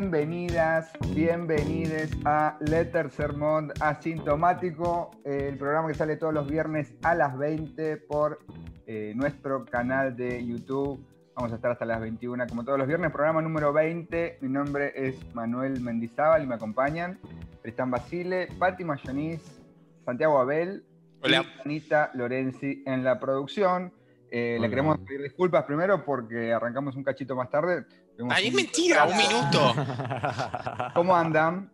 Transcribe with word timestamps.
Bienvenidas, 0.00 0.92
bienvenides 1.12 2.12
a 2.24 2.56
Letter 2.60 3.10
Sermón 3.10 3.72
Asintomático, 3.80 5.10
el 5.24 5.58
programa 5.58 5.88
que 5.88 5.94
sale 5.94 6.16
todos 6.16 6.32
los 6.32 6.48
viernes 6.48 6.94
a 7.02 7.16
las 7.16 7.36
20 7.36 7.96
por 7.96 8.38
eh, 8.86 9.12
nuestro 9.16 9.64
canal 9.64 10.16
de 10.16 10.46
YouTube. 10.46 11.04
Vamos 11.34 11.50
a 11.50 11.56
estar 11.56 11.72
hasta 11.72 11.84
las 11.84 12.00
21 12.00 12.46
como 12.46 12.64
todos 12.64 12.78
los 12.78 12.86
viernes, 12.86 13.10
programa 13.10 13.42
número 13.42 13.72
20. 13.72 14.38
Mi 14.40 14.48
nombre 14.48 14.92
es 14.94 15.16
Manuel 15.34 15.80
Mendizábal 15.80 16.44
y 16.44 16.46
me 16.46 16.54
acompañan 16.54 17.18
Tristán 17.62 17.90
Basile, 17.90 18.46
Patti 18.56 18.84
Mayonis, 18.84 19.60
Santiago 20.04 20.38
Abel 20.38 20.84
Hola. 21.22 21.42
y 21.42 21.60
Anita 21.64 22.12
Lorenzi 22.14 22.84
en 22.86 23.02
la 23.02 23.18
producción. 23.18 23.92
Eh, 24.30 24.58
le 24.60 24.68
queremos 24.68 24.98
pedir 24.98 25.22
disculpas 25.22 25.64
primero 25.64 26.04
porque 26.04 26.52
arrancamos 26.52 26.94
un 26.96 27.02
cachito 27.04 27.34
más 27.34 27.48
tarde. 27.50 27.84
Ay, 28.30 28.48
es 28.48 28.54
mentira, 28.54 29.04
un 29.06 29.16
minuto. 29.16 29.74
¿Cómo 30.94 31.14
andan? 31.16 31.70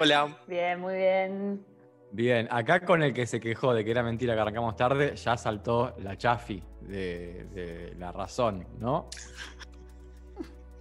Hola. 0.00 0.36
Bien, 0.46 0.80
muy 0.80 0.94
bien. 0.94 1.64
Bien, 2.12 2.46
acá 2.50 2.80
con 2.80 3.02
el 3.02 3.12
que 3.14 3.26
se 3.26 3.40
quejó 3.40 3.72
de 3.74 3.84
que 3.84 3.90
era 3.90 4.02
mentira 4.02 4.34
que 4.34 4.40
arrancamos 4.40 4.76
tarde, 4.76 5.16
ya 5.16 5.36
saltó 5.36 5.94
la 5.98 6.16
chafi 6.16 6.62
de, 6.82 7.46
de 7.52 7.94
la 7.98 8.12
razón, 8.12 8.66
¿no? 8.78 9.08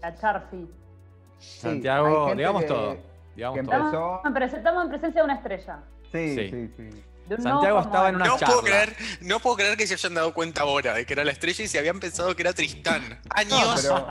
La 0.02 0.14
Charfi. 0.16 0.68
Santiago, 1.38 2.34
digamos 2.36 2.62
que- 2.64 2.68
todo. 2.68 2.98
Digamos 3.36 3.60
que 3.60 3.64
todo. 3.66 3.76
empezó- 3.76 4.16
Estamos 4.18 4.26
en, 4.26 4.34
presen- 4.34 4.58
estamos 4.58 4.84
en 4.84 4.90
presencia 4.90 5.22
de 5.22 5.26
una 5.26 5.36
estrella. 5.36 5.84
Sí, 6.12 6.36
Sí. 6.36 6.50
sí, 6.50 6.68
sí. 6.92 7.04
De 7.32 7.38
un 7.38 7.44
Santiago 7.44 7.76
nuevo 7.76 7.80
estaba 7.82 8.10
en 8.10 8.16
una 8.16 8.26
No 8.26 8.38
charla. 8.38 8.48
puedo, 8.48 8.62
creer, 8.62 8.96
no 9.22 9.40
puedo 9.40 9.56
creer 9.56 9.78
que 9.78 9.88
se 9.88 9.94
hayan 9.94 10.14
dado 10.16 10.34
cuenta 10.34 10.64
ahora 10.64 10.94
de 10.96 11.06
que 11.06 11.14
era 11.14 11.24
la 11.24 11.32
estrella 11.32 11.64
y 11.64 11.68
se 11.68 11.80
habían 11.80 12.00
pensado 12.00 12.36
que 12.36 12.42
era 12.42 12.52
Tristán. 12.54 13.20
Años, 13.30 13.86
No, 13.86 13.96
pero, 13.96 14.08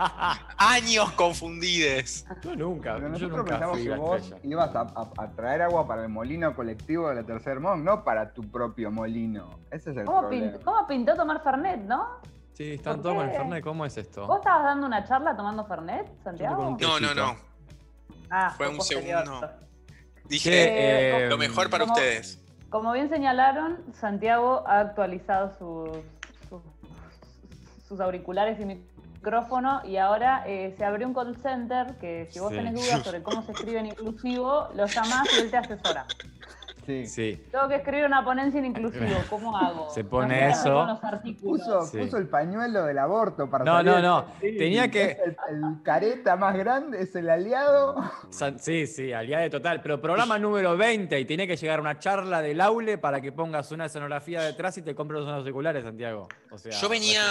años 0.56 1.12
confundides. 1.12 2.24
Yo 2.42 2.56
nunca, 2.56 2.94
pero 2.94 3.06
yo 3.06 3.08
nosotros 3.12 3.38
nunca 3.38 3.50
pensamos 3.50 3.78
que 3.78 3.90
vos 3.94 4.22
estrella. 4.22 4.40
ibas 4.44 4.74
a, 4.74 4.80
a- 4.80 5.10
a 5.24 5.30
traer 5.32 5.62
agua 5.62 5.86
para 5.86 6.02
el 6.02 6.08
molino 6.08 6.54
colectivo 6.54 7.08
de 7.10 7.16
la 7.16 7.22
Tercer 7.24 7.60
Mon, 7.60 7.84
no 7.84 8.04
para 8.04 8.32
tu 8.32 8.42
propio 8.50 8.90
molino. 8.90 9.60
Ese 9.70 9.90
es 9.90 9.96
el 9.98 10.04
¿Cómo, 10.06 10.20
problema. 10.22 10.52
pin- 10.52 10.64
cómo 10.64 10.86
pintó 10.86 11.14
tomar 11.14 11.42
Fernet, 11.42 11.80
no? 11.82 12.20
Sí, 12.54 12.72
están 12.72 12.94
¿Por 12.96 13.02
todos 13.02 13.16
con 13.16 13.28
el? 13.28 13.36
Fernet, 13.36 13.64
¿cómo 13.64 13.84
es 13.86 13.96
esto? 13.98 14.26
¿Vos 14.26 14.38
estabas 14.38 14.64
dando 14.64 14.86
una 14.86 15.04
charla 15.06 15.36
tomando 15.36 15.66
Fernet, 15.66 16.06
Santiago? 16.24 16.76
No, 16.80 16.98
no, 17.00 17.14
no. 17.14 17.36
Ah, 18.30 18.54
Fue 18.56 18.68
un 18.68 18.76
posterior. 18.78 19.24
segundo. 19.24 19.50
Dije 20.24 21.24
eh, 21.24 21.28
lo 21.28 21.36
mejor 21.38 21.68
para 21.70 21.84
¿cómo? 21.84 21.94
ustedes. 21.94 22.39
Como 22.70 22.92
bien 22.92 23.08
señalaron, 23.08 23.78
Santiago 23.94 24.62
ha 24.66 24.78
actualizado 24.80 25.50
sus, 25.58 26.04
sus, 26.48 26.62
sus 27.88 28.00
auriculares 28.00 28.60
y 28.60 28.64
micrófono 28.64 29.80
y 29.84 29.96
ahora 29.96 30.44
eh, 30.46 30.74
se 30.78 30.84
abrió 30.84 31.08
un 31.08 31.14
call 31.14 31.36
center 31.36 31.96
que 32.00 32.28
si 32.32 32.38
vos 32.38 32.50
Sí. 32.50 32.56
tenés 32.56 32.74
dudas 32.74 33.02
sobre 33.02 33.22
cómo 33.22 33.42
se 33.42 33.52
escribe 33.52 33.80
en 33.80 33.86
inclusivo, 33.86 34.68
lo 34.74 34.86
llamás 34.86 35.28
y 35.36 35.40
él 35.40 35.50
te 35.50 35.56
asesora. 35.56 36.06
Sí. 36.86 37.06
Sí. 37.06 37.44
Tengo 37.50 37.68
que 37.68 37.76
escribir 37.76 38.04
una 38.06 38.24
ponencia 38.24 38.58
en 38.58 38.66
inclusivo, 38.66 39.04
¿cómo 39.30 39.56
hago? 39.56 39.90
Se 39.90 40.04
pone 40.04 40.40
No 40.40 40.46
eso. 40.52 40.74
con 40.74 40.86
los 40.88 41.04
artículos. 41.04 41.60
Puso, 41.64 41.82
Sí. 41.86 41.98
puso 41.98 42.16
el 42.16 42.28
pañuelo 42.28 42.84
del 42.84 42.98
aborto 42.98 43.48
para 43.50 43.64
No, 43.64 43.76
salir 43.76 43.92
no, 43.92 44.00
no. 44.02 44.24
Tenía 44.40 44.90
que- 44.90 45.16
el, 45.24 45.36
el 45.50 45.82
careta 45.82 46.36
más 46.36 46.56
grande, 46.56 47.00
es 47.02 47.14
el 47.14 47.28
aliado. 47.30 47.96
Sí, 48.58 48.86
sí, 48.86 49.12
aliado 49.12 49.50
total. 49.50 49.80
Pero 49.82 50.00
programa 50.00 50.38
número 50.38 50.76
20 50.76 51.18
y 51.18 51.24
tenía 51.24 51.46
que 51.46 51.56
llegar 51.56 51.80
una 51.80 51.98
charla 51.98 52.42
del 52.42 52.60
aule 52.60 52.98
para 52.98 53.20
que 53.20 53.32
pongas 53.32 53.70
una 53.72 53.86
escenografía 53.86 54.42
detrás 54.42 54.76
y 54.78 54.82
te 54.82 54.94
compres 54.94 55.22
unos 55.22 55.34
auriculares, 55.38 55.84
Santiago. 55.84 56.28
O 56.50 56.58
sea, 56.58 56.72
Yo 56.72 56.88
venía, 56.88 57.22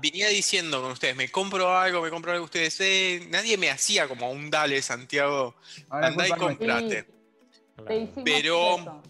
venía 0.00 0.28
diciendo 0.28 0.80
con 0.82 0.92
ustedes, 0.92 1.16
me 1.16 1.28
compro 1.30 1.76
algo, 1.76 2.02
me 2.02 2.10
compro 2.10 2.32
algo 2.32 2.44
ustedes. 2.44 2.80
eh, 2.80 3.26
nadie 3.30 3.56
me 3.58 3.70
hacía 3.70 4.08
como 4.08 4.30
un 4.30 4.50
dale, 4.50 4.80
Santiago. 4.82 5.54
Andá 5.90 6.26
y 6.28 6.30
comprate. 6.32 7.13
Te 7.86 7.96
hicimos 7.96 8.22
Pero, 8.24 8.76
eso. 8.78 9.02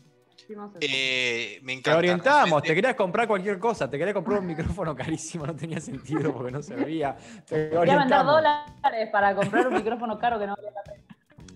Eh, 0.80 1.58
me 1.62 1.72
Te 1.72 1.78
encanta. 1.78 1.98
orientamos, 1.98 2.44
realmente. 2.44 2.68
te 2.68 2.74
querías 2.74 2.94
comprar 2.96 3.26
cualquier 3.26 3.58
cosa, 3.58 3.88
te 3.88 3.96
querías 3.96 4.14
comprar 4.14 4.40
un 4.40 4.46
micrófono 4.46 4.94
carísimo, 4.94 5.46
no 5.46 5.56
tenía 5.56 5.80
sentido 5.80 6.32
porque 6.34 6.52
no 6.52 6.62
servía. 6.62 7.16
Te 7.46 7.54
Quería 7.70 7.80
vender 7.80 7.94
orientamos. 7.96 8.32
dólares 8.34 9.08
para 9.10 9.34
comprar 9.34 9.68
un 9.68 9.74
micrófono 9.74 10.18
caro 10.18 10.38
que 10.38 10.46
no 10.46 10.54
valía 10.56 10.70
la 10.72 10.82
pena. 10.82 11.02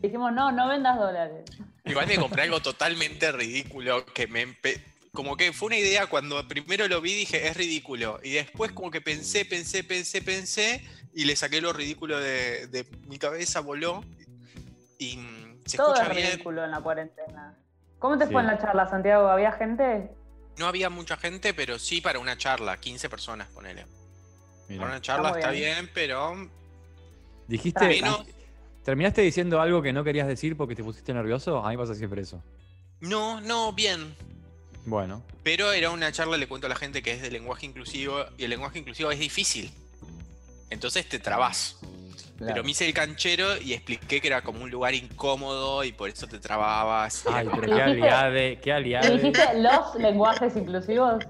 Dijimos, 0.01 0.33
no, 0.33 0.53
no 0.53 0.69
vendas 0.69 0.99
dólares. 0.99 1.45
Igual 1.85 2.07
me 2.07 2.17
compré 2.17 2.43
algo 2.43 2.61
totalmente 2.61 3.31
ridículo 3.33 4.07
que 4.07 4.27
me 4.27 4.47
empe- 4.47 4.81
como 5.13 5.37
que 5.37 5.53
fue 5.53 5.67
una 5.67 5.77
idea 5.79 6.07
cuando 6.07 6.47
primero 6.47 6.87
lo 6.89 7.01
vi 7.01 7.13
dije 7.15 7.49
es 7.49 7.57
ridículo 7.57 8.21
y 8.23 8.31
después 8.33 8.73
como 8.73 8.91
que 8.91 9.01
pensé, 9.01 9.45
pensé, 9.45 9.83
pensé, 9.83 10.23
pensé 10.23 10.83
y 11.15 11.25
le 11.25 11.35
saqué 11.35 11.61
lo 11.61 11.73
ridículo 11.73 12.19
de, 12.21 12.69
de 12.69 12.87
mi 13.07 13.19
cabeza, 13.19 13.61
voló 13.61 14.05
y 14.99 15.19
se 15.69 15.77
Todo 15.77 15.95
escucha 15.95 16.11
es 16.11 16.17
bien. 16.17 16.31
ridículo 16.33 16.65
en 16.65 16.71
la 16.71 16.81
cuarentena. 16.81 17.55
¿Cómo 17.99 18.17
te 18.19 18.27
Sí. 18.27 18.33
fue 18.33 18.41
en 18.43 18.47
la 18.49 18.59
charla, 18.59 18.89
Santiago? 18.89 19.29
¿Había 19.29 19.53
gente? 19.53 20.11
No 20.59 20.67
había 20.67 20.91
mucha 20.91 21.17
gente, 21.17 21.55
pero 21.55 21.79
sí 21.79 22.01
para 22.01 22.19
una 22.19 22.37
charla, 22.37 22.77
15 22.79 23.09
personas, 23.09 23.49
ponele. 23.49 23.87
Mira. 24.69 24.81
Para 24.83 24.93
una 24.93 25.01
charla 25.01 25.31
está 25.31 25.51
bien. 25.51 25.75
bien, 25.75 25.91
pero 25.95 26.35
Dijiste, 27.47 27.87
Menos- 27.89 28.27
¿terminaste 28.85 29.23
diciendo 29.23 29.61
algo 29.61 29.81
que 29.81 29.93
no 29.93 30.05
querías 30.05 30.27
decir 30.29 30.57
porque 30.57 30.75
te 30.75 30.85
pusiste 30.85 31.15
nervioso? 31.15 31.65
A 31.65 31.71
mí 31.71 31.77
pasa 31.77 31.95
siempre 31.95 32.21
eso. 32.23 32.43
no, 33.01 33.41
no, 33.41 33.73
bien. 33.73 34.15
Bueno, 34.85 35.23
Pero 35.43 35.73
era 35.73 35.91
una 35.91 36.13
charla, 36.13 36.37
le 36.37 36.47
cuento 36.49 36.67
a 36.67 36.71
la 36.71 36.77
gente 36.77 37.03
que 37.03 37.13
es 37.13 37.23
de 37.23 37.31
lenguaje 37.31 37.67
inclusivo 37.67 38.25
y 38.37 38.45
el 38.45 38.51
lenguaje 38.51 38.79
inclusivo 38.81 39.11
es 39.11 39.19
difícil. 39.19 39.71
Entonces 40.71 41.09
te 41.09 41.19
trabas. 41.19 41.79
Claro. 42.39 42.53
Pero 42.55 42.65
me 42.65 42.71
hice 42.71 42.87
el 42.87 42.95
canchero 42.95 43.57
y 43.61 43.73
expliqué 43.75 44.21
que 44.21 44.29
era 44.29 44.43
como 44.43 44.63
un 44.63 44.71
lugar 44.71 44.95
incómodo 44.95 45.83
y 45.83 45.91
por 45.91 46.09
eso 46.09 46.29
te 46.29 46.39
trababas. 46.39 47.25
ay, 47.27 47.49
pero 47.53 47.75
qué 47.75 47.83
aliade, 47.83 48.61
qué 48.61 48.71
¿Le 48.71 48.77
aliade. 48.77 49.11
dijiste 49.19 49.43
los 49.61 49.95
lenguajes 49.97 50.57
inclusivos? 50.57 51.25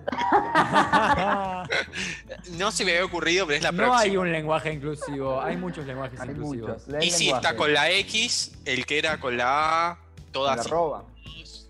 No 2.58 2.70
se 2.70 2.84
me 2.84 2.92
había 2.92 3.04
ocurrido, 3.04 3.46
pero 3.46 3.56
es 3.56 3.62
la 3.62 3.72
no 3.72 3.78
próxima. 3.78 4.00
hay 4.00 4.16
un 4.16 4.30
lenguaje 4.32 4.72
inclusivo, 4.72 5.40
hay 5.40 5.56
muchos 5.56 5.86
lenguajes 5.86 6.20
Hay 6.20 6.28
inclusivos. 6.30 6.86
muchos. 6.86 7.02
Y 7.04 7.10
sí, 7.10 7.24
lenguaje. 7.24 7.46
está 7.48 7.56
con 7.56 7.72
la 7.72 7.90
X, 7.90 8.52
el 8.64 8.86
que 8.86 8.98
era 8.98 9.18
con 9.18 9.36
la 9.36 9.90
A, 9.90 9.96
Con 9.96 10.32
toda 10.32 10.54
la 10.56 10.60
así, 10.60 10.68
arroba. 10.70 11.04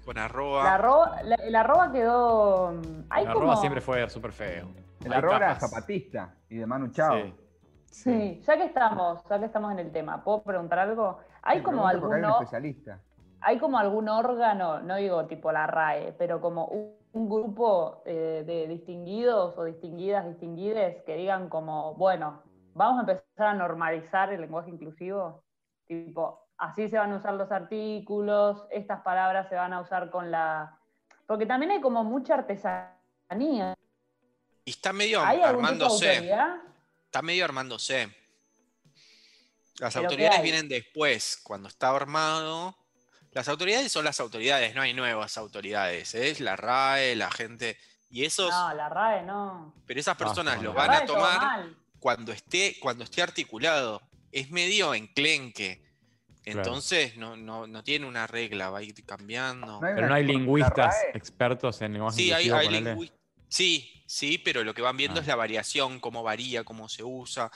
con 0.04 0.18
arroba. 0.18 0.64
La 0.64 0.74
arroba, 0.74 1.22
la, 1.22 1.34
el 1.36 1.54
arroba 1.54 1.92
quedó. 1.92 2.72
mm, 2.72 3.04
Hay 3.10 3.24
La 3.24 3.32
como. 3.32 3.44
arroba 3.44 3.60
siempre 3.60 3.80
fue 3.80 4.08
súper 4.10 4.32
feo. 4.32 4.68
El 5.04 5.12
Hay 5.12 5.18
arroba 5.18 5.36
era 5.36 5.60
zapatista 5.60 6.34
y 6.50 6.56
de 6.56 6.66
Manu 6.66 6.90
Chao. 6.92 7.14
Sí. 7.22 7.34
Sí, 7.90 8.40
ya 8.46 8.56
que 8.56 8.64
estamos, 8.64 9.24
ya 9.28 9.38
que 9.38 9.46
estamos 9.46 9.72
en 9.72 9.78
el 9.80 9.90
tema, 9.92 10.22
¿puedo 10.22 10.42
preguntar 10.42 10.78
algo? 10.80 11.18
¿Hay 11.42 11.62
como 11.62 11.86
algún 11.86 12.12
hay 12.14 12.20
un 12.22 12.26
o- 12.26 12.32
especialista. 12.40 13.00
hay 13.40 13.58
como 13.58 13.78
algún 13.78 14.08
órgano, 14.08 14.80
no 14.80 14.96
digo 14.96 15.26
tipo 15.26 15.50
la 15.52 15.66
RAE, 15.66 16.12
pero 16.12 16.40
como 16.40 16.66
un, 16.66 16.94
un 17.12 17.28
grupo 17.28 18.02
eh, 18.04 18.44
de 18.46 18.68
distinguidos 18.68 19.56
o 19.56 19.64
distinguidas, 19.64 20.26
distinguides 20.26 21.02
que 21.04 21.16
digan 21.16 21.48
como, 21.48 21.94
bueno, 21.94 22.42
vamos 22.74 22.98
a 22.98 23.00
empezar 23.00 23.46
a 23.48 23.54
normalizar 23.54 24.32
el 24.32 24.40
lenguaje 24.42 24.70
inclusivo, 24.70 25.42
tipo, 25.86 26.46
así 26.58 26.88
se 26.88 26.98
van 26.98 27.12
a 27.12 27.16
usar 27.16 27.34
los 27.34 27.50
artículos, 27.50 28.66
estas 28.70 29.00
palabras 29.00 29.48
se 29.48 29.56
van 29.56 29.72
a 29.72 29.80
usar 29.80 30.10
con 30.10 30.30
la... 30.30 30.78
Porque 31.26 31.46
también 31.46 31.72
hay 31.72 31.80
como 31.80 32.04
mucha 32.04 32.34
artesanía. 32.34 33.74
Y 34.64 34.70
está 34.70 34.92
medio 34.92 35.20
¿Hay 35.24 35.40
algún 35.40 35.64
tipo 35.66 35.98
de 35.98 36.16
armándose. 36.16 36.34
Está 37.08 37.22
medio 37.22 37.46
armándose. 37.46 38.14
Las 39.78 39.94
¿Pero 39.94 40.08
qué 40.08 40.14
autoridades 40.14 40.42
vienen 40.42 40.68
después, 40.68 41.40
cuando 41.42 41.68
está 41.68 41.88
armado. 41.88 42.76
Las 43.32 43.48
autoridades 43.48 43.90
son 43.90 44.04
las 44.04 44.20
autoridades, 44.20 44.74
no 44.74 44.82
hay 44.82 44.92
nuevas 44.92 45.38
autoridades. 45.38 46.14
Es 46.14 46.40
la 46.40 46.54
RAE, 46.56 47.16
la 47.16 47.30
gente. 47.30 47.78
Y 48.10 48.26
esos, 48.26 48.50
No, 48.50 48.74
la 48.74 48.90
RAE 48.90 49.22
no. 49.22 49.74
pero 49.86 49.98
esas 50.00 50.18
personas 50.18 50.56
con 50.56 50.64
los 50.66 50.74
van 50.74 50.90
a 50.90 51.06
tomar 51.06 51.68
cuando 51.98 52.32
esté, 52.32 52.76
cuando 52.78 53.04
esté 53.04 53.22
articulado. 53.22 54.02
Es 54.30 54.50
medio 54.50 54.92
enclenque. 54.92 55.82
Claro. 56.42 56.58
Entonces 56.60 57.16
no, 57.16 57.36
no, 57.38 57.66
no 57.66 57.82
tiene 57.82 58.04
una 58.06 58.26
regla, 58.26 58.68
va 58.68 58.78
a 58.78 58.82
ir 58.82 58.94
cambiando. 59.06 59.80
No 59.80 59.86
hay 59.86 59.94
Pero 59.94 60.08
no 60.08 60.14
hay 60.14 60.24
lingüistas 60.24 60.94
expertos 61.14 61.80
en 61.80 61.94
lenguaje 61.94 62.16
Sí, 62.16 62.32
hay, 62.32 62.50
hay 62.50 62.66
ponele. 62.66 62.94
lingüi- 62.94 63.12
Sí, 63.48 63.97
sí, 64.08 64.38
pero 64.38 64.64
lo 64.64 64.72
que 64.74 64.80
van 64.82 64.96
viendo 64.96 65.20
Ah. 65.20 65.22
es 65.22 65.26
la 65.28 65.36
variación, 65.36 66.00
cómo 66.00 66.22
varía, 66.22 66.64
cómo 66.64 66.88
se 66.88 67.04
usa. 67.04 67.50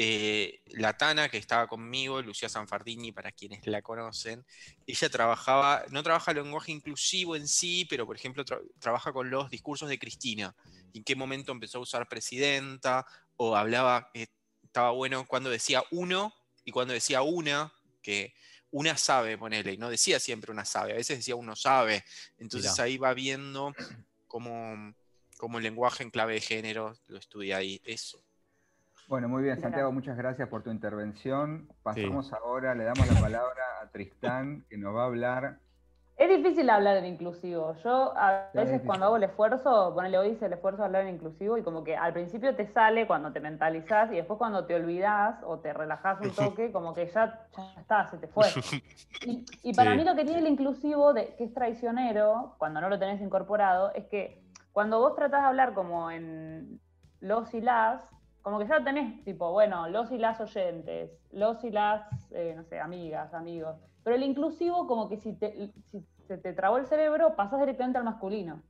eh, 0.00 0.62
la 0.66 0.96
Tana, 0.96 1.28
que 1.28 1.38
estaba 1.38 1.66
conmigo, 1.66 2.22
Lucía 2.22 2.48
Sanfardini, 2.48 3.10
para 3.10 3.32
quienes 3.32 3.66
la 3.66 3.82
conocen, 3.82 4.46
ella 4.86 5.08
trabajaba, 5.08 5.82
no 5.90 6.04
trabaja 6.04 6.30
el 6.30 6.36
lenguaje 6.36 6.70
inclusivo 6.70 7.34
en 7.34 7.48
sí, 7.48 7.84
pero 7.90 8.06
por 8.06 8.14
ejemplo 8.14 8.44
tra- 8.44 8.62
trabaja 8.78 9.12
con 9.12 9.28
los 9.28 9.50
discursos 9.50 9.88
de 9.88 9.98
Cristina. 9.98 10.54
¿En 10.94 11.02
qué 11.02 11.16
momento 11.16 11.50
empezó 11.50 11.78
a 11.78 11.80
usar 11.80 12.08
presidenta? 12.08 13.04
O 13.36 13.56
hablaba, 13.56 14.08
que 14.14 14.28
estaba 14.62 14.92
bueno 14.92 15.26
cuando 15.26 15.50
decía 15.50 15.82
uno 15.90 16.32
y 16.64 16.70
cuando 16.70 16.94
decía 16.94 17.22
una, 17.22 17.72
que 18.00 18.34
una 18.70 18.96
sabe, 18.96 19.36
ponele, 19.36 19.72
y 19.72 19.78
no 19.78 19.90
decía 19.90 20.20
siempre 20.20 20.52
una 20.52 20.64
sabe, 20.64 20.92
a 20.92 20.96
veces 20.96 21.18
decía 21.18 21.34
uno 21.34 21.56
sabe. 21.56 22.04
Entonces 22.38 22.78
ahí 22.78 22.98
va 22.98 23.14
viendo 23.14 23.74
cómo, 24.28 24.94
cómo 25.38 25.58
el 25.58 25.64
lenguaje 25.64 26.02
en 26.02 26.10
clave 26.10 26.34
de 26.34 26.40
género 26.40 26.92
lo 27.06 27.16
estudia 27.18 27.56
ahí. 27.58 27.80
Eso. 27.84 28.18
Bueno, 29.08 29.28
muy 29.28 29.42
bien. 29.42 29.58
Santiago, 29.58 29.90
muchas 29.90 30.18
gracias 30.18 30.48
por 30.48 30.62
tu 30.62 30.70
intervención. 30.70 31.66
Pasamos 31.82 32.30
ahora, 32.34 32.74
le 32.74 32.84
damos 32.84 33.06
la 33.10 33.20
palabra 33.20 33.62
a 33.82 33.88
Tristán, 33.90 34.66
que 34.68 34.76
nos 34.76 34.94
va 34.94 35.04
a 35.04 35.06
hablar. 35.06 35.60
Es 36.18 36.28
difícil 36.28 36.68
hablar 36.68 36.96
en 36.96 37.06
inclusivo. 37.06 37.74
Yo 37.84 38.12
a 38.18 38.50
es 38.52 38.54
veces 38.54 38.82
cuando 38.84 39.06
hago 39.06 39.16
el 39.16 39.22
esfuerzo, 39.22 39.94
ponele 39.94 40.18
hoy 40.18 40.30
hice 40.30 40.46
el 40.46 40.52
esfuerzo 40.52 40.78
de 40.80 40.86
hablar 40.86 41.06
en 41.06 41.14
inclusivo 41.14 41.56
y 41.56 41.62
como 41.62 41.84
que 41.84 41.96
al 41.96 42.12
principio 42.12 42.56
te 42.56 42.66
sale 42.72 43.06
cuando 43.06 43.32
te 43.32 43.38
mentalizás 43.38 44.10
y 44.12 44.16
después 44.16 44.36
cuando 44.36 44.66
te 44.66 44.74
olvidás 44.74 45.36
o 45.44 45.60
te 45.60 45.72
relajás 45.72 46.20
un 46.20 46.30
toque, 46.34 46.72
como 46.72 46.92
que 46.92 47.06
ya, 47.06 47.46
ya 47.56 47.80
está, 47.80 48.10
se 48.10 48.18
te 48.18 48.26
fue. 48.28 48.46
Y, 49.20 49.44
y 49.64 49.74
para 49.74 49.92
Sí. 49.92 49.98
mí 49.98 50.04
lo 50.04 50.14
que 50.14 50.24
tiene 50.24 50.38
el 50.38 50.46
inclusivo, 50.46 51.12
de, 51.12 51.34
que 51.34 51.44
es 51.44 51.52
traicionero, 51.52 52.54
cuando 52.58 52.80
no 52.80 52.88
lo 52.88 53.00
tenés 53.00 53.20
incorporado, 53.20 53.92
es 53.94 54.06
que 54.06 54.44
cuando 54.78 55.00
vos 55.00 55.16
tratás 55.16 55.40
de 55.42 55.48
hablar 55.48 55.74
como 55.74 56.08
en 56.08 56.80
los 57.18 57.52
y 57.52 57.60
las, 57.60 58.00
como 58.42 58.60
que 58.60 58.68
ya 58.68 58.84
tenés 58.84 59.24
tipo, 59.24 59.50
bueno, 59.50 59.88
los 59.88 60.12
y 60.12 60.18
las 60.18 60.40
oyentes, 60.40 61.10
los 61.32 61.64
y 61.64 61.70
las, 61.72 62.06
eh, 62.30 62.54
no 62.56 62.62
sé, 62.62 62.78
amigas, 62.78 63.34
amigos. 63.34 63.74
Pero 64.04 64.14
el 64.14 64.22
inclusivo, 64.22 64.86
como 64.86 65.08
que 65.08 65.16
si, 65.16 65.32
te, 65.34 65.72
si 65.90 66.06
se 66.28 66.38
te 66.38 66.52
trabó 66.52 66.76
el 66.76 66.86
cerebro, 66.86 67.34
pasás 67.34 67.58
directamente 67.58 67.98
al 67.98 68.04
masculino. 68.04 68.62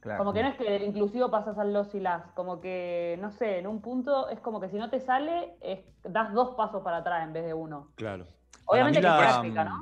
Claro. 0.00 0.18
Como 0.18 0.34
que 0.34 0.42
no 0.42 0.50
es 0.50 0.56
que 0.58 0.70
del 0.70 0.82
inclusivo 0.82 1.30
pasas 1.30 1.56
al 1.56 1.72
los 1.72 1.94
y 1.94 2.00
las, 2.00 2.30
como 2.32 2.60
que, 2.60 3.16
no 3.18 3.30
sé, 3.30 3.60
en 3.60 3.66
un 3.66 3.80
punto 3.80 4.28
es 4.28 4.40
como 4.40 4.60
que 4.60 4.68
si 4.68 4.76
no 4.76 4.90
te 4.90 5.00
sale, 5.00 5.56
es- 5.62 5.86
das 6.02 6.34
dos 6.34 6.54
pasos 6.54 6.82
para 6.82 6.98
atrás 6.98 7.24
en 7.24 7.32
vez 7.32 7.46
de 7.46 7.54
uno. 7.54 7.92
Claro. 7.94 8.26
Obviamente 8.66 9.00
que 9.00 9.06
la- 9.06 9.16
práctica, 9.16 9.64
¿no? 9.64 9.80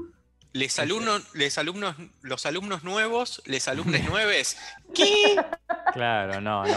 Les 0.52 0.78
alumnos, 0.78 1.34
les 1.34 1.58
alumnos, 1.58 1.96
los 2.22 2.46
alumnos 2.46 2.82
nuevos, 2.84 3.42
les 3.46 3.68
alumnos 3.68 4.00
nueves. 4.08 4.58
¿Qué? 4.94 5.36
Claro, 5.92 6.40
no, 6.40 6.64
no. 6.64 6.74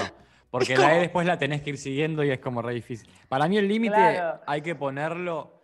Porque 0.52 0.76
la 0.76 0.98
E 0.98 1.02
después 1.02 1.28
la 1.28 1.38
tenés 1.38 1.62
que 1.62 1.72
ir 1.72 1.78
siguiendo 1.78 2.24
y 2.24 2.32
es 2.32 2.40
como 2.40 2.62
re 2.62 2.74
difícil. 2.74 3.10
Para 3.28 3.48
mí 3.48 3.58
el 3.58 3.68
límite 3.68 3.96
Claro. 3.96 4.42
hay 4.48 4.62
que 4.62 4.76
ponerlo 4.76 5.62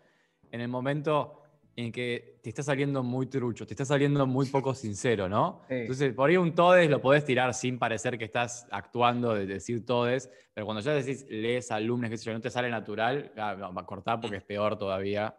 en 0.51 0.61
el 0.61 0.67
momento 0.67 1.41
en 1.75 1.91
que 1.91 2.39
te 2.41 2.49
está 2.49 2.63
saliendo 2.63 3.03
muy 3.03 3.25
trucho, 3.25 3.67
te 3.67 3.73
está 3.73 3.83
saliendo 3.83 4.25
muy 4.25 4.45
poco 4.45 4.73
sincero, 4.73 5.27
¿no? 5.27 5.61
Sí. 5.67 5.73
Entonces, 5.75 6.13
por 6.13 6.29
ahí 6.29 6.37
un 6.37 6.55
todes 6.55 6.89
lo 6.89 7.01
podés 7.01 7.25
tirar 7.25 7.53
sin 7.53 7.77
parecer 7.77 8.17
que 8.17 8.23
estás 8.23 8.65
actuando 8.71 9.33
de 9.33 9.45
decir 9.45 9.85
todes, 9.85 10.29
pero 10.53 10.65
cuando 10.65 10.81
ya 10.81 10.93
decís 10.93 11.25
lees 11.29 11.71
alumnos, 11.71 12.23
yo, 12.23 12.31
no 12.31 12.39
te 12.39 12.49
sale 12.49 12.69
natural, 12.69 13.33
ah, 13.35 13.55
va 13.55 13.81
a 13.81 13.85
cortar 13.85 14.21
porque 14.21 14.37
es 14.37 14.43
peor 14.43 14.77
todavía. 14.77 15.35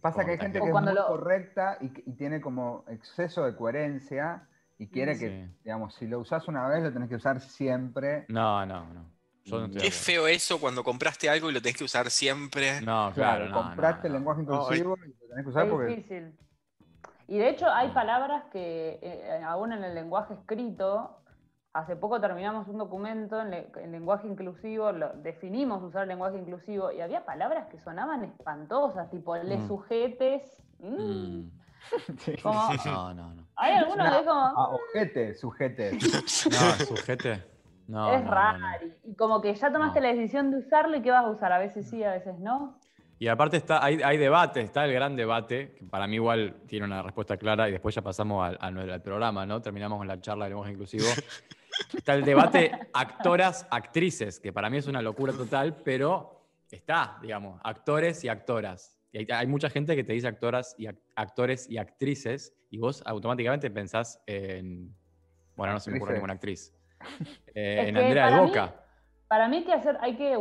Pasa 0.00 0.24
que 0.24 0.32
hay 0.32 0.38
gente 0.38 0.58
que 0.60 0.66
es 0.66 0.70
cuando 0.72 0.90
muy 0.92 1.00
lo- 1.00 1.06
correcta 1.08 1.78
y, 1.80 1.88
tiene 2.12 2.40
como 2.40 2.84
exceso 2.88 3.44
de 3.44 3.54
coherencia 3.54 4.46
y 4.78 4.88
quiere 4.88 5.18
que, 5.18 5.48
digamos, 5.62 5.94
si 5.94 6.06
lo 6.06 6.18
usás 6.20 6.48
una 6.48 6.66
vez, 6.68 6.82
lo 6.82 6.92
tenés 6.92 7.08
que 7.08 7.16
usar 7.16 7.40
siempre. 7.40 8.24
No, 8.28 8.64
no, 8.64 8.84
no. 8.94 9.04
Yo 9.44 9.58
no 9.58 9.66
estoy 9.66 9.82
de 9.82 9.88
Qué 9.88 9.90
feo 9.90 10.26
eso 10.26 10.60
cuando 10.60 10.82
compraste 10.84 11.28
algo 11.28 11.50
y 11.50 11.52
lo 11.54 11.60
tenés 11.60 11.76
que 11.76 11.84
usar 11.84 12.10
siempre. 12.10 12.80
No, 12.80 13.12
Claro, 13.14 13.14
claro, 13.14 13.48
no, 13.48 13.62
compraste 13.62 14.08
no, 14.08 14.12
no. 14.14 14.18
lenguaje 14.18 14.42
inclusivo 14.42 14.96
y 15.04 15.08
lo 15.08 15.28
tenés 15.28 15.44
que 15.44 15.50
usar 15.50 15.64
Es 15.64 15.70
porque. 15.70 15.96
difícil. 15.96 16.32
Y 17.28 17.38
de 17.38 17.48
hecho 17.50 17.66
hay 17.70 17.88
palabras 17.90 18.44
que 18.52 18.98
eh, 19.02 19.40
aún 19.44 19.72
en 19.72 19.84
el 19.84 19.94
lenguaje 19.94 20.34
escrito, 20.34 21.19
hace 21.72 21.94
poco 21.96 22.20
terminamos 22.20 22.66
un 22.68 22.78
documento 22.78 23.40
en, 23.40 23.50
le- 23.50 23.70
en 23.76 23.92
lenguaje 23.92 24.26
inclusivo, 24.26 24.90
lo- 24.92 25.12
definimos 25.14 25.82
usar 25.82 26.06
lenguaje 26.06 26.38
inclusivo 26.38 26.90
y 26.92 27.00
había 27.00 27.24
palabras 27.24 27.66
que 27.68 27.78
sonaban 27.80 28.24
espantosas, 28.24 29.10
tipo 29.10 29.36
le 29.36 29.56
Mm. 29.58 29.68
sujetes. 29.68 30.42
mm. 30.80 30.86
Mm. 30.96 31.50
Como- 32.42 32.68
No, 32.84 33.14
no, 33.14 33.34
no. 33.34 33.46
hay 33.56 33.74
algunos 33.74 34.10
que 34.10 34.18
es 34.20 34.26
como, 34.26 34.40
Ah, 34.40 34.68
ojete, 34.70 35.34
sujete. 35.34 35.90
No, 36.50 36.84
sujete. 36.86 37.42
No, 37.88 38.12
es 38.12 38.20
no, 38.20 38.26
no, 38.26 38.30
raro. 38.34 38.58
no. 38.58 38.66
Y 39.04 39.14
como 39.14 39.40
que 39.40 39.54
ya 39.54 39.72
tomaste 39.72 40.00
No. 40.00 40.06
la 40.06 40.12
decisión 40.12 40.50
de 40.50 40.58
usarlo 40.58 40.96
y 40.96 41.02
qué 41.02 41.10
vas 41.10 41.24
a 41.24 41.28
usar. 41.30 41.52
A 41.52 41.58
veces 41.58 41.88
sí, 41.88 42.04
a 42.04 42.12
veces 42.12 42.38
no. 42.38 42.78
Y 43.18 43.28
aparte 43.28 43.56
está, 43.56 43.84
hay, 43.84 44.00
hay 44.02 44.16
debate, 44.16 44.60
está 44.60 44.84
el 44.84 44.92
gran 44.92 45.14
debate, 45.16 45.74
que 45.78 45.84
para 45.84 46.06
mí 46.06 46.14
igual 46.16 46.54
tiene 46.66 46.86
una 46.86 47.02
respuesta 47.02 47.36
clara 47.36 47.68
y 47.68 47.72
después 47.72 47.94
ya 47.94 48.00
pasamos 48.02 48.46
al, 48.48 48.56
al- 48.60 48.90
al 48.90 49.02
programa, 49.02 49.44
¿no? 49.44 49.60
Terminamos 49.60 49.98
con 49.98 50.06
la 50.08 50.20
charla 50.20 50.44
de 50.46 50.50
lenguaje 50.50 50.72
inclusivo. 50.72 51.04
Está 51.96 52.14
el 52.14 52.24
debate 52.24 52.72
actoras, 52.92 53.66
actrices, 53.70 54.40
que 54.40 54.52
para 54.52 54.70
mí 54.70 54.76
es 54.78 54.86
una 54.86 55.02
locura 55.02 55.32
total, 55.32 55.76
pero 55.84 56.40
está, 56.70 57.18
digamos, 57.22 57.60
actores 57.64 58.22
y 58.24 58.28
actoras. 58.28 58.96
Y 59.12 59.18
hay, 59.18 59.26
hay 59.30 59.46
mucha 59.46 59.68
gente 59.70 59.96
que 59.96 60.04
te 60.04 60.12
dice 60.12 60.28
actoras 60.28 60.74
y 60.78 60.86
ac- 60.86 61.00
actores 61.16 61.68
y 61.68 61.78
actrices, 61.78 62.54
y 62.70 62.78
vos 62.78 63.02
automáticamente 63.06 63.70
pensás 63.70 64.22
en. 64.26 64.94
Bueno, 65.56 65.72
no 65.74 65.80
se 65.80 65.90
me 65.90 65.96
ocurre 65.98 66.14
ninguna 66.14 66.34
actriz. 66.34 66.74
Eh, 67.54 67.88
en 67.88 67.96
Andrea 67.96 68.26
de 68.26 68.30
para 68.30 68.42
mí- 68.42 68.48
Boca. 68.48 68.74
Para 69.26 69.48
mí 69.48 69.56
hay 69.58 69.64
que 69.64 69.72
hacer, 69.72 69.96
hay 70.00 70.16
que 70.16 70.34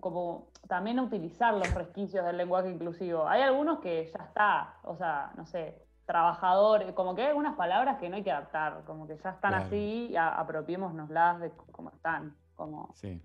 como 0.00 0.50
también 0.68 0.98
utilizar 1.00 1.52
los 1.54 1.72
resquicios 1.74 2.24
del 2.24 2.36
lenguaje 2.36 2.70
inclusivo. 2.70 3.28
Hay 3.28 3.42
algunos 3.42 3.80
que 3.80 4.04
ya 4.06 4.24
está, 4.24 4.78
o 4.84 4.96
sea, 4.96 5.32
no 5.36 5.44
sé, 5.46 5.85
trabajador, 6.06 6.94
como 6.94 7.14
que 7.14 7.22
hay 7.22 7.28
algunas 7.28 7.56
palabras 7.56 7.98
que 7.98 8.08
no 8.08 8.16
hay 8.16 8.22
que 8.22 8.30
adaptar, 8.30 8.82
como 8.86 9.06
que 9.06 9.16
ya 9.16 9.30
están 9.30 9.50
Claro. 9.52 9.64
así 9.66 10.14
apropiémonoslas 10.16 11.40
de 11.40 11.48
c- 11.50 11.56
como 11.72 11.90
están, 11.90 12.34
como, 12.54 12.92
Sí. 12.94 13.20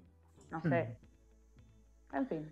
no 0.49 0.61
sé. 0.61 0.97
En 2.13 2.27
fin. 2.27 2.51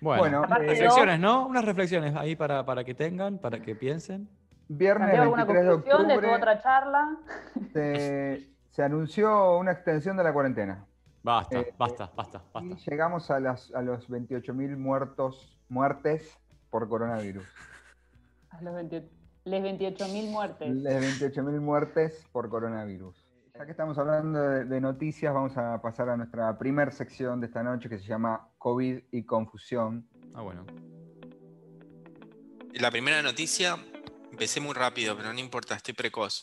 Bueno, 0.00 0.20
Bueno, 0.42 0.42
reflexiones, 0.46 1.18
¿no? 1.20 1.46
Unas 1.46 1.64
reflexiones 1.64 2.14
ahí 2.14 2.36
para, 2.36 2.64
para 2.64 2.84
que 2.84 2.94
tengan, 2.94 3.38
para 3.38 3.60
que 3.60 3.74
piensen. 3.74 4.28
Viernes 4.68 5.08
¿Santiago, 5.08 5.24
alguna 5.24 5.44
23 5.44 5.64
de 5.66 5.70
conclusión 5.72 6.08
de 6.08 6.14
tu 6.14 6.18
octubre 6.20 6.36
otra 6.36 6.62
charla? 6.62 7.16
se, 7.72 8.48
se 8.70 8.82
anunció 8.82 9.58
una 9.58 9.72
extensión 9.72 10.16
de 10.16 10.24
la 10.24 10.32
cuarentena. 10.32 10.84
Basta, 11.22 11.58
Eh, 11.60 11.74
basta, 11.78 12.10
basta, 12.14 12.38
Y 12.60 12.68
basta. 12.70 12.90
llegamos 12.90 13.30
a, 13.30 13.40
las, 13.40 13.72
a 13.74 13.80
los 13.82 14.08
28.000 14.10 14.76
muertos, 14.76 15.58
muertes 15.68 16.38
por 16.70 16.88
coronavirus. 16.88 17.46
A 18.50 18.60
los 18.62 18.74
28 18.74 19.06
les 19.44 19.62
28.000 19.62 20.30
muertes. 20.30 20.74
Las 20.76 21.20
28.000 21.20 21.60
muertes 21.60 22.24
por 22.32 22.48
coronavirus. 22.48 23.14
Ya 23.56 23.64
que 23.64 23.70
estamos 23.70 23.96
hablando 23.98 24.40
de, 24.40 24.64
de 24.64 24.80
noticias, 24.80 25.32
vamos 25.32 25.56
a 25.56 25.80
pasar 25.80 26.08
a 26.08 26.16
nuestra 26.16 26.58
primer 26.58 26.92
sección 26.92 27.40
de 27.40 27.46
esta 27.46 27.62
noche 27.62 27.88
que 27.88 27.98
se 27.98 28.04
llama 28.04 28.48
COVID 28.58 28.98
y 29.12 29.22
confusión. 29.24 30.08
Ah, 30.34 30.42
bueno. 30.42 30.66
La 32.72 32.90
primera 32.90 33.22
noticia, 33.22 33.76
empecé 34.32 34.60
muy 34.60 34.74
rápido, 34.74 35.16
pero 35.16 35.32
no 35.32 35.38
importa, 35.38 35.76
estoy 35.76 35.94
precoz. 35.94 36.42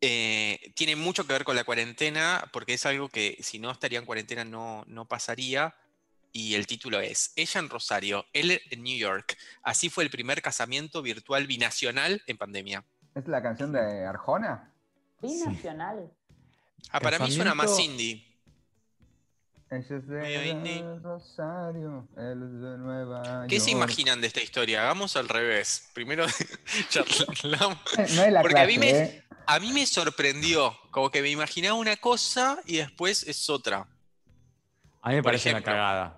Eh, 0.00 0.72
tiene 0.76 0.94
mucho 0.94 1.26
que 1.26 1.32
ver 1.32 1.44
con 1.44 1.56
la 1.56 1.64
cuarentena, 1.64 2.48
porque 2.52 2.74
es 2.74 2.86
algo 2.86 3.08
que 3.08 3.38
si 3.40 3.58
no 3.58 3.70
estaría 3.70 3.98
en 3.98 4.04
cuarentena 4.04 4.44
no, 4.44 4.84
no 4.86 5.06
pasaría. 5.06 5.74
Y 6.38 6.54
el 6.54 6.66
título 6.66 7.00
es 7.00 7.32
Ella 7.34 7.60
en 7.60 7.70
Rosario, 7.70 8.26
él 8.34 8.60
en 8.70 8.82
New 8.82 8.98
York. 8.98 9.38
Así 9.62 9.88
fue 9.88 10.04
el 10.04 10.10
primer 10.10 10.42
casamiento 10.42 11.00
virtual 11.00 11.46
binacional 11.46 12.22
en 12.26 12.36
pandemia. 12.36 12.84
¿Es 13.14 13.26
la 13.26 13.42
canción 13.42 13.72
de 13.72 14.04
Arjona? 14.04 14.70
Binacional. 15.22 16.12
Ah, 16.90 17.00
para 17.00 17.18
mí 17.18 17.32
suena 17.32 17.54
más 17.54 17.78
indie. 17.80 18.22
Ella 19.70 19.96
es 19.96 20.06
de 20.06 20.98
Rosario, 21.02 22.06
él 22.18 22.42
es 22.42 22.60
de 22.60 22.76
Nueva 22.80 23.46
¿Qué 23.48 23.58
se 23.58 23.70
York. 23.70 23.78
imaginan 23.82 24.20
de 24.20 24.26
esta 24.26 24.42
historia? 24.42 24.82
Hagamos 24.82 25.16
al 25.16 25.30
revés. 25.30 25.88
Primero 25.94 26.26
charlamos. 26.90 27.78
No 28.14 28.22
es 28.24 28.32
la 28.32 28.42
Porque 28.42 28.58
a 28.60 28.66
clase, 28.66 28.72
mí 28.72 28.78
me- 28.78 28.90
¿eh? 28.90 29.24
A 29.46 29.58
mí 29.58 29.72
me 29.72 29.86
sorprendió, 29.86 30.76
como 30.90 31.10
que 31.10 31.22
me 31.22 31.30
imaginaba 31.30 31.76
una 31.76 31.96
cosa 31.96 32.60
y 32.66 32.76
después 32.76 33.22
es 33.26 33.48
otra. 33.48 33.88
A 35.00 35.08
mí 35.08 35.14
me 35.14 35.22
Por 35.22 35.30
parece 35.32 35.48
ejemplo, 35.50 35.72
una 35.72 35.78
cagada. 35.78 36.15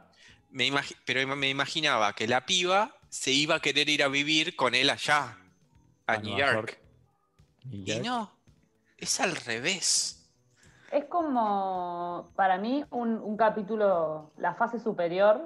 Me 0.51 0.71
pero 1.05 1.27
me 1.37 1.49
imaginaba 1.49 2.15
que 2.15 2.27
la 2.27 2.47
piba 2.47 2.95
se 3.09 3.31
iba 3.31 3.57
a 3.57 3.61
querer 3.61 3.89
ir 3.89 4.03
a 4.03 4.09
vivir 4.09 4.57
con 4.57 4.75
él 4.75 4.91
allá, 4.91 5.37
a, 6.07 6.17
New 6.19 6.37
York. 6.37 6.79
New 7.65 7.85
Y 7.85 8.01
no, 8.01 8.31
es 8.97 9.21
al 9.21 9.37
revés. 9.37 10.15
Es 10.91 11.05
como, 11.05 12.33
para 12.35 12.57
mí, 12.57 12.85
un, 12.91 13.19
un 13.19 13.37
capítulo, 13.37 14.33
la 14.39 14.55
fase 14.55 14.79
superior 14.79 15.45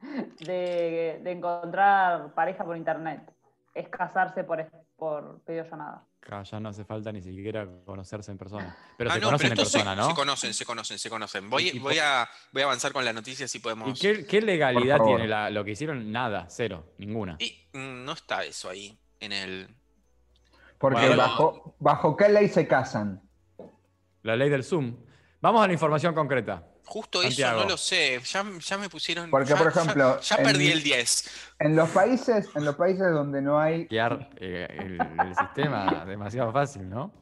de, 0.40 1.20
de 1.22 1.30
encontrar 1.30 2.32
pareja 2.34 2.64
por 2.64 2.76
internet. 2.76 3.20
Es 3.74 3.88
casarse 3.88 4.44
por, 4.44 4.60
por 5.02 5.42
videollamada. 5.44 6.06
Acá 6.22 6.44
ya 6.44 6.60
no 6.60 6.68
hace 6.68 6.84
falta 6.84 7.10
ni 7.10 7.20
siquiera 7.20 7.66
conocerse 7.84 8.30
en 8.30 8.38
persona. 8.38 8.76
Pero 8.96 9.10
Ah, 9.10 9.14
se 9.14 9.20
no, 9.20 9.26
conocen 9.26 9.48
pero 9.50 9.60
en 9.62 9.66
se- 9.66 9.72
persona, 9.78 9.96
¿no? 9.96 10.08
Se 10.10 10.14
conocen, 10.14 10.54
se 10.54 10.64
conocen, 10.64 10.98
se 11.00 11.10
conocen. 11.10 11.50
Voy, 11.50 11.70
Y- 11.70 11.78
voy, 11.80 11.98
a, 11.98 12.28
voy 12.52 12.62
a 12.62 12.66
avanzar 12.66 12.92
con 12.92 13.04
la 13.04 13.12
noticia 13.12 13.48
si 13.48 13.58
podemos. 13.58 13.88
¿Y 13.88 14.00
qué, 14.00 14.24
qué 14.24 14.40
legalidad 14.40 15.00
tiene 15.04 15.26
la- 15.26 15.50
lo 15.50 15.64
que 15.64 15.72
hicieron? 15.72 16.12
Nada, 16.12 16.46
cero, 16.48 16.92
ninguna. 16.98 17.34
Y, 17.40 17.66
mm, 17.72 18.04
no 18.04 18.12
está 18.12 18.44
eso 18.44 18.70
ahí 18.70 18.96
en 19.18 19.32
el. 19.32 19.74
Porque 20.78 21.00
Bueno. 21.00 21.16
bajo, 21.16 21.74
bajo 21.80 22.16
qué 22.16 22.28
ley 22.28 22.48
se 22.48 22.68
casan. 22.68 23.20
La 24.22 24.36
ley 24.36 24.50
del 24.50 24.62
Zoom. 24.62 24.96
Vamos 25.40 25.64
a 25.64 25.66
la 25.66 25.72
información 25.72 26.14
concreta. 26.14 26.64
Justo 26.92 27.22
Santiago. 27.22 27.56
eso 27.60 27.64
no 27.64 27.70
lo 27.70 27.76
sé. 27.78 28.20
Ya, 28.24 28.44
ya 28.60 28.78
me 28.78 28.88
pusieron. 28.90 29.30
Porque, 29.30 29.48
ya- 29.50 29.56
por 29.56 29.72
ya- 29.72 29.80
ejemplo, 29.80 30.20
Ya, 30.20 30.36
perdí 30.36 30.70
el 30.70 30.82
10. 30.82 31.30
En 31.58 31.74
los 31.74 31.88
países, 31.88 32.48
en 32.54 32.64
los 32.66 32.76
países 32.76 33.10
donde 33.12 33.40
no 33.40 33.58
hay 33.58 33.86
eh, 33.90 34.66
el, 34.70 34.98
el 35.00 35.34
sistema 35.36 36.04
demasiado 36.04 36.52
fácil, 36.52 36.88
¿no? 36.90 37.12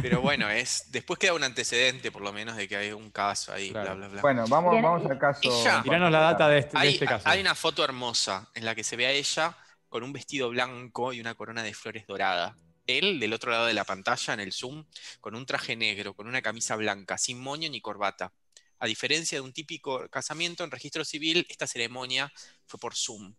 Pero 0.00 0.20
bueno, 0.22 0.48
es. 0.48 0.90
Después 0.90 1.18
queda 1.18 1.34
un 1.34 1.44
antecedente, 1.44 2.10
por 2.10 2.22
lo 2.22 2.32
menos, 2.32 2.56
de 2.56 2.66
que 2.66 2.76
hay 2.76 2.92
un 2.92 3.10
caso 3.10 3.52
ahí, 3.52 3.70
Claro. 3.70 3.94
bla, 3.96 4.06
bla, 4.06 4.08
bla. 4.08 4.22
Bueno, 4.22 4.44
vamos, 4.48 4.80
vamos 4.82 5.10
al 5.10 5.18
caso. 5.18 5.40
Tiranos 5.82 6.10
la 6.10 6.20
data 6.20 6.48
de 6.48 6.58
este, 6.60 6.76
de 6.76 6.82
Hay, 6.82 6.94
este 6.94 7.06
caso. 7.06 7.28
hay 7.28 7.40
una 7.40 7.54
foto 7.54 7.84
hermosa 7.84 8.48
en 8.54 8.64
la 8.64 8.74
que 8.74 8.84
se 8.84 8.96
ve 8.96 9.06
a 9.06 9.10
ella 9.10 9.54
con 9.88 10.02
un 10.02 10.12
vestido 10.12 10.48
blanco 10.48 11.12
y 11.12 11.20
una 11.20 11.34
corona 11.34 11.62
de 11.62 11.74
flores 11.74 12.06
dorada. 12.06 12.56
Él, 12.86 13.20
del 13.20 13.32
otro 13.34 13.50
lado 13.52 13.66
de 13.66 13.74
la 13.74 13.84
pantalla, 13.84 14.34
en 14.34 14.40
el 14.40 14.52
Zoom, 14.52 14.84
con 15.20 15.36
un 15.36 15.46
traje 15.46 15.76
negro, 15.76 16.14
con 16.14 16.26
una 16.26 16.42
camisa 16.42 16.74
blanca, 16.74 17.16
sin 17.18 17.38
moño 17.38 17.68
ni 17.70 17.80
corbata. 17.80 18.32
A 18.82 18.86
diferencia 18.86 19.38
de 19.38 19.42
un 19.42 19.52
típico 19.52 20.08
casamiento 20.08 20.64
en 20.64 20.72
registro 20.72 21.04
civil, 21.04 21.46
esta 21.48 21.68
ceremonia 21.68 22.32
fue 22.66 22.80
por 22.80 22.96
Zoom. 22.96 23.32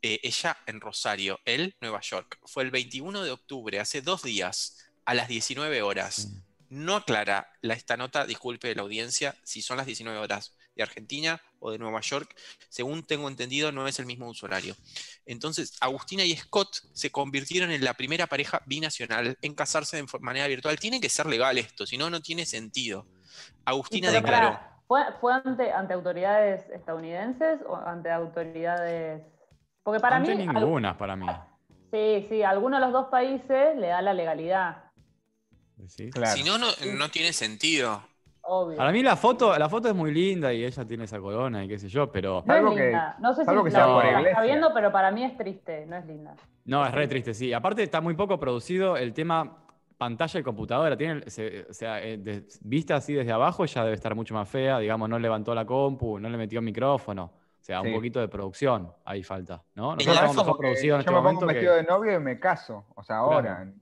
Eh, 0.00 0.20
ella 0.22 0.56
en 0.66 0.80
Rosario, 0.80 1.38
él 1.44 1.76
Nueva 1.82 2.00
York. 2.00 2.38
Fue 2.46 2.62
el 2.62 2.70
21 2.70 3.22
de 3.22 3.30
octubre, 3.30 3.78
hace 3.78 4.00
dos 4.00 4.22
días, 4.22 4.78
a 5.04 5.12
las 5.12 5.28
19 5.28 5.82
horas. 5.82 6.28
No 6.70 6.96
aclara 6.96 7.52
la, 7.60 7.74
esta 7.74 7.98
nota, 7.98 8.24
disculpe 8.24 8.74
la 8.74 8.80
audiencia, 8.80 9.36
si 9.44 9.60
son 9.60 9.76
las 9.76 9.84
19 9.84 10.18
horas 10.18 10.56
de 10.74 10.82
Argentina 10.82 11.42
o 11.58 11.72
de 11.72 11.78
Nueva 11.78 12.00
York. 12.00 12.34
Según 12.70 13.02
tengo 13.02 13.28
entendido, 13.28 13.72
no 13.72 13.86
es 13.86 13.98
el 13.98 14.06
mismo 14.06 14.30
uso 14.30 14.46
horario. 14.46 14.74
Entonces, 15.26 15.74
Agustina 15.80 16.24
y 16.24 16.34
Scott 16.34 16.88
se 16.94 17.12
convirtieron 17.12 17.70
en 17.70 17.84
la 17.84 17.92
primera 17.92 18.28
pareja 18.28 18.62
binacional 18.64 19.36
en 19.42 19.54
casarse 19.54 19.98
de 19.98 20.06
manera 20.20 20.46
virtual. 20.46 20.80
Tiene 20.80 21.02
que 21.02 21.10
ser 21.10 21.26
legal 21.26 21.58
esto, 21.58 21.86
si 21.86 21.98
no, 21.98 22.08
no 22.08 22.22
tiene 22.22 22.46
sentido. 22.46 23.06
Agustina 23.64 24.10
declaró. 24.10 24.48
pará, 24.52 24.66
¿Fue, 24.86 25.00
fue 25.20 25.32
ante, 25.34 25.70
ante 25.72 25.94
autoridades 25.94 26.68
estadounidenses 26.70 27.60
o 27.66 27.76
ante 27.76 28.10
autoridades.? 28.10 29.22
Porque 29.82 30.00
para 30.00 30.16
Ante 30.16 30.34
mí. 30.34 30.46
al- 30.48 30.54
ninguna, 30.54 30.96
para 30.98 31.16
mí. 31.16 31.26
sí, 31.92 32.26
sí, 32.28 32.42
alguno 32.42 32.76
de 32.78 32.82
los 32.82 32.92
dos 32.92 33.06
países 33.06 33.76
le 33.76 33.88
da 33.88 34.02
la 34.02 34.12
legalidad, 34.14 34.84
¿Sí? 35.88 36.10
Claro. 36.10 36.36
Si 36.36 36.42
no, 36.44 36.58
no, 36.58 36.66
no 36.98 37.08
tiene 37.08 37.32
sentido. 37.32 38.02
obvio. 38.42 38.76
Para 38.76 38.92
mí 38.92 39.02
la 39.02 39.16
foto, 39.16 39.56
la 39.58 39.68
foto 39.68 39.88
es 39.88 39.94
muy 39.94 40.12
linda 40.12 40.52
y 40.52 40.64
ella 40.64 40.84
tiene 40.84 41.04
esa 41.04 41.18
corona 41.18 41.64
y 41.64 41.68
qué 41.68 41.78
sé 41.78 41.88
yo, 41.88 42.10
pero 42.12 42.42
no 42.46 42.54
es 42.54 42.62
linda. 42.76 43.16
no 43.20 43.32
sé 43.34 43.44
si 43.44 43.50
que 43.50 43.54
la, 43.54 43.70
sea 43.70 43.86
por 43.86 44.04
la 44.04 44.10
iglesia. 44.10 44.30
está 44.30 44.42
viendo, 44.42 44.74
pero 44.74 44.92
para 44.92 45.10
mí 45.10 45.24
es 45.24 45.36
triste, 45.38 45.86
no 45.86 45.96
es 45.96 46.04
linda. 46.04 46.34
no, 46.66 46.84
es 46.86 46.92
re 46.92 47.08
triste, 47.08 47.32
sí. 47.32 47.52
Aparte 47.54 47.82
está 47.82 48.00
muy 48.02 48.14
poco 48.14 48.38
producido 48.38 48.96
el 48.98 49.14
tema 49.14 49.56
pantalla 50.00 50.40
y 50.40 50.42
computadora. 50.42 50.96
Tiene, 50.96 51.28
se- 51.30 51.66
o 51.68 51.74
sea, 51.74 52.02
eh, 52.02 52.16
de- 52.16 52.48
vista 52.62 52.96
así 52.96 53.12
desde 53.12 53.32
abajo 53.32 53.66
ya 53.66 53.84
debe 53.84 53.94
estar 53.94 54.14
mucho 54.14 54.32
más 54.32 54.48
fea. 54.48 54.78
Digamos, 54.78 55.10
no 55.10 55.18
levantó 55.18 55.54
la 55.54 55.66
compu, 55.66 56.18
no 56.18 56.30
le 56.30 56.38
metió 56.38 56.62
micrófono. 56.62 57.24
O 57.24 57.62
sea, 57.62 57.82
Sí. 57.82 57.88
un 57.88 57.94
poquito 57.94 58.18
de 58.18 58.28
producción 58.28 58.90
ahí 59.04 59.22
falta, 59.22 59.62
¿no? 59.74 59.94
Nosotros 59.94 60.14
estamos 60.16 60.36
mejor 60.38 60.56
producidos 60.58 60.84
en 60.84 60.88
yo 60.88 60.98
este 61.00 61.10
me 61.10 61.16
pongo 61.18 61.22
momento 61.24 61.44
un 61.44 61.48
que- 61.50 61.54
vestido 61.56 61.74
de 61.76 61.82
novio 61.82 62.14
y 62.14 62.18
me 62.18 62.40
caso. 62.40 62.86
O 62.96 63.02
sea, 63.04 63.16
ahora. 63.18 63.56
Claro. 63.56 63.72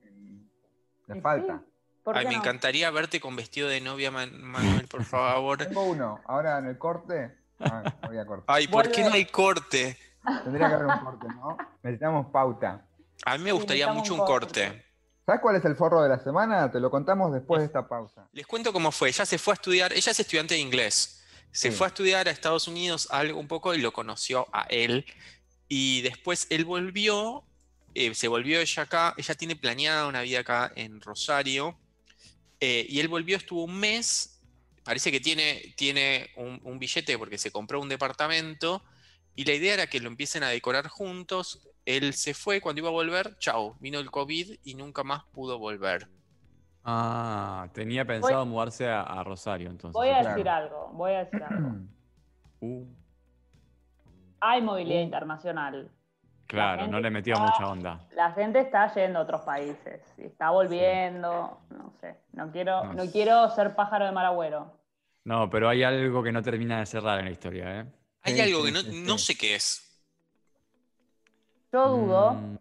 Le 1.07 1.21
falta. 1.23 1.59
sí, 1.59 2.01
¿por 2.03 2.19
Ay, 2.19 2.27
me 2.27 2.33
no? 2.33 2.39
encantaría 2.41 2.91
verte 2.91 3.21
con 3.21 3.37
vestido 3.37 3.69
de 3.69 3.81
novia, 3.81 4.11
Man- 4.11 4.43
Manuel, 4.43 4.89
por 4.89 5.05
favor. 5.05 5.59
Tengo 5.59 5.85
uno. 5.85 6.19
Ahora 6.27 6.59
en 6.59 6.67
el 6.67 6.77
corte. 6.79 7.33
Ah, 7.61 7.85
voy 8.09 8.19
a 8.19 8.27
cortar. 8.27 8.45
Ay, 8.57 8.67
¿por 8.67 8.91
qué 8.91 9.03
no 9.05 9.13
hay 9.13 9.25
corte? 9.27 9.97
Tendría 10.45 10.69
que 10.69 10.75
haber 10.75 10.87
un 10.87 10.99
corte, 10.99 11.27
¿no? 11.29 11.57
Necesitamos 11.85 12.27
pauta. 12.33 12.85
A 13.25 13.39
mí 13.39 13.45
me 13.45 13.53
gustaría 13.53 13.93
mucho 13.93 14.15
un 14.15 14.21
un 14.21 14.27
corte. 14.27 14.85
¿Sabes 15.29 15.43
cuál 15.43 15.57
es 15.57 15.65
el 15.67 15.77
forro 15.77 16.01
de 16.03 16.09
la 16.09 16.19
semana? 16.19 16.71
Te 16.73 16.81
lo 16.81 16.91
contamos 16.91 17.31
después 17.35 17.61
de 17.61 17.67
esta 17.67 17.87
pausa. 17.87 18.27
Les 18.33 18.47
cuento 18.47 18.73
cómo 18.73 18.91
fue. 18.91 19.11
Ella 19.11 19.27
se 19.27 19.37
fue 19.37 19.53
a 19.53 19.57
estudiar, 19.57 19.93
ella 19.93 20.11
es 20.11 20.19
estudiante 20.21 20.55
de 20.55 20.61
inglés. 20.61 21.23
Se 21.53 21.71
Sí. 21.71 21.77
fue 21.77 21.87
a 21.87 21.89
estudiar 21.89 22.29
a 22.29 22.31
Estados 22.31 22.67
Unidos 22.67 23.09
algo 23.11 23.39
un 23.39 23.47
poco 23.47 23.75
y 23.75 23.79
lo 23.83 23.93
conoció 23.93 24.47
a 24.55 24.63
él. 24.71 25.05
Y 25.69 26.01
después 26.01 26.47
él 26.49 26.65
volvió, 26.65 27.45
eh, 27.93 28.15
se 28.15 28.27
volvió 28.27 28.59
ella 28.59 28.85
acá. 28.85 29.13
Ella 29.19 29.35
tiene 29.35 29.55
planeada 29.55 30.07
una 30.07 30.23
vida 30.23 30.41
acá 30.41 30.73
en 30.77 30.99
Rosario. 31.03 31.79
eh, 32.61 32.87
y 32.89 32.99
él 33.01 33.09
volvió, 33.09 33.37
estuvo 33.37 33.65
un 33.65 33.79
mes. 33.79 34.41
Parece 34.83 35.13
que 35.13 35.21
tiene, 35.21 35.75
tiene 35.77 36.31
un, 36.37 36.59
un 36.65 36.79
billete 36.79 37.19
porque 37.19 37.37
se 37.37 37.51
compró 37.51 37.83
un 37.83 37.91
departamento. 37.91 38.83
Y 39.37 39.45
la 39.45 39.53
idea 39.53 39.75
era 39.75 39.87
que 39.89 40.01
lo 40.01 40.09
empiecen 40.09 40.43
a 40.43 40.49
decorar 40.49 40.89
juntos. 40.89 41.68
Él 41.89 42.13
se 42.13 42.35
fue, 42.35 42.61
cuando 42.61 42.81
iba 42.81 42.89
a 42.91 42.93
volver, 42.93 43.39
chao, 43.39 43.75
vino 43.81 43.99
el 43.99 44.11
COVID 44.11 44.59
y 44.63 44.75
nunca 44.75 45.03
más 45.05 45.25
pudo 45.33 45.59
volver. 45.59 46.07
Ah, 46.85 47.67
tenía 47.73 48.05
pensado 48.05 48.45
mudarse 48.45 48.87
a, 48.89 49.01
a 49.03 49.25
Rosario 49.25 49.71
entonces. 49.71 49.95
Voy 49.95 50.09
a 50.11 50.21
Claro. 50.21 50.29
decir 50.37 50.49
algo, 50.51 50.91
voy 50.93 51.13
a 51.13 51.25
decir 51.25 51.43
algo. 51.43 51.71
Uh, 52.61 52.85
Hay 54.41 54.61
movilidad 54.63 55.01
internacional. 55.01 55.91
claro, 56.47 56.89
no 56.89 56.99
le 56.99 57.09
metió 57.09 57.35
está- 57.35 57.47
mucha 57.47 57.69
onda. 57.69 58.01
La 58.17 58.33
gente 58.33 58.59
está 58.59 58.93
yendo 58.95 59.21
a 59.21 59.23
otros 59.23 59.43
países, 59.43 60.03
y 60.19 60.25
está 60.25 60.51
volviendo, 60.51 61.61
no 61.71 61.93
sé. 62.01 62.17
No 62.33 62.51
quiero, 62.51 62.93
No 62.95 63.07
quiero 63.13 63.49
ser 63.51 63.77
pájaro 63.77 64.07
de 64.07 64.13
mal 64.13 64.27
agüero. 64.27 64.77
No, 65.25 65.49
pero 65.49 65.69
hay 65.69 65.85
algo 65.85 66.21
que 66.23 66.33
no 66.33 66.43
termina 66.43 66.81
de 66.81 66.87
cerrar 66.87 67.21
en 67.21 67.27
la 67.27 67.31
historia, 67.31 67.81
¿eh? 67.81 67.85
Hay 68.23 68.35
Sí, 68.35 68.41
algo 68.41 68.59
sí, 68.59 68.67
que 68.67 68.73
no, 68.73 68.81
sí, 68.81 69.03
no 69.07 69.19
sí. 69.19 69.25
sé 69.27 69.39
qué 69.39 69.55
es. 69.55 69.88
Yo 71.73 71.89
dudo. 71.89 72.35
Mm, 72.35 72.59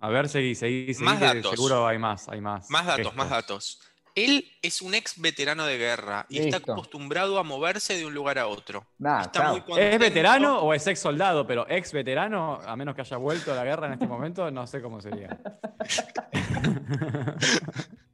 A 0.00 0.08
ver, 0.08 0.28
seguí, 0.28 0.54
seguí, 0.54 0.92
seguí, 0.94 1.04
Más 1.04 1.18
que 1.18 1.24
datos. 1.24 1.50
seguro 1.50 1.86
hay 1.86 1.98
más, 1.98 2.28
hay 2.28 2.40
más. 2.40 2.70
Más 2.70 2.86
datos, 2.86 3.14
más 3.16 3.30
datos. 3.30 3.80
Él 4.14 4.50
es 4.62 4.80
un 4.80 4.94
ex 4.94 5.20
veterano 5.20 5.66
de 5.66 5.76
guerra 5.76 6.24
y 6.30 6.38
está 6.38 6.56
acostumbrado 6.56 7.38
a 7.38 7.42
moverse 7.42 7.98
de 7.98 8.06
un 8.06 8.14
lugar 8.14 8.38
a 8.38 8.46
otro. 8.46 8.86
Nada, 8.98 9.22
está 9.22 9.52
muy. 9.52 9.62
¿Es 9.78 9.98
veterano 9.98 10.60
o 10.60 10.72
es 10.72 10.86
ex 10.86 11.00
soldado? 11.00 11.46
Pero 11.46 11.66
ex 11.68 11.92
veterano, 11.92 12.58
a 12.66 12.76
menos 12.76 12.94
que 12.94 13.02
haya 13.02 13.18
vuelto 13.18 13.52
a 13.52 13.56
la 13.56 13.64
guerra 13.64 13.88
en 13.88 13.92
este 13.94 14.06
momento, 14.06 14.50
no 14.50 14.66
sé 14.66 14.80
cómo 14.80 15.02
sería. 15.02 15.38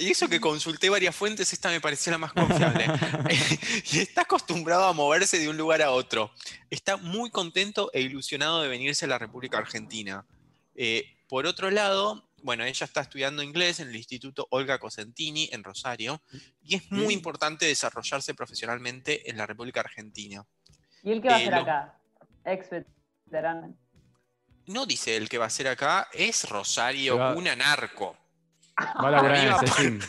Y 0.00 0.10
eso 0.10 0.28
que 0.28 0.40
consulté 0.40 0.88
varias 0.90 1.14
fuentes, 1.14 1.52
esta 1.52 1.68
me 1.70 1.80
pareció 1.80 2.12
la 2.12 2.18
más 2.18 2.32
confiable. 2.32 2.86
y 3.92 3.98
está 3.98 4.22
acostumbrado 4.22 4.84
a 4.84 4.92
moverse 4.92 5.38
de 5.38 5.48
un 5.48 5.56
lugar 5.56 5.82
a 5.82 5.90
otro. 5.90 6.30
Está 6.70 6.96
muy 6.96 7.30
contento 7.30 7.90
e 7.92 8.00
ilusionado 8.00 8.62
de 8.62 8.68
venirse 8.68 9.04
a 9.04 9.08
la 9.08 9.18
República 9.18 9.58
Argentina. 9.58 10.24
Eh, 10.74 11.04
por 11.28 11.46
otro 11.46 11.70
lado, 11.70 12.28
bueno, 12.42 12.64
ella 12.64 12.84
está 12.84 13.00
estudiando 13.02 13.42
inglés 13.42 13.80
en 13.80 13.88
el 13.88 13.96
Instituto 13.96 14.46
Olga 14.50 14.78
Cosentini 14.78 15.48
en 15.52 15.64
Rosario 15.64 16.22
y 16.62 16.76
es 16.76 16.90
muy 16.90 17.08
Mm. 17.08 17.18
importante 17.18 17.66
desarrollarse 17.66 18.34
profesionalmente 18.34 19.28
en 19.30 19.36
la 19.36 19.46
República 19.46 19.80
Argentina. 19.80 20.44
¿Y 21.02 21.12
él 21.12 21.22
qué 21.22 21.28
va 21.28 21.36
a 21.36 21.38
Eh, 21.38 21.42
hacer 21.42 21.54
lo- 21.54 21.60
acá? 21.62 21.98
Ex 22.44 22.68
veterano. 23.26 23.74
No 24.66 24.86
dice 24.86 25.16
el 25.16 25.28
que 25.28 25.38
va 25.38 25.46
a 25.46 25.50
ser 25.50 25.68
acá, 25.68 26.08
es 26.12 26.48
Rosario, 26.48 27.16
Va- 27.18 27.34
una 27.34 27.54
narco. 27.56 28.16
Va 28.78 29.08
a 29.08 29.10
laburar 29.10 29.36
en 29.36 29.52
el. 29.86 30.00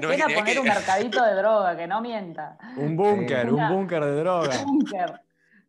No, 0.00 0.08
Viene 0.08 0.22
a 0.22 0.26
es 0.26 0.34
poner 0.34 0.54
que- 0.54 0.60
un 0.60 0.66
mercadito 0.68 1.24
de 1.24 1.34
droga, 1.34 1.76
que 1.76 1.86
no 1.86 2.00
mienta. 2.00 2.58
Un 2.76 2.96
búnker, 2.96 3.52
un 3.52 3.68
búnker 3.68 4.04
de 4.04 4.16
droga. 4.20 4.50
Búnker. 4.64 5.20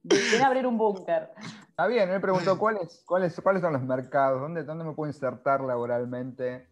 Viene 0.04 0.44
a 0.44 0.48
abrir 0.48 0.66
un 0.68 0.78
búnker. 0.78 1.30
Está 1.70 1.88
bien, 1.88 2.04
él 2.10 2.16
me 2.16 2.20
preguntó 2.20 2.58
¿cuáles, 2.58 3.04
cuáles, 3.06 3.40
cuáles 3.42 3.62
son 3.62 3.74
los 3.74 3.82
mercados, 3.84 4.42
dónde, 4.42 4.64
dónde 4.64 4.84
me 4.84 4.94
puedo 4.94 5.10
insertar 5.10 5.62
laboralmente, 5.62 6.68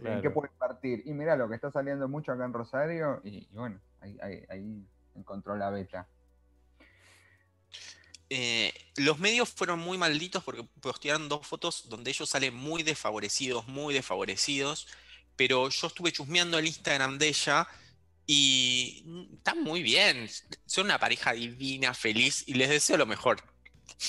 en 0.00 0.20
qué 0.22 0.30
puedo 0.30 0.48
invertir. 0.52 1.02
Y 1.04 1.12
mira 1.12 1.36
lo 1.36 1.48
que 1.48 1.54
está 1.56 1.70
saliendo 1.70 2.08
mucho 2.08 2.32
acá 2.32 2.44
en 2.44 2.52
Rosario, 2.52 3.20
y, 3.24 3.48
y 3.50 3.56
bueno, 3.56 3.80
ahí, 4.00 4.16
ahí- 4.22 4.44
ahí 4.48 4.86
encontró 5.14 5.56
la 5.56 5.70
beta. 5.70 6.06
Eh, 8.30 8.74
los 8.96 9.18
medios 9.18 9.48
fueron 9.48 9.78
muy 9.78 9.96
malditos 9.96 10.44
porque 10.44 10.62
postearon 10.80 11.30
dos 11.30 11.46
fotos 11.46 11.88
donde 11.88 12.10
ellos 12.10 12.28
salen 12.28 12.54
muy 12.54 12.82
desfavorecidos, 12.82 13.66
muy 13.68 13.94
desfavorecidos, 13.94 14.86
pero 15.36 15.70
yo 15.70 15.86
estuve 15.86 16.12
chusmeando 16.12 16.58
el 16.58 16.66
Instagram 16.66 17.16
de 17.18 17.28
ella 17.28 17.66
y 18.26 19.04
están 19.32 19.62
muy 19.62 19.82
bien, 19.82 20.28
son 20.66 20.86
una 20.86 20.98
pareja 20.98 21.32
divina, 21.32 21.94
feliz 21.94 22.44
y 22.46 22.54
les 22.54 22.68
deseo 22.68 22.98
lo 22.98 23.06
mejor. 23.06 23.42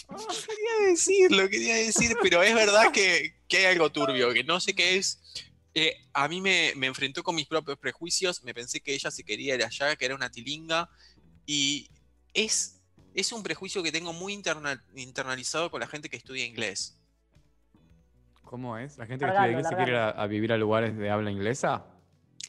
Ah, 0.10 0.18
quería 0.46 0.90
decirlo, 0.90 1.50
quería 1.50 1.76
decir, 1.76 2.18
pero 2.22 2.44
es 2.44 2.54
verdad 2.54 2.92
que, 2.92 3.36
que 3.48 3.60
hay 3.60 3.66
algo 3.66 3.90
turbio, 3.90 4.34
que 4.34 4.44
no 4.44 4.60
sé 4.60 4.76
qué 4.76 4.98
es. 4.98 5.22
Eh, 5.74 5.96
a 6.14 6.28
mí 6.28 6.42
me, 6.42 6.74
me 6.76 6.88
enfrentó 6.88 7.24
con 7.24 7.36
mis 7.36 7.48
propios 7.48 7.78
prejuicios, 7.78 8.44
me 8.44 8.54
pensé 8.54 8.82
que 8.82 8.94
ella 8.94 9.10
se 9.12 9.24
quería 9.24 9.56
ir 9.56 9.64
allá, 9.64 9.96
que 9.96 10.06
era 10.06 10.16
una 10.16 10.30
tilinga, 10.30 10.90
y 11.46 11.90
es 12.34 12.79
es 13.20 13.32
un 13.32 13.44
prejuicio 13.44 13.84
que 13.84 13.92
tengo 13.92 14.14
muy 14.14 14.34
interna- 14.34 14.82
internalizado 14.96 15.70
con 15.72 15.80
la 15.82 15.88
gente 15.88 16.10
que 16.10 16.18
estudia 16.18 16.46
inglés. 16.46 16.96
¿Cómo 18.44 18.78
es? 18.78 18.98
¿La 18.98 19.06
gente 19.06 19.26
que 19.26 19.32
Largalo, 19.32 19.48
estudia 19.48 19.60
inglés 19.60 19.70
se 19.70 19.76
quiere 19.76 19.92
ir 19.92 19.98
a, 19.98 20.10
a 20.10 20.28
vivir 20.28 20.54
a 20.54 20.58
lugares 20.58 20.98
de 20.98 21.10
habla 21.12 21.30
inglesa? 21.32 21.86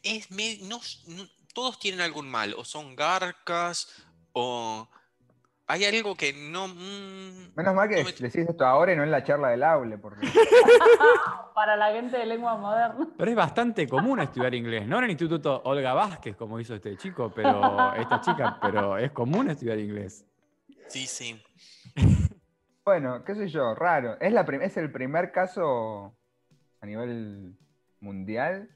Es 0.03 0.31
me- 0.31 0.59
no, 0.63 0.81
no- 1.09 1.27
todos 1.53 1.79
tienen 1.79 2.01
algún 2.01 2.29
mal, 2.31 2.55
o 2.57 2.65
son 2.65 2.95
garcas, 2.97 3.89
o 4.33 4.89
hay 5.67 5.85
algo 5.85 6.15
que 6.17 6.33
no... 6.33 6.69
mm, 6.69 7.53
Menos 7.55 7.75
mal 7.75 7.89
que 7.89 7.99
No 7.99 8.05
me- 8.05 8.13
decís 8.13 8.47
esto 8.49 8.65
ahora 8.65 8.93
y 8.93 8.97
no 8.97 9.03
en 9.03 9.11
la 9.11 9.23
charla 9.25 9.49
del 9.49 9.63
aule, 9.63 9.99
porque 9.99 10.27
Para 11.55 11.77
la 11.77 11.93
gente 11.93 12.17
de 12.17 12.25
lengua 12.27 12.57
moderna. 12.57 13.09
Pero 13.19 13.31
es 13.31 13.37
bastante 13.37 13.87
común 13.87 14.21
estudiar 14.21 14.55
inglés, 14.55 14.87
no 14.87 14.99
en 14.99 15.05
el 15.05 15.11
Instituto 15.11 15.61
Olga 15.65 15.93
Vázquez, 15.93 16.35
como 16.37 16.59
hizo 16.59 16.75
este 16.75 16.97
chico, 16.97 17.31
pero 17.35 17.93
esta 17.95 18.21
chica, 18.23 18.59
pero 18.63 18.97
es 18.97 19.11
común 19.11 19.51
estudiar 19.51 19.79
inglés. 19.79 20.25
Sí, 20.91 21.07
sí. 21.07 21.43
bueno, 22.85 23.25
qué 23.25 23.35
sé 23.35 23.49
yo, 23.49 23.75
raro. 23.75 24.21
¿Es, 24.21 24.33
la 24.33 24.43
¿Es 24.43 24.77
el 24.77 24.91
primer 24.91 25.33
caso 25.33 26.17
a 26.81 26.87
nivel 26.87 27.57
mundial? 28.01 28.69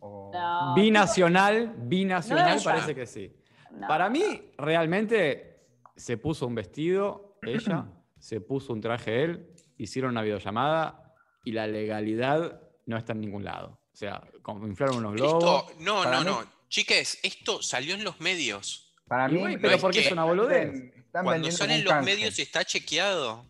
O... 0.00 0.30
No, 0.32 0.74
Binacional, 0.74 1.74
binacional 1.78 2.58
No, 2.58 2.62
parece 2.62 2.94
que 2.94 3.06
sí. 3.06 3.34
no. 3.72 3.88
Para 3.88 4.08
mí, 4.10 4.52
realmente, 4.58 5.66
se 5.96 6.18
puso 6.18 6.46
un 6.46 6.54
vestido, 6.54 7.38
ella, 7.42 7.86
se 8.18 8.40
puso 8.40 8.72
un 8.72 8.80
traje 8.80 9.24
él, 9.24 9.50
hicieron 9.78 10.10
una 10.12 10.22
videollamada 10.22 11.14
y 11.44 11.52
la 11.52 11.66
legalidad 11.66 12.60
no 12.86 12.96
está 12.96 13.12
en 13.12 13.20
ningún 13.22 13.44
lado. 13.44 13.80
O 13.92 13.96
sea, 13.96 14.22
como 14.42 14.66
inflaron 14.66 14.98
unos 14.98 15.14
globos. 15.14 15.70
Esto, 15.70 15.82
no, 15.82 16.04
no, 16.04 16.18
mí- 16.20 16.26
no. 16.26 16.54
Chiques, 16.68 17.20
esto 17.22 17.62
salió 17.62 17.94
en 17.94 18.02
los 18.02 18.20
medios. 18.20 18.92
Para 19.06 19.28
mí, 19.28 19.38
bueno, 19.38 19.58
pero 19.60 19.76
es 19.76 19.80
porque 19.80 20.00
que 20.00 20.06
es 20.06 20.12
una 20.12 20.24
boludez. 20.24 20.92
Están 21.14 21.26
Cuando 21.26 21.46
algún 21.46 21.84
los 21.84 21.92
canje. 21.92 22.10
medios 22.10 22.38
está 22.40 22.64
chequeado. 22.64 23.44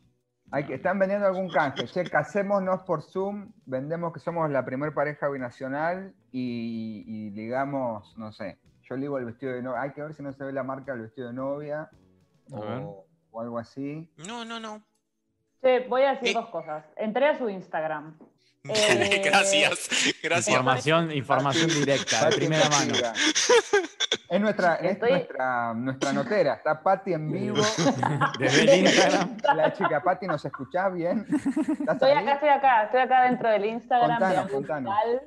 Hay 0.50 0.66
que, 0.66 0.74
están 0.74 0.98
vendiendo 0.98 1.26
algún 1.26 1.48
canje. 1.48 1.86
Che, 1.86 2.04
casémonos 2.10 2.82
por 2.82 3.00
Zoom, 3.02 3.52
vendemos 3.64 4.12
que 4.12 4.20
somos 4.20 4.50
la 4.50 4.62
primer 4.66 4.92
pareja 4.92 5.30
binacional 5.30 6.14
y, 6.30 7.04
y 7.06 7.30
ligamos, 7.30 8.18
no 8.18 8.32
sé, 8.32 8.58
yo 8.82 8.96
ligo 8.98 9.16
el 9.16 9.24
vestido 9.24 9.54
de 9.54 9.62
novia. 9.62 9.80
Hay 9.80 9.92
que 9.94 10.02
ver 10.02 10.12
si 10.12 10.22
no 10.22 10.30
se 10.34 10.44
ve 10.44 10.52
la 10.52 10.62
marca 10.62 10.92
del 10.92 11.04
vestido 11.04 11.28
de 11.28 11.32
novia 11.32 11.88
o 12.50 13.06
algo 13.40 13.58
así. 13.58 14.12
No, 14.28 14.44
no, 14.44 14.60
no. 14.60 14.84
Che, 15.62 15.88
voy 15.88 16.02
a 16.02 16.10
decir 16.16 16.28
Eh. 16.28 16.34
dos 16.34 16.50
cosas. 16.50 16.84
Entré 16.96 17.28
a 17.28 17.38
su 17.38 17.48
Instagram. 17.48 18.18
Eh, 18.66 19.20
gracias, 19.22 19.88
gracias. 20.22 20.48
Información, 20.48 21.12
información 21.12 21.68
Pati- 21.68 21.74
directa, 21.80 22.30
de 22.30 22.36
primera 22.36 22.68
mano. 22.70 22.94
Es 24.30 24.40
nuestra, 24.40 24.76
es 24.76 24.92
Estoy- 24.92 25.10
nuestra, 25.10 25.74
nuestra 25.74 26.12
notera, 26.14 26.54
está 26.54 26.82
Patti 26.82 27.12
en 27.12 27.30
vivo. 27.30 27.56
Desde 28.38 28.62
el 28.62 28.86
Instagram. 28.86 29.36
La 29.54 29.70
chica, 29.74 30.02
Patti, 30.02 30.26
¿nos 30.26 30.42
escuchás 30.46 30.92
bien? 30.94 31.26
¿Estás 31.78 31.94
Estoy 31.96 32.10
ahí? 32.12 32.16
acá, 32.16 32.32
estoy 32.34 32.48
acá, 32.48 32.84
estoy 32.84 33.00
acá 33.00 33.22
dentro 33.24 33.50
del 33.50 33.64
Instagram 33.66 34.30
de 34.46 34.52
Contanos. 34.52 34.94
Vidal. 34.94 35.22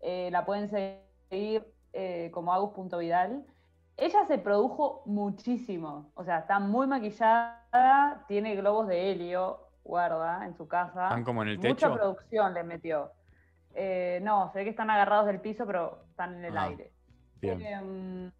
Eh, 0.00 0.28
la 0.32 0.44
pueden 0.44 0.68
seguir 0.68 1.64
eh, 1.92 2.30
como 2.34 2.52
agus.vidal. 2.52 3.46
Ella 3.96 4.24
se 4.26 4.38
produjo 4.38 5.02
muchísimo. 5.06 6.10
O 6.14 6.24
sea, 6.24 6.40
está 6.40 6.58
muy 6.58 6.88
maquillada, 6.88 8.24
tiene 8.26 8.56
globos 8.56 8.88
de 8.88 9.12
helio, 9.12 9.60
guarda, 9.90 10.46
en 10.46 10.54
su 10.56 10.66
casa. 10.66 11.04
Están 11.08 11.24
como 11.24 11.42
en 11.42 11.48
el 11.48 11.56
Mucha 11.58 11.68
techo. 11.88 11.94
producción 11.94 12.54
le 12.54 12.62
metió. 12.64 13.12
Eh, 13.74 14.20
no, 14.22 14.50
se 14.52 14.58
ve 14.58 14.64
que 14.64 14.70
están 14.70 14.90
agarrados 14.90 15.26
del 15.26 15.40
piso, 15.40 15.66
pero 15.66 16.04
están 16.10 16.34
en 16.34 16.44
el 16.46 16.56
Ah, 16.56 16.64
aire. 16.64 16.92
Bien. 17.40 17.60
Em, 17.60 18.32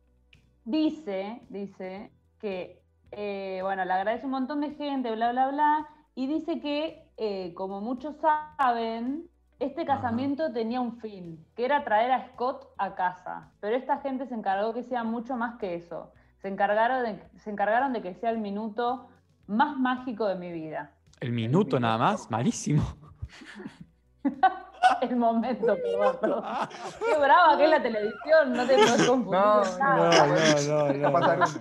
dice, 0.64 1.42
dice 1.49 2.11
que, 2.38 2.83
eh, 3.12 3.61
bueno, 3.62 3.85
le 3.85 3.92
agradece 3.92 4.25
un 4.26 4.33
montón 4.33 4.61
de 4.61 4.71
gente, 4.71 5.11
bla, 5.14 5.33
bla, 5.33 5.49
bla, 5.49 5.87
y 6.14 6.26
dice 6.26 6.61
que, 6.61 7.09
eh, 7.16 7.52
como 7.54 7.80
muchos 7.80 8.16
saben, 8.16 9.26
este 9.59 9.83
Ajá. 9.83 9.97
casamiento 9.97 10.52
tenía 10.52 10.80
un 10.80 10.99
fin, 11.00 11.45
que 11.54 11.64
era 11.64 11.85
traer 11.85 12.12
a 12.12 12.28
Scott 12.28 12.66
a 12.78 12.95
casa, 12.95 13.50
pero 13.61 13.76
esta 13.76 13.99
gente 13.99 14.26
se 14.26 14.35
encargó 14.35 14.73
que 14.75 14.83
sea 14.83 15.04
mucho 15.04 15.37
más 15.37 15.59
que 15.59 15.75
eso. 15.75 16.12
Se 16.39 16.49
encargaron 16.49 17.04
de, 17.04 17.23
se 17.39 17.50
encargaron 17.50 17.93
de 17.93 18.00
que 18.00 18.15
sea 18.15 18.30
el 18.30 18.39
minuto 18.39 19.08
más 19.47 19.76
mágico 19.76 20.26
de 20.26 20.36
mi 20.36 20.50
vida. 20.52 20.93
El 21.21 21.33
minuto 21.33 21.78
nada 21.78 21.99
más, 21.99 22.30
malísimo. 22.30 22.83
El 25.02 25.17
momento, 25.17 25.67
perdón, 25.76 26.17
perdón. 26.21 26.45
Qué 26.99 27.19
brava 27.19 27.56
que 27.56 27.65
es 27.65 27.71
la 27.71 27.83
televisión, 27.83 28.52
no 28.52 28.67
te 28.67 28.75
puedes 28.75 29.06
confundir. 29.06 29.41
No, 29.41 29.63
con 29.71 29.78
nada. 29.78 30.26
no, 30.69 30.85
uno. 31.09 31.47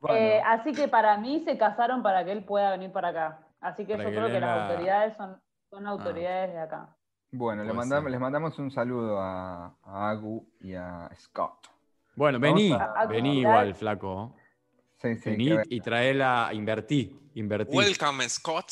Bueno, 0.00 0.16
Eh, 0.16 0.40
así 0.46 0.72
que 0.72 0.86
para 0.86 1.16
mí 1.18 1.42
se 1.44 1.58
casaron 1.58 2.04
para 2.04 2.24
que 2.24 2.30
él 2.30 2.44
pueda 2.44 2.70
venir 2.70 2.92
para 2.92 3.08
acá. 3.08 3.40
Así 3.60 3.84
que 3.84 3.96
Para 3.96 4.04
yo 4.04 4.10
que 4.10 4.16
creo 4.16 4.28
que 4.28 4.40
las 4.40 4.50
Ah. 4.56 4.68
autoridades 4.68 5.16
son, 5.16 5.40
son 5.70 5.86
autoridades 5.88 6.52
de 6.52 6.60
acá. 6.60 6.94
bueno, 7.32 7.64
le 7.64 7.72
mandamos, 7.72 8.08
les 8.08 8.20
mandamos 8.20 8.56
un 8.60 8.70
saludo 8.70 9.18
a, 9.20 9.74
a 9.82 10.10
Agu 10.10 10.46
y 10.60 10.74
a 10.74 11.10
Scott. 11.16 11.66
Bueno, 12.14 12.38
vení, 12.38 12.72
a- 12.72 13.06
vení 13.06 13.40
igual, 13.40 13.74
flaco. 13.74 14.36
Sí, 14.98 15.16
sí, 15.16 15.30
Vení 15.30 15.56
y 15.68 15.80
traela, 15.80 16.50
invertí, 16.52 17.18
Welcome, 17.68 18.28
Scott. 18.28 18.70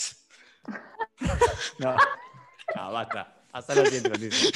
No, 1.79 1.95
no, 2.75 2.93
basta. 2.93 3.35
Hasta 3.53 3.75
la 3.75 3.85
siguiente 3.87 4.09
noticia. 4.11 4.51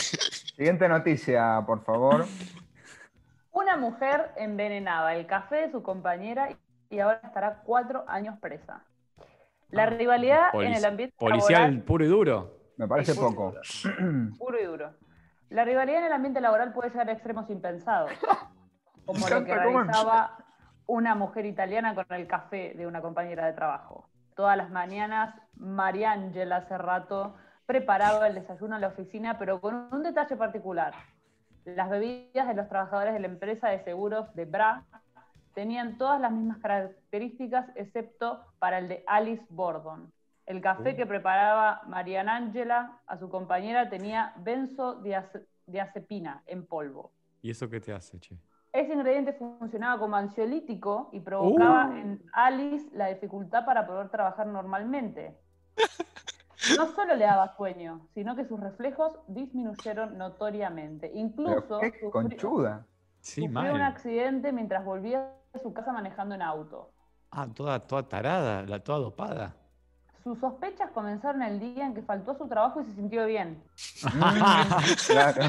Siguiente 0.57 0.89
noticia, 0.89 1.63
por 1.67 1.83
favor. 1.85 2.27
Una 3.53 3.77
mujer 3.77 4.33
envenenaba 4.37 5.15
el 5.15 5.27
café 5.27 5.57
de 5.57 5.71
su 5.73 5.83
compañera 5.83 6.51
y 6.91 6.99
ahora 6.99 7.21
estará 7.25 7.63
cuatro 7.65 8.05
años 8.09 8.39
presa. 8.41 8.85
La 9.71 9.85
Ah, 9.85 9.87
rivalidad 9.87 10.55
en 10.55 10.75
el 10.75 10.85
ambiente 10.85 11.15
Policial 11.19 11.63
laboral 11.63 11.83
puro 11.85 12.05
y 12.05 12.09
duro. 12.09 12.59
Me 12.77 12.89
parece 12.89 13.15
poco. 13.15 13.55
puro 14.39 14.61
y 14.61 14.65
duro. 14.65 14.95
La 15.51 15.65
rivalidad 15.65 16.01
en 16.01 16.07
el 16.07 16.13
ambiente 16.13 16.41
laboral 16.41 16.73
puede 16.73 16.91
llegar 16.91 17.09
a 17.09 17.13
extremos 17.13 17.49
impensados, 17.51 18.11
como 19.07 19.29
lo 19.29 19.45
que 19.45 19.55
realizaba 19.55 20.37
una 20.91 21.15
mujer 21.15 21.47
italiana 21.47 21.95
con 21.95 22.05
el 22.11 22.27
café 22.27 22.75
de 22.77 22.85
una 22.85 23.01
compañera 23.01 23.47
de 23.47 23.53
trabajo. 23.53 24.11
Todas 24.35 24.57
las 24.57 24.71
mañanas, 24.71 25.33
Mariangela 25.55 26.57
hace 26.57 26.77
rato 26.77 27.37
preparaba 27.65 28.27
el 28.27 28.35
desayuno 28.35 28.75
en 28.75 28.81
la 28.81 28.89
oficina, 28.89 29.39
pero 29.39 29.61
con 29.61 29.89
un 29.93 30.03
detalle 30.03 30.35
particular. 30.35 30.93
Las 31.65 31.89
bebidas 31.89 32.49
de 32.49 32.55
los 32.55 32.69
trabajadores 32.69 33.15
de 33.15 33.21
la 33.21 33.29
empresa 33.29 33.69
de 33.69 33.85
seguros 33.85 34.35
de 34.35 34.47
Bra 34.47 34.85
tenían 35.55 35.97
todas 35.97 36.21
las 36.21 36.33
mismas 36.33 36.59
características, 36.59 37.69
excepto 37.77 38.45
para 38.59 38.79
el 38.79 38.89
de 38.89 39.05
Alice 39.07 39.47
Bordon. 39.49 40.13
El 40.45 40.61
café 40.61 40.97
que 40.97 41.07
preparaba 41.07 41.83
Mariana 41.87 42.35
Angela 42.35 42.99
a 43.07 43.17
su 43.17 43.31
compañera 43.31 43.89
tenía 43.89 44.35
benzodiazepina 44.39 46.43
en 46.47 46.67
polvo. 46.67 47.13
¿Y 47.43 47.53
eso 47.53 47.71
qué 47.71 47.81
te 47.81 47.93
hace, 47.93 48.19
che? 48.19 48.37
Ese 48.73 48.93
ingrediente 48.93 49.33
funcionaba 49.33 49.99
como 49.99 50.15
ansiolítico 50.17 51.09
y 51.13 51.21
provocaba 51.21 51.89
Uh. 51.89 51.97
en 51.97 52.23
Alice 52.33 52.89
la 52.93 53.09
dificultad 53.09 53.65
para 53.65 53.87
poder 53.87 54.09
trabajar 54.11 54.47
normalmente. 54.47 55.37
No 56.77 56.89
solo 56.95 57.15
le 57.17 57.25
daba 57.25 57.57
sueño, 57.57 58.07
sino 58.13 58.37
que 58.37 58.45
sus 58.45 58.61
reflejos 58.61 59.19
disminuyeron 59.29 60.19
notoriamente. 60.19 61.11
Incluso 61.15 61.81
qué 61.81 61.91
sufrió- 61.93 62.11
conchuda. 62.11 62.87
Sí, 63.23 63.47
sufrió 63.49 63.73
un 63.75 63.81
accidente 63.81 64.53
mientras 64.53 64.85
volvía 64.85 65.33
a 65.55 65.59
su 65.59 65.73
casa 65.73 65.91
manejando 65.91 66.35
en 66.35 66.43
auto. 66.43 66.93
Ah, 67.31 67.49
toda, 67.49 67.81
toda 67.81 68.03
tarada, 68.07 68.61
la 68.65 68.79
toda 68.85 68.99
dopada. 68.99 69.55
Sus 70.23 70.39
sospechas 70.39 70.91
comenzaron 70.91 71.41
el 71.43 71.59
día 71.61 71.87
en 71.87 71.95
que 71.95 72.03
faltó 72.03 72.33
a 72.33 72.37
su 72.37 72.47
trabajo 72.47 72.83
y 72.83 72.85
se 72.85 72.93
sintió 72.93 73.25
bien. 73.25 73.63
Mm, 74.05 74.11
claro. 75.07 75.43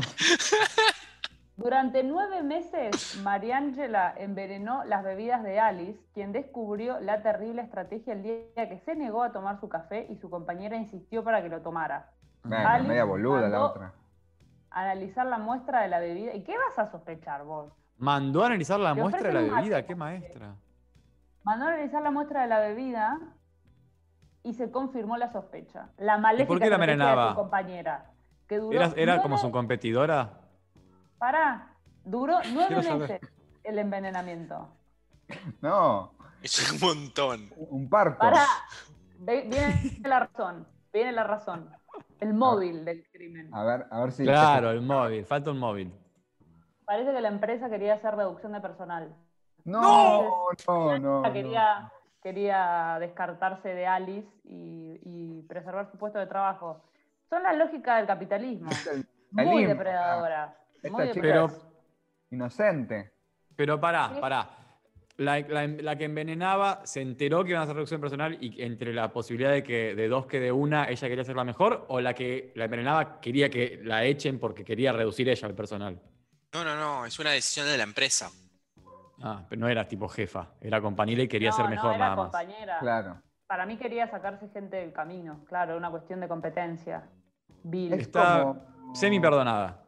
Durante 1.58 2.04
nueve 2.04 2.42
meses, 2.44 3.20
Mariangela 3.24 4.14
envenenó 4.18 4.84
las 4.86 5.04
bebidas 5.04 5.44
de 5.44 5.60
Alice, 5.60 6.00
quien 6.14 6.32
descubrió 6.32 7.00
la 7.00 7.22
terrible 7.22 7.62
estrategia 7.62 8.14
el 8.14 8.24
día 8.24 8.70
que 8.70 8.80
se 8.80 8.96
negó 8.96 9.24
a 9.24 9.32
tomar 9.32 9.60
su 9.60 9.70
café 9.70 10.08
y 10.10 10.16
su 10.16 10.30
compañera 10.30 10.78
insistió 10.78 11.24
para 11.24 11.42
que 11.42 11.50
lo 11.50 11.62
tomara. 11.62 12.10
Bueno, 12.44 12.68
Alice 12.68 12.88
media 12.88 13.04
boluda 13.04 13.48
la 13.50 13.66
otra. 13.66 13.94
Analizar 14.72 15.26
la 15.28 15.38
muestra 15.38 15.82
de 15.82 15.90
la 15.90 16.00
bebida. 16.00 16.34
¿Y 16.34 16.44
qué 16.44 16.56
vas 16.58 16.80
a 16.80 16.90
sospechar 16.90 17.44
vos? 17.44 17.72
Mandó 17.98 18.44
a 18.44 18.48
analizar 18.48 18.80
la 18.80 18.96
muestra 18.96 19.28
de 19.28 19.34
la 19.34 19.42
bebida, 19.42 19.78
mate. 19.78 19.86
qué 19.86 19.96
maestra. 19.96 20.56
Mandó 21.44 21.66
a 21.66 21.68
analizar 21.70 22.02
la 22.02 22.12
muestra 22.12 22.42
de 22.44 22.48
la 22.48 22.60
bebida 22.60 23.20
y 24.44 24.54
se 24.54 24.72
confirmó 24.72 25.18
la 25.18 25.32
sospecha. 25.32 25.90
La 25.98 26.18
maléfica 26.18 26.48
por 26.48 26.60
qué 26.60 26.70
la 26.70 26.76
estrategia 26.78 26.96
de 26.96 27.04
envenenaba? 27.04 27.30
su 27.32 27.36
compañera. 27.36 28.06
Que 28.48 28.58
duró 28.58 28.76
¿Era, 28.76 28.94
era 28.96 29.22
como 29.22 29.38
su 29.38 29.52
competidora? 29.52 30.41
Pará, 31.22 31.68
duró 32.04 32.40
nueve 32.52 32.68
Quiero 32.70 32.82
saber. 32.84 33.10
meses 33.12 33.32
el 33.64 33.78
envenenamiento. 33.78 34.68
No, 35.62 36.14
Es 36.42 36.72
un 36.74 36.80
montón. 36.80 37.50
un 37.70 37.88
parto. 37.88 38.18
Pará, 38.18 38.44
ve- 39.20 39.44
viene 39.48 40.00
la 40.10 40.20
razón, 40.22 40.68
viene 40.92 41.12
la 41.12 41.24
razón. 41.24 41.70
El 42.20 42.34
móvil 42.34 42.84
del 42.86 43.06
crimen. 43.12 43.54
A 43.54 43.64
ver, 43.64 43.86
a 43.92 44.02
ver 44.02 44.12
si. 44.12 44.24
Claro, 44.24 44.72
el 44.72 44.82
móvil, 44.82 45.24
falta 45.26 45.52
un 45.52 45.60
móvil. 45.60 45.94
Parece 46.86 47.14
que 47.14 47.22
la 47.22 47.28
empresa 47.30 47.70
quería 47.70 47.94
hacer 47.94 48.16
reducción 48.16 48.52
de 48.54 48.62
personal. 48.62 49.16
No, 49.64 50.48
no, 50.68 50.98
no. 51.00 51.22
La 51.22 51.28
no. 51.30 51.34
quería, 51.34 51.92
quería 52.24 52.98
descartarse 53.00 53.70
de 53.70 53.86
Alice 53.88 54.28
y, 54.44 55.00
y 55.04 55.42
preservar 55.44 55.90
su 55.92 55.98
puesto 56.00 56.18
de 56.18 56.26
trabajo. 56.28 56.82
Son 57.30 57.44
la 57.44 57.54
lógica 57.54 57.98
del 57.98 58.08
capitalismo. 58.08 58.66
Muy 58.70 59.06
capitalismo, 59.36 59.70
depredadoras. 59.70 60.56
Esta 60.82 61.08
chica. 61.12 61.22
Pero, 61.22 61.52
Inocente. 62.32 63.12
pero 63.56 63.80
pará, 63.80 64.20
pará. 64.20 64.50
La, 65.18 65.40
la- 65.40 65.68
la 65.68 65.96
que 65.98 66.06
envenenaba 66.06 66.82
se 66.86 67.02
enteró 67.02 67.44
que 67.44 67.52
iban 67.52 67.60
a 67.60 67.64
hacer 67.64 67.76
reducción 67.76 68.02
personal 68.02 68.38
y 68.42 68.62
entre 68.64 68.94
la 68.94 69.12
posibilidad 69.14 69.52
de 69.52 69.62
que 69.62 69.94
de 69.94 70.08
dos 70.08 70.26
que 70.26 70.40
de 70.40 70.52
una 70.52 70.86
ella 70.90 71.08
quería 71.08 71.24
ser 71.24 71.36
la 71.36 71.44
mejor 71.44 71.86
o 71.90 72.00
la 72.02 72.14
que 72.16 72.52
la 72.56 72.66
envenenaba 72.66 73.20
quería 73.20 73.50
que 73.50 73.80
la 73.84 74.04
echen 74.06 74.40
porque 74.40 74.64
quería 74.64 74.94
reducir 74.94 75.30
ella 75.30 75.48
el 75.48 75.54
personal. 75.54 76.02
No, 76.54 76.64
no, 76.64 76.76
no, 76.76 77.06
es 77.06 77.20
una 77.20 77.32
decisión 77.32 77.68
de 77.68 77.78
la 77.78 77.84
empresa. 77.84 78.32
Ah, 79.22 79.46
pero 79.48 79.60
no 79.60 79.68
era 79.68 79.88
tipo 79.88 80.08
jefa, 80.08 80.50
era 80.60 80.82
compañera 80.82 81.22
y 81.22 81.28
quería 81.28 81.50
No, 81.52 81.56
ser 81.56 81.66
no, 81.66 81.72
mejor 81.72 81.90
era 81.92 81.98
nada 82.00 82.16
más. 82.16 82.26
compañera. 82.26 82.80
Claro. 82.80 83.22
Para 83.46 83.66
mí 83.68 83.78
quería 83.78 84.10
sacarse 84.10 84.48
gente 84.50 84.78
del 84.78 84.92
camino, 84.94 85.44
claro, 85.48 85.78
una 85.78 85.92
cuestión 85.92 86.20
de 86.22 86.28
competencia. 86.28 87.04
Bill. 87.64 87.94
Es 87.94 88.00
Está 88.02 88.42
como- 88.42 88.96
semi 88.96 89.20
perdonada. 89.20 89.81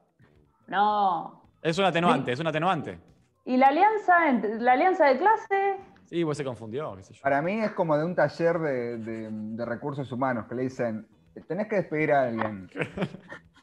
No. 0.67 1.41
Es 1.61 1.77
un 1.77 1.85
atenuante, 1.85 2.31
es 2.31 2.39
un 2.39 2.47
atenuante. 2.47 2.99
¿Y 3.45 3.57
la 3.57 3.67
alianza, 3.67 4.13
la 4.59 4.71
alianza 4.73 5.05
de 5.05 5.17
clase? 5.17 5.77
Sí, 6.05 6.23
pues 6.25 6.37
se 6.37 6.43
confundió, 6.43 6.95
qué 6.95 7.03
sé 7.03 7.13
yo. 7.13 7.21
Para 7.21 7.41
mí 7.41 7.59
es 7.61 7.71
como 7.71 7.97
de 7.97 8.05
un 8.05 8.15
taller 8.15 8.59
de, 8.59 8.97
de- 8.97 9.29
de 9.31 9.65
recursos 9.65 10.11
humanos 10.11 10.45
que 10.47 10.55
le 10.55 10.63
dicen, 10.63 11.07
tenés 11.47 11.67
que 11.67 11.77
despedir 11.77 12.11
a 12.13 12.23
alguien. 12.23 12.69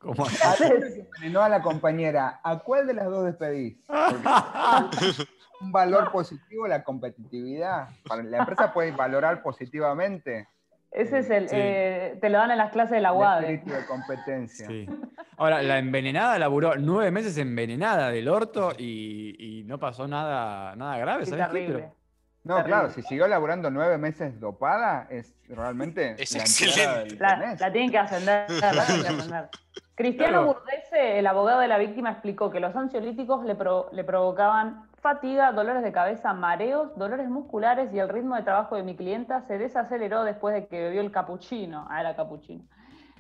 Como- 0.01 0.25
A 0.25 0.55
envenenó 0.65 1.43
a 1.43 1.49
la 1.49 1.63
compañera, 1.63 2.41
¿a 2.43 2.59
cuál 2.61 2.87
de 2.87 2.95
las 2.95 3.07
dos 3.07 3.25
despedís? 3.27 3.77
Porque 3.87 4.17
un 5.61 5.73
valor 5.73 6.11
positivo 6.11 6.67
la 6.67 6.83
competitividad. 6.83 7.89
La 8.25 8.39
empresa 8.39 8.73
puede 8.73 8.93
valorar 8.93 9.43
positivamente 9.43 10.49
Ese 10.93 11.19
es 11.19 11.31
el. 11.31 11.49
Sí. 11.49 11.55
eh, 11.57 12.19
te 12.21 12.29
lo 12.31 12.39
dan 12.39 12.51
en 12.51 12.59
las 12.59 12.73
clases 12.73 12.93
de 12.93 13.01
la 13.01 13.11
el 13.11 13.17
UADE. 13.17 13.55
espíritu 13.55 13.79
de 13.81 13.87
competencia. 13.87 14.67
Sí. 14.67 14.89
Ahora, 15.37 15.63
la 15.63 15.79
envenenada 15.79 16.39
laburó 16.39 16.75
nueve 16.77 17.11
meses 17.11 17.39
envenenada 17.39 18.11
del 18.11 18.29
orto 18.29 18.73
y, 18.77 19.37
y 19.61 19.65
no 19.65 19.79
pasó 19.79 20.09
nada, 20.09 20.75
nada 20.77 20.99
grave, 20.99 21.25
Sí, 21.25 21.31
¿sabes 21.31 21.47
qué? 21.47 21.53
terrible. 21.53 21.79
Pero- 21.79 21.95
No, 22.43 22.55
Terrible. 22.57 22.77
claro, 22.77 22.91
si 22.91 23.03
siguió 23.03 23.29
laburando 23.29 23.71
nueve 23.71 23.99
meses 23.99 24.41
dopada, 24.41 25.07
es 25.11 25.35
realmente 25.49 26.15
Es 26.19 26.33
la 26.35 26.41
excelente. 26.41 27.17
La, 27.21 27.71
tienen 27.73 27.91
que 27.91 27.99
ascender. 27.99 28.51
la 28.51 28.85
tienen 28.87 29.03
que 29.03 29.09
ascender. 29.19 29.49
Cristiano 29.95 30.45
Claro. 30.45 30.47
Burdese, 30.55 31.19
el 31.19 31.27
abogado 31.27 31.61
de 31.61 31.69
la 31.69 31.77
víctima, 31.79 32.11
explicó 32.13 32.51
que 32.51 32.59
los 32.59 32.75
ansiolíticos 32.75 33.45
le, 33.45 33.55
pro- 33.55 33.91
le 33.93 34.03
provocaban 34.03 34.89
fatiga, 35.01 35.53
dolores 35.53 35.83
de 35.83 35.93
cabeza, 35.93 36.33
mareos, 36.33 36.97
dolores 36.97 37.29
musculares 37.29 37.93
y 37.93 37.99
el 37.99 38.09
ritmo 38.09 38.37
de 38.37 38.43
trabajo 38.43 38.77
de 38.77 38.83
mi 38.83 38.97
clienta 38.97 39.43
se 39.47 39.59
desaceleró 39.59 40.25
después 40.25 40.55
de 40.55 40.67
que 40.67 40.81
bebió 40.81 41.01
el 41.01 41.11
capuchino. 41.11 41.87
Ah, 41.91 42.01
era 42.01 42.15
capuchino. 42.17 42.65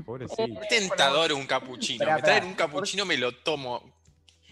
Pobrecito. 0.04 0.60
Qué 0.60 0.66
tentador 0.78 1.32
un 1.32 1.46
capuchino. 1.46 2.06
Me 2.06 2.22
traen 2.22 2.44
un 2.44 2.54
capuchino, 2.54 3.04
me 3.04 3.16
lo 3.16 3.32
tomo. 3.32 3.82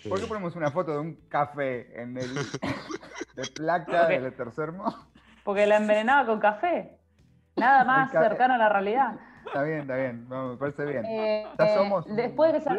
¿Por 0.09 0.21
qué 0.21 0.27
ponemos 0.27 0.55
una 0.57 0.71
foto 0.71 0.93
de 0.93 0.99
un 0.99 1.15
café 1.29 2.01
en 2.01 2.17
el 2.19 2.35
de 3.35 3.47
placa 3.55 4.03
Ok. 4.05 4.09
del 4.09 4.35
tercer 4.37 4.73
mo? 4.73 4.95
Porque 5.45 5.67
la 5.67 5.77
envenenaba 5.77 6.27
con 6.27 6.39
café. 6.41 6.99
Nada 7.57 7.85
más 7.85 8.13
café. 8.13 8.29
cercano 8.29 8.55
a 8.55 8.59
la 8.59 8.69
realidad. 8.69 9.15
Está 9.49 9.63
bien, 9.65 9.81
está 9.81 9.97
bien, 9.97 10.29
no, 10.29 10.49
me 10.51 10.57
parece 10.57 10.85
bien. 10.85 11.05
Eh, 11.05 11.47
Ya 11.59 11.65
eh, 11.67 11.75
somos 11.75 12.07
un 12.07 12.17
después 12.17 12.53
de 12.53 12.59
que 12.61 12.65
se, 12.65 12.71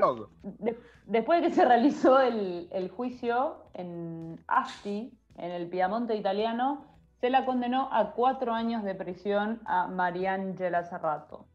de- 0.63 0.79
después 1.05 1.41
de 1.41 1.47
que 1.49 1.53
se 1.53 1.65
realizó 1.65 2.19
el, 2.21 2.67
el 2.71 2.89
juicio 2.89 3.65
en 3.73 4.39
Asti, 4.47 5.12
en 5.38 5.51
el 5.51 5.67
Piamonte 5.69 6.15
italiano, 6.15 6.86
se 7.19 7.29
la 7.29 7.45
condenó 7.45 7.89
a 7.93 8.13
cuatro 8.13 8.53
años 8.53 8.84
de 8.84 8.95
prisión 8.95 9.62
a 9.65 9.88
Mariangela 9.88 10.84
Serrato. 10.86 11.45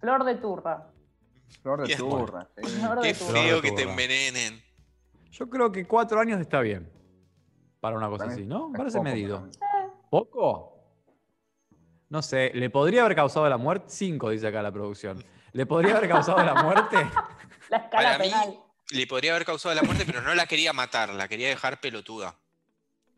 Flor 0.00 0.24
de 0.24 0.34
turra. 0.36 0.88
Flor 1.62 1.82
de 1.82 1.86
Qué 1.88 1.96
turra. 1.96 2.48
sí. 2.56 2.62
Flor 2.80 3.00
Qué 3.00 3.08
de 3.08 3.14
turra. 3.14 3.32
feo 3.40 3.62
que 3.62 3.70
te 3.72 3.82
Turra. 3.82 3.90
envenenen. 3.92 4.60
Yo 5.30 5.48
creo 5.48 5.70
que 5.70 5.86
cuatro 5.86 6.18
años 6.20 6.40
está 6.40 6.60
bien. 6.60 6.90
Para 7.80 7.96
una 7.96 8.08
cosa 8.08 8.24
así, 8.24 8.44
¿no? 8.46 8.72
Parece 8.72 8.98
poco 8.98 9.04
medido. 9.10 9.36
para 9.36 9.46
mí. 9.86 9.92
¿Poco? 10.10 10.75
No 12.16 12.22
sé, 12.22 12.50
¿le 12.54 12.70
podría 12.70 13.02
haber 13.02 13.14
causado 13.14 13.46
la 13.46 13.58
muerte? 13.58 13.84
Cinco, 13.88 14.30
dice 14.30 14.46
acá 14.46 14.62
la 14.62 14.72
producción. 14.72 15.22
¿Le 15.52 15.66
podría 15.66 15.98
haber 15.98 16.08
causado 16.08 16.42
la 16.42 16.54
muerte? 16.62 16.96
La 17.68 17.76
escala 17.76 17.90
Para 18.12 18.18
mí, 18.20 18.24
penal. 18.30 18.58
le 18.92 19.06
podría 19.06 19.32
haber 19.32 19.44
causado 19.44 19.74
la 19.74 19.82
muerte, 19.82 20.04
pero 20.06 20.22
no 20.22 20.34
la 20.34 20.46
quería 20.46 20.72
matar, 20.72 21.10
la 21.10 21.28
quería 21.28 21.48
dejar 21.48 21.78
pelotuda. 21.78 22.34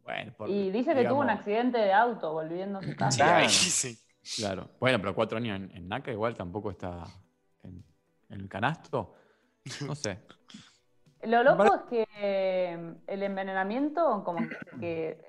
Bueno, 0.02 0.32
por- 0.36 0.50
Y 0.50 0.72
dice 0.72 0.96
que 0.96 1.04
tuvo 1.04 1.20
un 1.20 1.30
accidente 1.30 1.78
de 1.78 1.92
auto 1.92 2.32
volviendo 2.32 2.80
a 2.80 2.82
su 2.82 2.88
Sí, 2.88 2.96
casa. 2.96 3.16
Claro. 3.24 3.36
ahí 3.44 3.48
sí. 3.50 3.98
Claro. 4.36 4.68
Bueno, 4.80 4.98
pero 5.00 5.14
cuatro 5.14 5.38
años 5.38 5.54
en, 5.60 5.70
en 5.76 5.86
NACA 5.88 6.10
igual 6.10 6.34
tampoco 6.34 6.72
está 6.72 7.04
en, 7.62 7.84
en 8.30 8.40
el 8.40 8.48
canasto. 8.48 9.14
No 9.86 9.94
sé. 9.94 10.18
Lo 11.22 11.44
loco 11.44 11.72
es 11.76 11.82
que 11.88 12.08
eh, 12.16 12.94
el 13.06 13.22
envenenamiento 13.22 14.24
como 14.24 14.40
que 14.80 15.27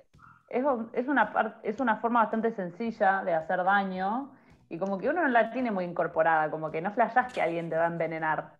es, 0.49 0.65
es 0.93 1.07
una 1.07 1.59
es 1.63 1.79
una 1.79 1.97
forma 1.97 2.21
bastante 2.21 2.51
sencilla 2.51 3.23
de 3.23 3.33
hacer 3.33 3.63
daño 3.63 4.31
y 4.69 4.77
como 4.77 4.97
que 4.97 5.09
uno 5.09 5.21
no 5.21 5.27
la 5.27 5.51
tiene 5.51 5.71
muy 5.71 5.85
incorporada, 5.85 6.49
como 6.51 6.71
que 6.71 6.81
no 6.81 6.91
flashás 6.91 7.31
que 7.33 7.41
alguien 7.41 7.69
te 7.69 7.77
va 7.77 7.83
a 7.85 7.88
envenenar. 7.88 8.53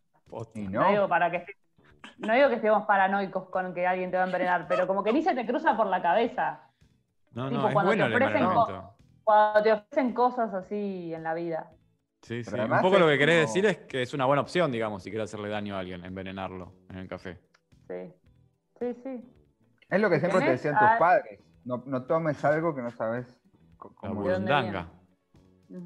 Y 0.54 0.68
No, 0.68 0.82
no, 0.84 0.90
digo 0.90 1.08
para 1.08 1.32
que 1.32 1.46
no 2.20 2.34
digo 2.34 2.50
que 2.50 2.56
estemos 2.56 2.86
paranoicos 2.86 3.50
con 3.50 3.74
que 3.74 3.86
alguien 3.88 4.12
te 4.12 4.18
va 4.18 4.24
a 4.24 4.26
envenenar, 4.28 4.68
pero 4.68 4.88
como 4.88 5.04
que 5.04 5.12
ni 5.14 5.22
se 5.24 5.34
te 5.36 5.46
cruza 5.46 5.76
por 5.76 5.88
la 5.88 6.02
cabeza 6.02 6.62
No, 7.32 7.50
Tipo, 7.50 7.62
no, 7.62 7.68
es 7.68 7.74
cuando 7.74 7.90
bueno 7.92 8.08
te 8.08 8.16
ofrecen 8.16 8.48
cuando 9.24 9.64
te 9.64 9.74
ofrecen 9.74 10.14
cosas 10.14 10.54
así 10.54 11.14
en 11.14 11.24
la 11.24 11.34
vida. 11.36 11.72
Sí, 12.22 12.44
sí. 12.44 12.60
Un 12.60 12.82
poco 12.82 13.00
lo 13.00 13.08
que 13.08 13.18
querés 13.18 13.36
como- 13.46 13.48
decir 13.48 13.66
es 13.66 13.78
que 13.88 14.02
es 14.02 14.14
una 14.14 14.26
buena 14.26 14.42
opción, 14.42 14.72
digamos, 14.72 15.04
si 15.04 15.10
quieres 15.10 15.30
hacerle 15.30 15.50
daño 15.50 15.76
a 15.76 15.80
alguien, 15.80 16.04
envenenarlo 16.04 16.74
en 16.90 16.98
el 16.98 17.08
café. 17.08 17.40
Sí, 17.88 18.14
sí, 18.80 18.94
sí. 19.04 19.34
es 19.90 20.02
lo 20.02 20.10
que 20.10 20.20
siempre 20.20 20.40
te 20.40 20.46
¿Tenés 20.46 20.64
decían 20.64 20.78
tus 20.80 20.98
padres. 21.00 21.40
No, 21.70 21.84
no 21.86 22.02
tomes 22.02 22.44
algo 22.44 22.74
que 22.74 22.82
no 22.82 22.90
sabes 22.90 23.28
La 23.28 23.78
cómo 23.78 24.24
¿De 24.24 24.34
dónde 24.34 24.52
burundanga. 24.52 24.92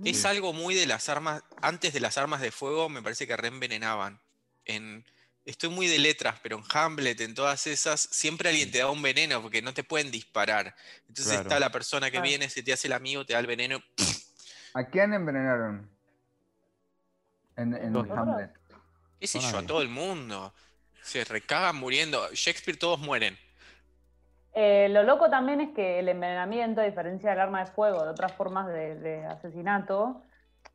Es 0.05 0.23
algo 0.23 0.53
muy 0.53 0.75
de 0.75 0.85
las 0.85 1.09
armas, 1.09 1.43
antes 1.61 1.91
de 1.91 1.99
las 1.99 2.17
armas 2.17 2.39
de 2.39 2.51
fuego 2.51 2.87
me 2.87 3.01
parece 3.01 3.27
que 3.27 3.35
reenvenenaban. 3.35 4.21
En, 4.63 5.03
estoy 5.43 5.69
muy 5.71 5.87
de 5.87 5.99
letras, 5.99 6.39
pero 6.41 6.57
en 6.57 6.63
Hamlet, 6.73 7.19
en 7.19 7.35
todas 7.35 7.67
esas, 7.67 7.99
siempre 7.99 8.47
alguien 8.47 8.71
te 8.71 8.77
da 8.77 8.89
un 8.89 9.01
veneno 9.01 9.41
porque 9.41 9.61
no 9.61 9.73
te 9.73 9.83
pueden 9.83 10.09
disparar. 10.09 10.73
Entonces 11.09 11.33
Claro. 11.33 11.41
está 11.49 11.59
la 11.59 11.69
persona 11.69 12.09
que 12.09 12.21
viene, 12.21 12.49
se 12.49 12.63
te 12.63 12.71
hace 12.71 12.87
el 12.87 12.93
amigo, 12.93 13.25
te 13.25 13.33
da 13.33 13.39
el 13.39 13.47
veneno. 13.47 13.83
¿A 14.75 14.85
quién 14.85 15.13
envenenaron? 15.13 15.91
En, 17.57 17.73
en. 17.73 17.93
Hamlet. 17.93 18.51
¿Qué 19.19 19.27
sé 19.27 19.41
yo? 19.41 19.57
A 19.57 19.67
todo 19.67 19.81
el 19.81 19.89
mundo. 19.89 20.53
Se 21.01 21.25
recagan 21.25 21.75
muriendo. 21.75 22.25
Shakespeare 22.31 22.79
todos 22.79 23.01
mueren. 23.01 23.37
Eh, 24.53 24.87
lo 24.89 25.03
loco 25.03 25.29
también 25.29 25.61
es 25.61 25.71
que 25.71 25.99
el 25.99 26.09
envenenamiento, 26.09 26.81
a 26.81 26.83
diferencia 26.83 27.31
del 27.31 27.39
arma 27.39 27.61
de 27.61 27.71
fuego, 27.71 28.03
de 28.03 28.09
otras 28.09 28.33
formas 28.33 28.67
de, 28.67 28.95
de 28.95 29.25
asesinato, 29.25 30.21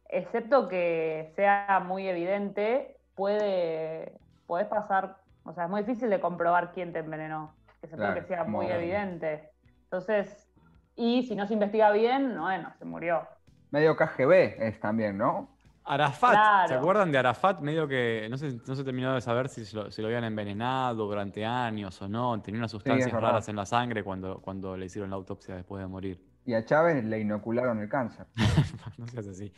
excepto 0.09 0.69
que 0.69 1.33
sea 1.37 1.83
muy 1.87 2.09
evidente, 2.09 2.99
puede, 3.14 4.12
pasar, 4.47 5.17
o 5.45 5.53
sea, 5.53 5.64
es 5.64 5.71
muy 5.71 5.83
difícil 5.83 6.09
de 6.09 6.21
comprobar 6.21 6.73
quién 6.73 6.93
te 6.93 7.01
envenenó, 7.01 7.55
excepto 7.83 7.97
Claro, 7.97 8.14
que 8.14 8.27
sea 8.27 8.45
muy 8.45 8.67
evidente. 8.67 9.51
Entonces, 9.85 10.49
y 10.95 11.25
si 11.25 11.35
no 11.35 11.47
se 11.47 11.55
investiga 11.55 11.91
bien, 11.91 12.38
bueno, 12.38 12.73
se 12.79 12.85
murió. 12.85 13.27
Medio 13.71 13.97
KGB 13.97 14.62
es 14.62 14.81
también, 14.81 15.19
¿no? 15.19 15.49
Arafat, 15.88 16.31
Claro. 16.33 16.68
¿se 16.68 16.74
acuerdan 16.74 17.11
de 17.11 17.18
Arafat? 17.18 17.61
Medio 17.61 17.88
que 17.88 18.27
no 18.31 18.37
se, 18.37 18.53
no 18.66 18.74
se 18.74 18.85
terminó 18.85 19.14
de 19.14 19.20
saber 19.20 19.48
si 19.48 19.74
lo, 19.74 19.90
si 19.90 20.03
lo 20.03 20.09
habían 20.09 20.24
envenenado 20.24 21.07
durante 21.07 21.44
años 21.46 22.01
o 22.03 22.09
no. 22.09 22.40
Tenía 22.42 22.61
unas 22.61 22.70
sustancias 22.70 23.11
raras 23.11 23.48
en 23.48 23.57
la 23.57 23.64
sangre 23.66 24.05
cuando, 24.05 24.40
cuando 24.40 24.77
le 24.77 24.87
hicieron 24.87 25.11
la 25.11 25.16
autopsia 25.16 25.55
después 25.57 25.81
de 25.83 25.88
morir. 25.88 26.22
Y 26.44 26.55
a 26.55 26.64
Chávez 26.64 27.05
le 27.05 27.20
inocularon 27.20 27.79
el 27.81 27.88
cáncer. 27.90 28.27
no 28.98 29.07
seas 29.07 29.27
así. 29.29 29.53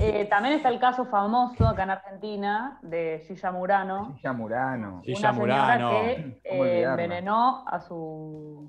Eh, 0.00 0.26
también 0.28 0.56
está 0.56 0.70
el 0.70 0.80
caso 0.80 1.06
famoso 1.06 1.66
acá 1.68 1.84
en 1.84 1.90
Argentina 1.90 2.78
de 2.82 3.24
Gilla 3.28 3.52
Murano, 3.52 4.14
Gilla 4.16 4.32
Murano. 4.32 4.88
Una 4.94 5.02
Gilla 5.02 5.16
señora 5.16 5.32
Murano. 5.32 5.90
que 5.90 6.40
¿Cómo 6.50 6.64
eh, 6.64 6.82
envenenó 6.82 7.64
a 7.68 7.78
su, 7.80 8.66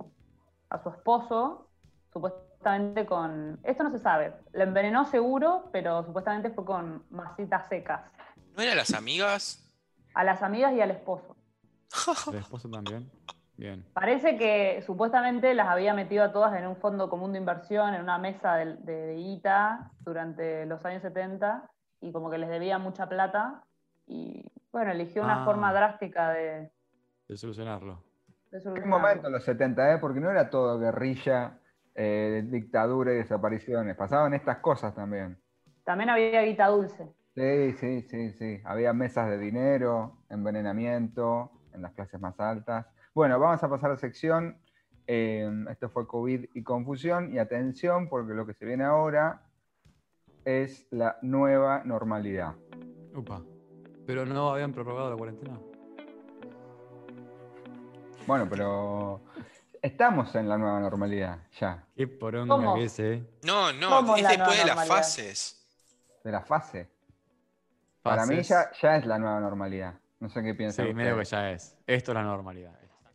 a 0.69 0.77
su 0.77 0.89
esposo, 0.89 1.69
supuestamente 2.13 2.46
con... 3.08 3.60
Esto 3.63 3.84
no 3.84 3.91
se 3.91 3.99
sabe, 3.99 4.34
lo 4.53 4.63
envenenó 4.63 5.06
seguro, 5.06 5.69
pero 5.71 6.03
supuestamente 6.03 6.49
fue 6.49 6.65
con 6.65 7.03
masitas 7.10 7.67
secas, 7.67 8.01
¿No 8.56 8.63
eran 8.63 8.77
las 8.77 8.93
amigas? 8.93 9.63
a 10.13 10.23
las 10.23 10.41
amigas 10.41 10.73
y 10.73 10.82
al 10.82 10.89
esposo. 10.91 11.36
¿El 12.32 12.39
esposo 12.39 12.69
también? 12.69 13.10
Bien. 13.56 13.86
Parece 13.93 14.38
que 14.38 14.82
supuestamente 14.86 15.53
las 15.53 15.67
había 15.67 15.93
metido 15.93 16.23
a 16.23 16.32
todas 16.32 16.56
en 16.60 16.67
un 16.67 16.75
fondo 16.75 17.10
común 17.10 17.34
de 17.34 17.39
inversión, 17.39 17.93
en 17.93 18.01
una 18.01 18.17
mesa 18.17 18.56
de, 18.56 18.75
de, 18.77 18.93
de 19.08 19.15
ITA 19.19 19.91
durante 20.01 20.65
los 20.65 20.84
años 20.86 21.01
70, 21.03 21.69
y 22.01 22.12
como 22.12 22.30
que 22.30 22.38
les 22.38 22.49
debía 22.49 22.77
mucha 22.80 23.08
plata, 23.10 23.63
y 24.08 24.43
bueno, 24.71 24.91
eligió 24.91 25.23
una 25.23 25.41
Ah. 25.41 25.45
forma 25.45 25.71
drástica 25.73 26.30
de, 26.32 26.71
De 27.27 27.38
solucionarlo. 27.38 28.03
de 28.51 28.62
¿Qué 28.73 28.86
momento 28.86 29.30
los 29.30 29.43
70, 29.43 29.93
eh? 29.93 29.97
Porque 29.99 30.19
no 30.19 30.30
era 30.32 30.49
todo 30.49 30.77
guerrilla 30.80 31.60
eh, 31.97 32.43
dictadura 32.45 33.12
y 33.12 33.15
desapariciones. 33.15 33.95
Pasaban 33.95 34.33
estas 34.36 34.60
cosas 34.60 34.93
también. 34.93 35.38
También 35.83 36.12
había 36.12 36.43
guita 36.43 36.67
dulce. 36.67 37.12
Sí, 37.36 37.73
sí, 37.73 38.01
sí, 38.03 38.31
sí. 38.33 38.62
Había 38.65 38.93
mesas 38.93 39.29
de 39.29 39.38
dinero, 39.39 40.19
envenenamiento 40.29 41.51
en 41.73 41.81
las 41.81 41.93
clases 41.93 42.21
más 42.21 42.39
altas. 42.39 42.86
Bueno, 43.13 43.39
vamos 43.39 43.63
a 43.63 43.69
pasar 43.69 43.89
a 43.89 43.93
la 43.93 43.99
sección. 43.99 44.57
eh, 45.07 45.49
esto 45.71 45.89
fue 45.89 46.05
COVID 46.05 46.45
y 46.53 46.63
confusión. 46.63 47.33
Y 47.33 47.39
atención, 47.39 48.10
porque 48.10 48.33
lo 48.33 48.45
que 48.45 48.53
se 48.53 48.65
viene 48.65 48.83
ahora 48.83 49.41
es 50.45 50.88
la 50.91 51.17
nueva 51.23 51.81
normalidad. 51.83 52.53
Upa. 53.15 53.41
Pero 54.05 54.25
no 54.25 54.51
habían 54.51 54.71
prorrogado 54.71 55.10
la 55.10 55.17
cuarentena. 55.17 55.60
Bueno, 58.27 58.45
pero 58.49 59.21
estamos 59.88 60.34
en 60.36 60.47
la 60.47 60.58
nueva 60.58 60.80
normalidad 60.80 61.39
ya, 61.60 61.84
Qué 61.95 62.08
poronga 62.08 62.56
¿Cómo? 62.56 62.76
que 62.76 62.84
es, 62.86 63.00
eh. 63.00 63.23
No, 63.45 63.73
no, 63.73 63.89
¿Cómo 63.89 64.15
es 64.15 64.23
la 64.23 64.30
después 64.30 64.52
de 64.52 64.58
las 64.65 64.67
normalidad? 64.67 64.95
fases. 64.97 65.67
de 66.23 66.32
la 66.32 66.41
fase. 66.41 66.89
Para 68.02 68.26
mí 68.26 68.36
Fases. 68.38 68.47
ya, 68.50 68.71
ya 68.82 68.95
es 68.97 69.06
la 69.06 69.17
nueva 69.17 69.39
normalidad. 69.39 69.93
No 70.19 70.30
sé 70.30 70.41
qué 70.43 70.54
piensan 70.56 70.88
Sí, 70.88 70.93
medio 70.93 71.17
que 71.17 71.26
ya 71.26 71.52
es. 71.52 71.76
Esto 71.86 72.12
es 72.12 72.15
la 72.15 72.23
normalidad. 72.23 72.71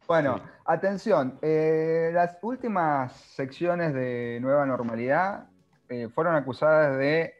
Bueno, 0.07 0.39
Sí. 0.39 0.45
atención, 0.67 1.39
eh, 1.43 2.11
las 2.13 2.39
últimas 2.43 3.13
secciones 3.17 3.95
de 3.95 4.39
Nueva 4.43 4.67
Normalidad 4.67 5.47
eh, 5.89 6.09
fueron 6.09 6.35
acusadas 6.35 6.99
de 6.99 7.35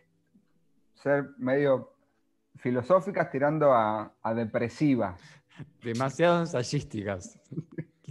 ser 0.95 1.31
medio 1.39 1.93
filosóficas 2.57 3.31
tirando 3.31 3.73
a, 3.75 4.13
a 4.23 4.35
depresivas. 4.35 5.21
Demasiado 5.83 6.41
ensayísticas. 6.41 7.39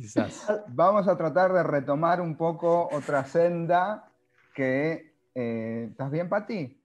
Quizás. 0.02 0.48
Vamos 0.68 1.08
a 1.08 1.16
tratar 1.18 1.54
de 1.54 1.62
retomar 1.64 2.22
un 2.22 2.36
poco 2.36 2.90
otra 2.92 3.24
senda 3.26 4.10
que... 4.56 5.16
eh, 5.36 5.88
¿Estás 5.92 6.10
bien, 6.12 6.28
Pati? 6.28 6.84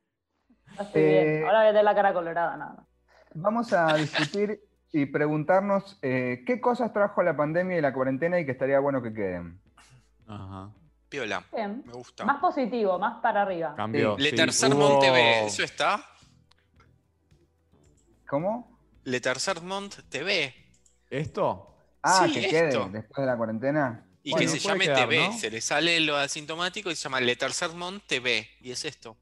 Estoy 0.79 1.03
Eh, 1.03 1.23
bien. 1.39 1.45
Ahora 1.47 1.59
voy 1.61 1.67
a 1.69 1.71
tener 1.71 1.85
la 1.85 1.95
cara 1.95 2.13
colorada, 2.13 2.57
nada. 2.57 2.87
Vamos 3.35 3.73
a 3.73 3.95
discutir 3.97 4.61
y 4.93 5.07
preguntarnos 5.07 5.99
eh, 6.03 6.43
qué 6.47 6.61
cosas 6.61 6.93
trajo 6.93 7.23
la 7.23 7.37
pandemia 7.37 7.79
y 7.79 7.81
la 7.81 7.93
cuarentena 7.93 8.39
y 8.39 8.45
que 8.47 8.53
estaría 8.53 8.79
bueno 8.81 9.03
que 9.03 9.13
queden. 9.13 9.61
Ajá. 10.27 10.71
Piola, 11.09 11.45
Bien. 11.55 11.83
me 11.87 11.93
gusta. 11.93 12.25
Más 12.25 12.41
positivo, 12.41 12.99
más 12.99 13.21
para 13.23 13.43
arriba. 13.43 13.75
Cambió. 13.77 14.17
Le 14.19 14.31
sí, 14.31 14.37
Tercer 14.37 14.73
hubo- 14.75 14.89
Mont 14.91 15.01
TV, 15.01 15.47
¿eso 15.47 15.63
está? 15.63 16.01
¿Cómo? 18.29 18.79
Le 19.05 19.21
Tercer 19.21 19.63
Mont 19.63 19.95
TV. 20.09 20.53
¿Esto? 21.11 21.76
Ah, 22.09 22.27
Sí, 22.29 22.35
que 22.35 22.49
quede 22.49 22.67
después 22.91 23.17
de 23.17 23.27
la 23.27 23.37
cuarentena. 23.37 24.07
Y 24.23 24.31
Bueno, 24.33 24.53
que 24.53 24.59
se 24.61 24.69
llame 24.69 24.85
quedar, 24.87 25.09
TV. 25.09 25.29
¿no? 25.29 25.39
Se 25.39 25.51
le 25.51 25.61
sale 25.61 26.01
lo 26.01 26.17
asintomático 26.17 26.91
y 26.91 26.97
se 26.97 27.03
llama 27.03 27.21
Le 27.21 27.37
Tercer 27.37 27.71
Mont 27.73 28.03
TV. 28.07 28.49
Y 28.61 28.71
es 28.73 28.85
esto. 28.85 29.17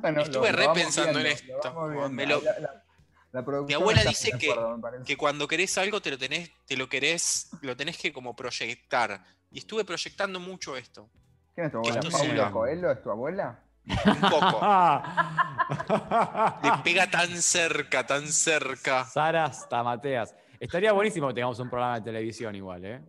Bueno. 0.00 0.22
Estuve 0.22 0.46
lo- 0.46 0.52
lo 0.52 0.58
re 0.58 0.66
vamos 0.66 0.82
pensando 0.82 1.18
en 1.18 1.24
lo 1.24 1.30
esto. 1.30 1.52
vamos 1.62 1.90
viendo. 1.90 2.08
Me 2.10 2.26
lo- 2.26 2.40
La- 2.42 2.58
la- 2.58 2.84
la 3.32 3.44
producción 3.44 3.66
Mi 3.66 3.74
abuela 3.82 4.02
dice 4.04 4.32
que- 4.38 4.50
acuerdo. 4.50 5.04
Que 5.04 5.16
cuando 5.16 5.46
querés 5.46 5.76
algo 5.78 6.00
te 6.00 6.10
lo 6.10 6.18
tenés, 6.18 6.50
te 6.66 6.76
lo 6.76 6.88
querés, 6.88 7.48
lo 7.62 7.76
tenés 7.76 7.96
que 7.98 8.12
como 8.12 8.34
proyectar. 8.34 9.24
Y 9.50 9.58
estuve 9.58 9.84
proyectando 9.84 10.40
mucho 10.40 10.76
esto. 10.76 11.08
¿Quién 11.54 11.66
es 11.66 11.72
tu 11.72 11.78
abuela? 11.78 12.00
¿Paula 12.10 12.50
Coelho 12.50 12.90
es 12.90 13.02
tu 13.02 13.10
abuela? 13.10 13.58
Un 14.06 14.30
poco. 14.30 14.60
Le 16.62 16.70
pega 16.84 17.06
tan 17.10 17.28
cerca, 17.28 18.06
tan 18.06 18.26
cerca. 18.26 19.04
Saras 19.04 19.68
Tamateas. 19.68 20.34
Estaría 20.60 20.92
buenísimo 20.92 21.28
que 21.28 21.34
tengamos 21.34 21.58
un 21.60 21.70
programa 21.70 21.96
de 21.96 22.02
televisión 22.04 22.54
igual, 22.54 22.84
¿eh? 22.84 23.00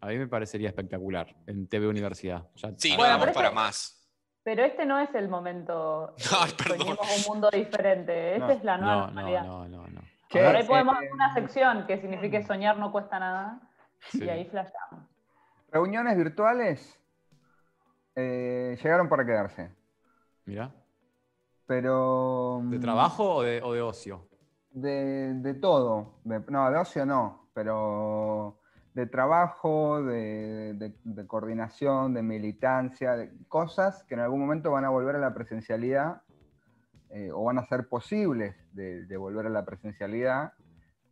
A 0.00 0.06
mí 0.06 0.18
me 0.18 0.26
parecería 0.26 0.68
espectacular 0.68 1.26
en 1.46 1.68
TV 1.68 1.86
Universidad. 1.86 2.44
Ya 2.56 2.70
Sí. 2.76 2.94
Bueno, 2.96 3.10
damos 3.12 3.26
pero 3.26 3.34
para 3.34 3.48
este- 3.48 3.54
más. 3.54 3.98
Pero 4.44 4.64
este 4.64 4.84
no 4.84 4.98
es 4.98 5.14
el 5.14 5.28
momento. 5.28 6.16
Ay, 6.40 6.50
perdón. 6.58 6.78
soñemos 6.78 7.16
un 7.18 7.24
mundo 7.32 7.50
diferente. 7.52 8.34
Esta 8.34 8.46
No, 8.46 8.52
es 8.52 8.64
la 8.64 8.78
nueva 8.78 8.94
No, 8.94 9.00
no, 9.00 9.06
normalidad. 9.12 9.44
no, 9.44 9.68
no, 9.68 9.84
Por 10.30 10.56
ahí 10.56 10.64
podemos 10.64 10.94
eh, 10.94 10.98
hacer 10.98 11.12
una 11.12 11.34
sección 11.34 11.86
que 11.86 12.00
signifique 12.00 12.42
soñar 12.44 12.76
no 12.78 12.90
cuesta 12.90 13.20
nada. 13.20 13.60
Sí. 14.08 14.24
Y 14.24 14.28
ahí 14.28 14.44
flashamos. 14.46 15.04
Reuniones 15.70 16.16
virtuales 16.16 16.98
eh, 18.16 18.76
llegaron 18.82 19.08
para 19.08 19.24
quedarse. 19.24 19.70
Mira. 20.46 20.72
Pero. 21.66 22.60
¿De 22.64 22.78
mm, 22.78 22.80
trabajo 22.80 23.36
o 23.36 23.42
de, 23.42 23.60
o 23.62 23.72
de 23.72 23.82
ocio? 23.82 24.28
De, 24.70 25.34
de 25.34 25.54
todo. 25.54 26.20
De- 26.24 26.40
no, 26.48 26.70
de 26.70 26.78
ocio 26.78 27.06
no, 27.06 27.48
pero 27.54 28.58
de 28.94 29.06
trabajo, 29.06 30.02
de, 30.02 30.94
coordinación, 31.26 32.12
de 32.14 32.22
militancia, 32.22 33.12
de 33.12 33.32
cosas 33.48 34.04
que 34.04 34.14
en 34.14 34.20
algún 34.20 34.40
momento 34.40 34.70
van 34.70 34.84
a 34.84 34.90
volver 34.90 35.16
a 35.16 35.18
la 35.18 35.32
presencialidad 35.32 36.22
eh, 37.10 37.30
o 37.32 37.44
van 37.44 37.58
a 37.58 37.64
ser 37.64 37.88
posibles 37.88 38.54
de, 38.72 39.06
de 39.06 39.16
volver 39.16 39.46
a 39.46 39.50
la 39.50 39.64
presencialidad. 39.64 40.52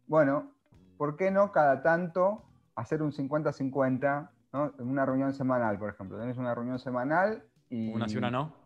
Bueno, 0.06 0.52
¿por 0.98 1.16
qué 1.16 1.30
no 1.30 1.52
cada 1.52 1.82
tanto 1.82 2.44
hacer 2.74 3.02
un 3.02 3.12
50-50 3.12 4.30
¿no? 4.52 4.74
en 4.78 4.88
una 4.88 5.06
reunión 5.06 5.32
semanal, 5.32 5.78
por 5.78 5.90
ejemplo? 5.90 6.18
Tenés 6.18 6.36
una 6.36 6.54
reunión 6.54 6.78
semanal 6.78 7.44
y... 7.70 7.94
Una 7.94 8.08
sí, 8.08 8.18
una 8.18 8.30
no. 8.30 8.59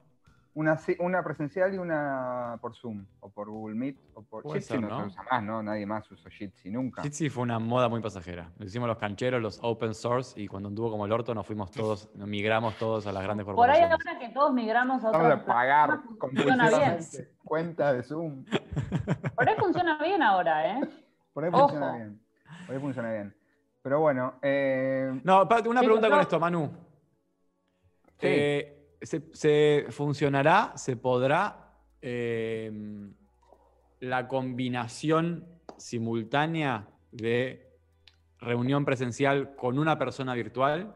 Una, 0.57 1.23
presencial 1.25 1.75
y 1.75 1.79
una 1.79 2.59
por 2.61 2.77
Zoom, 2.77 3.05
o 3.19 3.29
por 3.29 3.51
Google 3.51 3.75
Meet, 3.75 3.97
o 4.15 4.23
por 4.23 4.45
Jitsi 4.53 4.61
ser, 4.75 4.81
no, 4.81 4.89
¿no? 4.89 5.01
se 5.01 5.07
usa 5.09 5.25
más, 5.29 5.43
¿no? 5.43 5.63
Nadie 5.65 5.85
más 5.85 6.09
usó 6.13 6.31
Jitsi 6.31 6.71
nunca. 6.71 7.03
Jitsi 7.03 7.29
fue 7.29 7.43
una 7.43 7.59
moda 7.59 7.89
muy 7.89 8.01
pasajera. 8.01 8.53
Lo 8.59 8.65
hicimos 8.65 8.87
los 8.87 8.97
cancheros, 8.99 9.43
los 9.43 9.59
open 9.63 9.95
source, 9.95 10.41
y 10.41 10.47
cuando 10.47 10.69
anduvo 10.69 10.93
como 10.93 11.07
el 11.07 11.13
orto 11.13 11.35
nos 11.35 11.45
fuimos 11.45 11.73
todos, 11.73 12.09
nos 12.15 12.29
migramos 12.29 12.77
todos 12.79 13.05
a 13.09 13.13
las 13.13 13.25
grandes 13.25 13.45
Por 13.45 13.69
ahí 13.69 13.81
corporaciones. 13.81 14.07
ahora 14.07 14.19
que 14.21 14.29
todos 14.33 14.53
migramos 14.55 15.05
a 15.05 15.11
Vamos 15.11 15.27
otras 15.27 15.43
a 15.43 15.45
pagar 15.45 16.01
compulsivamente 16.19 17.35
cuenta 17.43 17.93
de 17.93 18.03
Zoom. 18.05 18.45
Por 19.35 19.49
ahí 19.49 19.57
funciona 19.59 19.99
bien 19.99 20.23
ahora, 20.23 20.71
¿eh? 20.79 20.81
Por 21.33 21.45
ahí 21.45 21.51
Ojo. 21.53 21.63
funciona 21.69 21.97
bien. 21.97 22.21
Por 22.67 22.75
ahí 22.77 22.81
funciona 22.81 23.13
bien. 23.13 23.37
Pero 23.83 24.01
bueno, 24.01 24.35
eh, 24.41 25.21
No, 25.25 25.43
una 25.43 25.81
Sí, 25.81 25.85
pregunta 25.87 26.09
no. 26.09 26.11
con 26.15 26.21
esto, 26.21 26.39
Manu. 26.39 26.71
Sí. 28.21 28.27
Eh, 28.29 28.74
¿se, 29.07 29.23
se 29.35 29.87
funcionará, 29.91 30.73
se 30.77 30.97
podrá 30.97 31.71
eh, 32.03 32.71
la 34.01 34.29
combinación 34.29 35.47
simultánea 35.77 36.87
de 37.13 37.71
reunión 38.41 38.85
presencial 38.85 39.55
con 39.57 39.79
una 39.79 39.99
persona 39.99 40.35
virtual? 40.35 40.95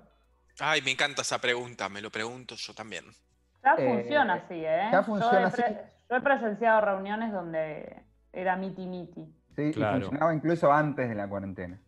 Ay, 0.60 0.82
me 0.82 0.90
encanta 0.90 1.22
esa 1.22 1.38
pregunta, 1.40 1.88
me 1.88 2.00
lo 2.02 2.10
pregunto 2.10 2.54
yo 2.56 2.74
también. 2.74 3.04
Ya 3.64 3.74
Eh, 3.78 3.94
funciona 3.94 4.34
así, 4.34 4.54
¿eh? 4.54 4.88
ya 4.92 5.00
Yo 5.00 5.02
funciona 5.04 5.48
he 5.48 5.50
pre- 5.50 5.64
así. 5.64 5.74
Yo 6.10 6.16
he 6.16 6.20
presenciado 6.20 6.80
reuniones 6.80 7.32
donde 7.32 8.02
era 8.32 8.56
miti 8.56 8.86
miti. 8.86 9.24
sí, 9.56 9.72
Claro. 9.72 9.98
y 9.98 10.00
funcionaba 10.02 10.34
incluso 10.34 10.72
antes 10.72 11.08
de 11.08 11.14
la 11.14 11.28
cuarentena. 11.28 11.78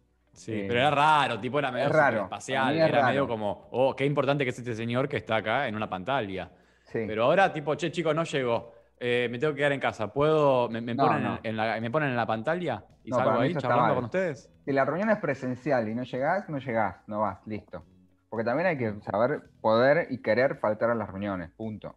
Sí, 0.41 0.53
Eh, 0.53 0.65
pero 0.67 0.81
era 0.81 0.91
raro, 0.91 1.39
tipo 1.39 1.59
era 1.59 1.71
medio 1.71 1.91
raro, 1.91 2.23
espacial, 2.23 2.75
era 2.79 3.07
medio 3.07 3.29
como, 3.29 3.69
oh, 3.73 3.95
qué 3.95 4.07
importante 4.07 4.43
que 4.45 4.51
es 4.51 4.59
este 4.59 4.75
señor 4.75 5.07
que 5.07 5.19
está 5.19 5.37
acá 5.37 5.69
en 5.69 5.77
una 5.77 5.89
pantalla. 5.89 6.51
Sí. 6.85 7.05
Pero 7.07 7.25
ahora, 7.25 7.53
tipo, 7.53 7.75
che, 7.75 7.91
chicos, 7.93 8.15
no 8.15 8.25
llego. 8.25 8.73
eh, 8.99 9.29
me 9.31 9.39
tengo 9.39 9.53
que 9.53 9.59
quedar 9.59 9.73
en 9.73 9.81
casa. 9.81 10.13
¿Puedo? 10.13 10.69
¿Me, 10.71 10.81
me 10.81 10.95
No, 10.95 11.07
ponen, 11.07 11.23
no. 11.23 11.41
En 11.43 11.57
la, 11.57 11.79
¿Me 11.81 11.91
ponen 11.91 12.09
en 12.11 12.17
la 12.17 12.27
pantalla? 12.27 12.85
¿Y 13.05 13.11
No, 13.11 13.17
salgo 13.19 13.41
ahí 13.41 13.55
charlando 13.55 13.95
con 13.95 14.05
ustedes? 14.05 14.51
Si 14.65 14.73
la 14.73 14.85
reunión 14.87 15.11
es 15.11 15.19
presencial 15.19 15.89
y 15.89 15.95
no 15.95 16.03
llegás, 16.05 16.49
no 16.49 16.59
llegás, 16.59 16.97
no 17.07 17.21
vas, 17.21 17.39
listo. 17.47 17.85
Porque 18.31 18.45
también 18.45 18.67
hay 18.69 18.79
que 18.79 18.95
saber 19.03 19.43
poder 19.61 20.07
y 20.11 20.23
querer 20.23 20.57
faltar 20.57 20.89
a 20.91 20.95
las 20.95 21.09
reuniones, 21.09 21.51
punto. 21.51 21.95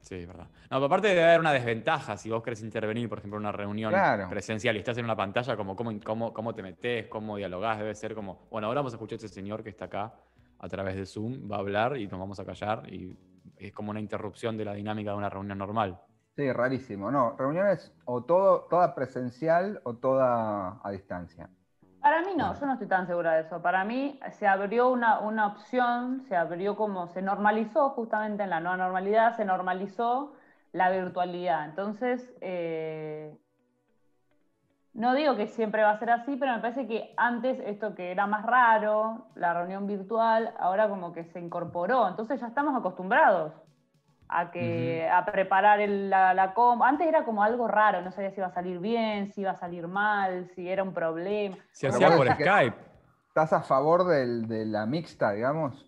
Sí, 0.00 0.14
es 0.16 0.26
verdad. 0.26 0.46
No, 0.70 0.76
pero 0.78 0.84
aparte 0.86 1.08
debe 1.08 1.24
haber 1.24 1.40
una 1.40 1.52
desventaja 1.52 2.16
si 2.16 2.30
vos 2.30 2.42
querés 2.42 2.62
intervenir, 2.62 3.08
por 3.08 3.18
ejemplo, 3.18 3.36
en 3.38 3.42
una 3.44 3.52
reunión 3.52 3.90
Claro. 3.92 4.28
presencial 4.28 4.74
y 4.76 4.78
estás 4.78 4.96
en 4.98 5.04
una 5.04 5.14
pantalla, 5.16 5.56
como 5.56 5.76
cómo, 5.76 5.92
cómo, 6.04 6.32
cómo 6.32 6.54
te 6.54 6.62
metes, 6.62 7.06
cómo 7.08 7.36
dialogás, 7.36 7.78
debe 7.78 7.94
ser 7.94 8.14
como, 8.14 8.48
bueno, 8.50 8.66
ahora 8.68 8.80
vamos 8.80 8.92
a 8.94 8.96
escuchar 8.96 9.14
a 9.14 9.16
este 9.16 9.28
señor 9.28 9.62
que 9.62 9.68
está 9.70 9.84
acá 9.86 10.14
a 10.58 10.68
través 10.68 10.96
de 10.96 11.06
Zoom, 11.06 11.50
va 11.50 11.56
a 11.56 11.58
hablar 11.60 11.96
y 11.96 12.06
nos 12.06 12.18
vamos 12.18 12.40
a 12.40 12.44
callar 12.44 12.82
y 12.92 13.16
es 13.56 13.72
como 13.72 13.90
una 13.90 14.00
interrupción 14.00 14.56
de 14.56 14.64
la 14.64 14.74
dinámica 14.74 15.10
de 15.12 15.16
una 15.18 15.28
reunión 15.30 15.58
normal. 15.58 16.00
Sí, 16.34 16.50
rarísimo. 16.50 17.10
No, 17.10 17.36
reuniones 17.36 17.92
o 18.06 18.22
todo, 18.24 18.66
toda 18.70 18.94
presencial 18.94 19.80
o 19.84 19.96
toda 19.96 20.80
a 20.82 20.90
distancia. 20.90 21.50
Para 22.00 22.22
mí 22.22 22.32
no, 22.34 22.54
yo 22.58 22.66
no 22.66 22.72
estoy 22.72 22.88
tan 22.88 23.06
segura 23.06 23.34
de 23.34 23.42
eso. 23.42 23.60
Para 23.60 23.84
mí 23.84 24.18
se 24.30 24.46
abrió 24.46 24.90
una, 24.90 25.18
una 25.20 25.48
opción, 25.48 26.22
se 26.28 26.34
abrió 26.34 26.74
como, 26.74 27.08
se 27.08 27.20
normalizó 27.20 27.90
justamente 27.90 28.42
en 28.42 28.50
la 28.50 28.60
nueva 28.60 28.78
normalidad, 28.78 29.36
se 29.36 29.44
normalizó 29.44 30.32
la 30.72 30.90
virtualidad. 30.90 31.66
Entonces, 31.66 32.32
eh, 32.40 33.36
no 34.94 35.14
digo 35.14 35.36
que 35.36 35.46
siempre 35.46 35.82
va 35.82 35.90
a 35.90 35.98
ser 35.98 36.10
así, 36.10 36.36
pero 36.36 36.54
me 36.54 36.60
parece 36.60 36.86
que 36.86 37.12
antes 37.18 37.60
esto 37.66 37.94
que 37.94 38.10
era 38.10 38.26
más 38.26 38.46
raro, 38.46 39.26
la 39.34 39.52
reunión 39.52 39.86
virtual, 39.86 40.54
ahora 40.58 40.88
como 40.88 41.12
que 41.12 41.24
se 41.24 41.38
incorporó. 41.38 42.08
Entonces 42.08 42.40
ya 42.40 42.46
estamos 42.46 42.74
acostumbrados 42.74 43.52
a 44.32 44.50
que 44.50 45.08
a 45.10 45.24
preparar 45.26 45.80
el- 45.80 46.08
la, 46.10 46.34
la 46.34 46.54
com. 46.54 46.82
Antes 46.82 47.06
era 47.06 47.24
como 47.24 47.42
algo 47.42 47.66
raro, 47.68 48.00
no 48.00 48.12
sabía 48.12 48.30
si 48.30 48.36
iba 48.38 48.46
a 48.46 48.52
salir 48.54 48.78
bien, 48.78 49.32
si 49.32 49.40
iba 49.42 49.50
a 49.52 49.56
salir 49.56 49.86
mal, 49.88 50.46
si 50.54 50.68
era 50.68 50.82
un 50.82 50.92
problema. 50.94 51.56
Se 51.72 51.88
Pero 51.88 51.94
hacía 52.06 52.16
por 52.16 52.28
Skype. 52.32 52.76
¿Estás 53.28 53.52
a 53.52 53.60
favor 53.62 54.04
del- 54.06 54.46
de 54.48 54.64
la 54.66 54.86
mixta, 54.86 55.32
digamos? 55.32 55.86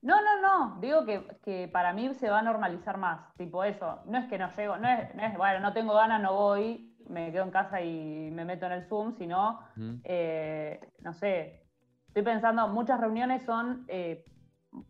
No, 0.00 0.16
no, 0.20 0.40
no. 0.40 0.80
Digo 0.80 1.04
que, 1.04 1.26
que 1.44 1.68
para 1.68 1.92
mí 1.92 2.12
se 2.14 2.28
va 2.30 2.40
a 2.40 2.42
normalizar 2.42 2.98
más. 2.98 3.32
Tipo 3.36 3.62
eso. 3.64 4.00
No 4.06 4.18
es 4.18 4.26
que 4.26 4.38
no 4.38 4.48
llego, 4.56 4.76
no 4.76 4.88
es, 4.88 5.14
no 5.14 5.22
es, 5.24 5.36
bueno, 5.36 5.60
no 5.60 5.72
tengo 5.72 5.94
ganas, 5.94 6.20
no 6.20 6.34
voy, 6.34 6.96
me 7.08 7.30
quedo 7.30 7.44
en 7.44 7.50
casa 7.50 7.80
y 7.80 8.30
me 8.32 8.44
meto 8.44 8.66
en 8.66 8.72
el 8.72 8.84
Zoom, 8.88 9.12
sino, 9.16 9.60
Ujú. 9.76 10.00
eh, 10.04 10.80
no 11.00 11.12
sé. 11.12 11.62
Estoy 12.08 12.22
pensando, 12.24 12.66
muchas 12.68 13.00
reuniones 13.00 13.44
son, 13.44 13.84
eh, 13.88 14.24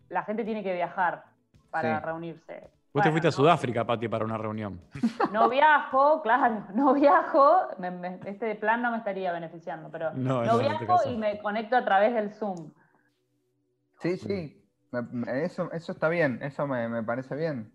la 0.08 0.22
gente 0.24 0.44
tiene 0.44 0.62
que 0.62 0.72
viajar 0.72 1.24
para 1.72 1.98
Sí. 1.98 2.04
reunirse. 2.06 2.52
Vos 2.60 3.00
te 3.02 3.08
Bueno, 3.08 3.10
fuiste 3.12 3.28
a 3.28 3.30
no- 3.30 3.36
Sudáfrica, 3.36 3.84
Pati, 3.86 4.06
para 4.06 4.24
una 4.24 4.36
reunión. 4.36 4.80
No 5.32 5.48
viajo, 5.48 6.20
claro, 6.22 6.66
no 6.74 6.92
viajo. 6.92 7.68
me- 7.78 7.90
me- 7.90 8.20
este 8.26 8.54
plan 8.54 8.82
no 8.82 8.90
me 8.92 8.98
estaría 8.98 9.32
beneficiando, 9.32 9.88
pero 9.90 10.12
No, 10.12 10.44
no, 10.44 10.44
no, 10.44 10.60
este 10.60 10.84
viajo 10.84 11.08
y 11.08 11.16
me 11.16 11.38
conecto 11.40 11.74
a 11.76 11.84
través 11.84 12.14
del 12.14 12.30
Zoom. 12.34 12.70
Sí, 14.00 14.16
sí. 14.18 14.58
me- 14.90 15.02
me- 15.02 15.44
eso, 15.44 15.72
eso 15.72 15.92
está 15.92 16.08
bien, 16.10 16.38
eso 16.42 16.66
me, 16.66 16.86
me 16.88 17.02
parece 17.02 17.34
bien. 17.34 17.72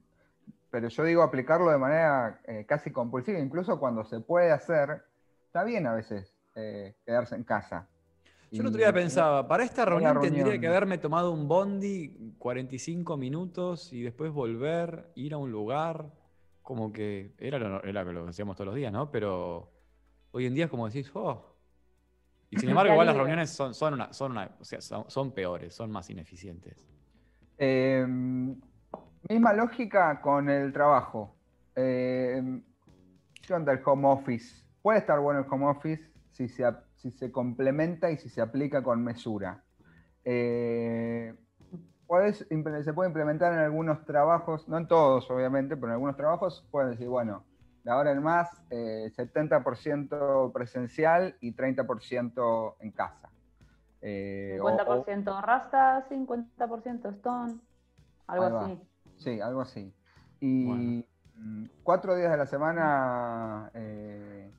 Pero 0.70 0.88
yo 0.90 1.04
digo 1.04 1.24
aplicarlo 1.24 1.72
de 1.72 1.78
manera 1.80 2.40
eh, 2.46 2.66
casi 2.68 2.92
compulsiva, 2.92 3.40
incluso 3.40 3.80
cuando 3.80 4.04
se 4.04 4.20
puede 4.20 4.52
hacer, 4.52 5.04
está 5.48 5.64
bien 5.64 5.88
a 5.88 5.94
veces 5.96 6.36
eh, 6.54 6.96
quedarse 7.06 7.34
en 7.36 7.44
casa. 7.44 7.88
Yo 8.50 8.62
el 8.62 8.68
otro 8.68 8.78
día 8.80 8.94
pensaba, 8.94 9.48
para 9.48 9.64
esta 9.64 9.84
reunión 9.86 10.22
tendría 10.22 10.60
que 10.60 10.68
haberme 10.68 10.98
tomado 10.98 11.32
un 11.32 11.48
bondi 11.48 12.34
45 12.38 13.18
minutos 13.18 13.92
y 13.92 14.02
después 14.02 14.32
volver, 14.32 15.12
ir 15.16 15.34
a 15.34 15.38
un 15.38 15.52
lugar, 15.52 16.14
como 16.62 16.92
que 16.94 17.34
era 17.40 17.60
lo, 17.60 17.84
era 17.84 18.04
lo 18.04 18.24
que 18.24 18.30
hacíamos 18.30 18.56
todos 18.56 18.68
los 18.68 18.76
días, 18.76 18.92
¿no? 18.94 19.12
Pero 19.12 19.72
hoy 20.32 20.46
en 20.46 20.54
día 20.54 20.66
es 20.66 20.72
como 20.72 20.88
decís, 20.88 21.12
oh. 21.14 21.56
Y 22.50 22.58
sin 22.58 22.70
embargo, 22.70 22.94
igual 22.94 23.08
las 23.08 23.18
reuniones 23.18 23.50
son, 23.50 23.74
son, 23.74 23.96
una, 23.96 24.14
son, 24.14 24.32
una- 24.32 24.56
o 24.60 24.64
sea, 24.64 24.80
son, 24.80 25.10
son 25.10 25.32
peores, 25.34 25.74
son 25.76 25.92
más 25.92 26.10
ineficientes. 26.10 26.88
Eh, 27.58 28.06
misma 29.30 29.54
lógica 29.54 30.22
con 30.22 30.50
el 30.50 30.72
trabajo. 30.72 31.36
Eh, 31.76 32.62
¿Qué 33.46 33.54
onda 33.54 33.74
el 33.74 33.82
home 33.86 34.08
office? 34.08 34.64
Puede 34.82 35.00
estar 35.00 35.20
bueno 35.20 35.42
el 35.42 35.46
home 35.52 35.66
office 35.68 36.10
si 36.32 36.48
se, 36.48 36.66
ap- 36.66 36.86
si 36.98 37.12
se 37.12 37.32
complementa 37.32 38.12
y 38.12 38.18
si 38.18 38.30
se 38.30 38.42
aplica 38.42 38.84
con 38.84 39.04
mesura. 39.04 39.64
Eh, 40.26 41.34
se 42.84 42.94
puede 42.94 43.08
implementar 43.10 43.54
en 43.54 43.60
algunos 43.60 44.06
trabajos, 44.06 44.68
no 44.68 44.78
en 44.78 44.88
todos 44.88 45.30
obviamente, 45.32 45.76
pero 45.76 45.88
en 45.88 45.94
algunos 45.94 46.16
trabajos 46.18 46.68
pueden 46.72 46.92
decir, 46.92 47.08
bueno, 47.08 47.46
de 47.84 47.92
ahora 47.92 48.12
en 48.12 48.22
más, 48.22 48.50
eh, 48.70 49.10
70% 49.16 50.52
presencial 50.54 51.36
y 51.40 51.54
30% 51.54 52.76
en 52.80 52.92
casa. 52.92 53.30
Eh, 54.02 54.60
o- 54.62 54.66
o- 54.66 54.70
50% 54.70 55.42
Rasta, 55.42 56.06
50% 56.10 57.10
Stone, 57.10 57.60
algo 58.28 58.60
así. 58.60 58.82
Sí, 59.18 59.40
algo 59.42 59.62
así. 59.62 59.94
Y 60.40 60.66
Bueno. 60.66 61.04
mm, 61.36 61.66
cuatro 61.84 62.16
días 62.16 62.32
de 62.32 62.38
la 62.38 62.46
semana 62.48 63.72
eh, 63.74 64.52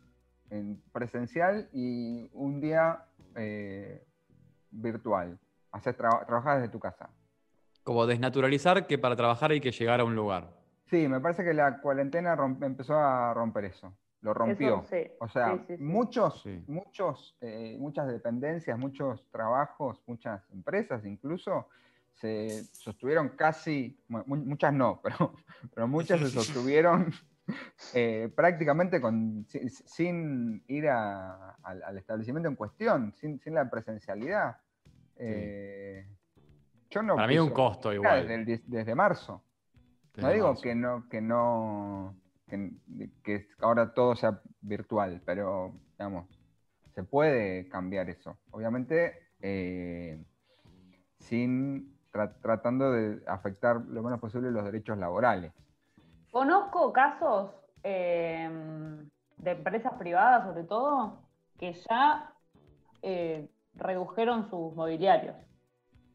en 0.51 0.81
presencial 0.93 1.69
y 1.73 2.31
un 2.33 2.61
día 2.61 3.05
eh, 3.37 4.05
virtual. 4.71 5.39
Haces 5.73 5.97
tra- 5.97 6.25
trabajar 6.27 6.59
desde 6.61 6.73
tu 6.73 6.79
casa. 6.81 7.11
Como 7.83 8.07
desnaturalizar 8.07 8.87
que 8.87 8.99
para 8.99 9.17
trabajar 9.17 9.51
hay 9.51 9.61
que 9.61 9.71
llegar 9.73 10.01
a 10.01 10.05
un 10.05 10.15
lugar. 10.15 10.51
Sí, 10.91 11.07
me 11.09 11.21
parece 11.21 11.45
que 11.45 11.53
la 11.55 11.81
cuarentena 11.81 12.37
empezó 12.63 12.95
a 12.99 13.33
romper 13.35 13.67
eso. 13.67 13.95
Lo 14.23 14.35
rompió. 14.35 14.79
Eso 14.79 14.87
sí, 14.91 15.11
O 15.21 15.29
sea, 15.29 15.55
sí, 15.55 15.65
sí, 15.69 15.77
sí. 15.77 15.83
muchos, 15.83 16.43
Sí. 16.43 16.65
muchos, 16.67 17.37
eh, 17.41 17.77
muchas 17.79 18.09
dependencias, 18.09 18.77
muchos 18.79 19.25
trabajos, 19.31 20.03
muchas 20.07 20.43
empresas 20.51 21.05
incluso 21.05 21.69
se 22.15 22.65
sostuvieron 22.73 23.29
casi, 23.31 23.97
mu- 24.09 24.25
mu- 24.27 24.37
muchas 24.45 24.73
no, 24.73 25.01
pero, 25.05 25.35
pero 25.73 25.87
muchas 25.87 26.19
se 26.21 26.31
sostuvieron 26.31 27.13
eh, 27.95 28.31
prácticamente 28.35 29.01
con, 29.01 29.45
sin, 29.49 29.71
sin 29.71 30.65
ir 30.69 30.89
a- 30.89 31.53
al, 31.63 31.83
al 31.83 31.99
establecimiento 31.99 32.49
en 32.49 32.57
cuestión, 32.57 33.13
sin, 33.15 33.39
sin 33.41 33.55
la 33.55 33.69
presencialidad. 33.71 34.57
Eh, 35.17 36.07
yo 36.91 37.03
no 37.03 37.17
Para 37.17 37.29
mí 37.29 37.35
es 37.35 37.41
un 37.41 37.51
costo 37.51 37.93
igual. 37.93 38.23
Desde, 38.23 38.35
el 38.35 38.47
diez- 38.47 38.65
desde 38.67 38.95
marzo. 38.95 39.43
No 40.17 40.31
digo 40.31 40.49
marzo. 40.49 40.63
que 40.63 40.75
no, 40.75 41.09
que 41.09 41.21
no, 41.21 42.17
que, 42.49 42.71
que 43.23 43.47
ahora 43.61 43.93
todo 43.95 44.17
sea 44.17 44.41
virtual, 44.61 45.23
pero 45.25 45.75
digamos, 45.93 46.27
se 46.95 47.05
puede 47.05 47.69
cambiar 47.69 48.09
eso. 48.11 48.39
Obviamente, 48.51 49.29
eh, 49.41 50.21
sin 51.19 51.97
tra- 52.13 52.35
tratando 52.41 52.91
de 52.93 53.23
afectar 53.27 53.77
lo 53.81 54.03
menos 54.03 54.19
posible 54.21 54.51
los 54.51 54.65
derechos 54.65 54.99
laborales. 54.99 55.53
Conozco 56.31 56.93
casos 56.93 57.51
eh, 57.83 58.51
de 59.37 59.51
empresas 59.51 59.95
privadas, 59.95 60.45
sobre 60.47 60.65
todo, 60.65 61.19
que 61.59 61.73
ya 61.73 62.33
eh, 63.03 63.49
redujeron 63.75 64.49
sus 64.51 64.75
mobiliarios. 64.75 65.37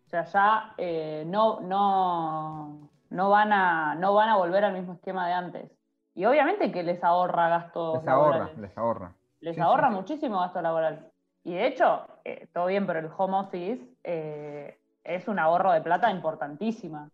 O 0.08 0.10
sea, 0.10 0.24
ya 0.26 0.74
eh, 0.78 1.24
no, 1.26 1.60
no, 1.62 2.90
no, 3.10 3.30
van 3.30 3.52
a, 3.54 3.96
no 3.96 4.14
van 4.14 4.30
a 4.30 4.38
volver 4.38 4.64
al 4.66 4.74
mismo 4.74 4.94
esquema 4.94 5.28
de 5.28 5.34
antes. 5.34 5.72
Y 6.16 6.26
obviamente 6.26 6.72
que 6.72 6.84
les 6.84 7.04
ahorra 7.04 7.50
gastos 7.50 8.04
Les 8.04 8.08
ahorra, 8.08 8.38
laborales. 8.40 8.58
les 8.60 8.78
ahorra. 8.78 9.16
Les 9.40 9.56
Sí, 9.56 9.62
ahorra 9.62 9.88
sí, 9.90 9.94
sí. 9.94 9.96
muchísimo 9.96 10.40
gasto 10.40 10.62
laboral. 10.62 11.12
Y 11.44 11.56
de 11.56 11.68
hecho, 11.68 12.08
eh, 12.24 12.48
todo 12.54 12.68
bien, 12.68 12.86
pero 12.86 13.00
el 13.00 13.10
home 13.18 13.38
office 13.40 13.84
eh, 14.04 14.80
es 15.04 15.28
un 15.28 15.40
ahorro 15.40 15.72
de 15.72 15.82
plata 15.82 16.12
importantísima. 16.12 17.10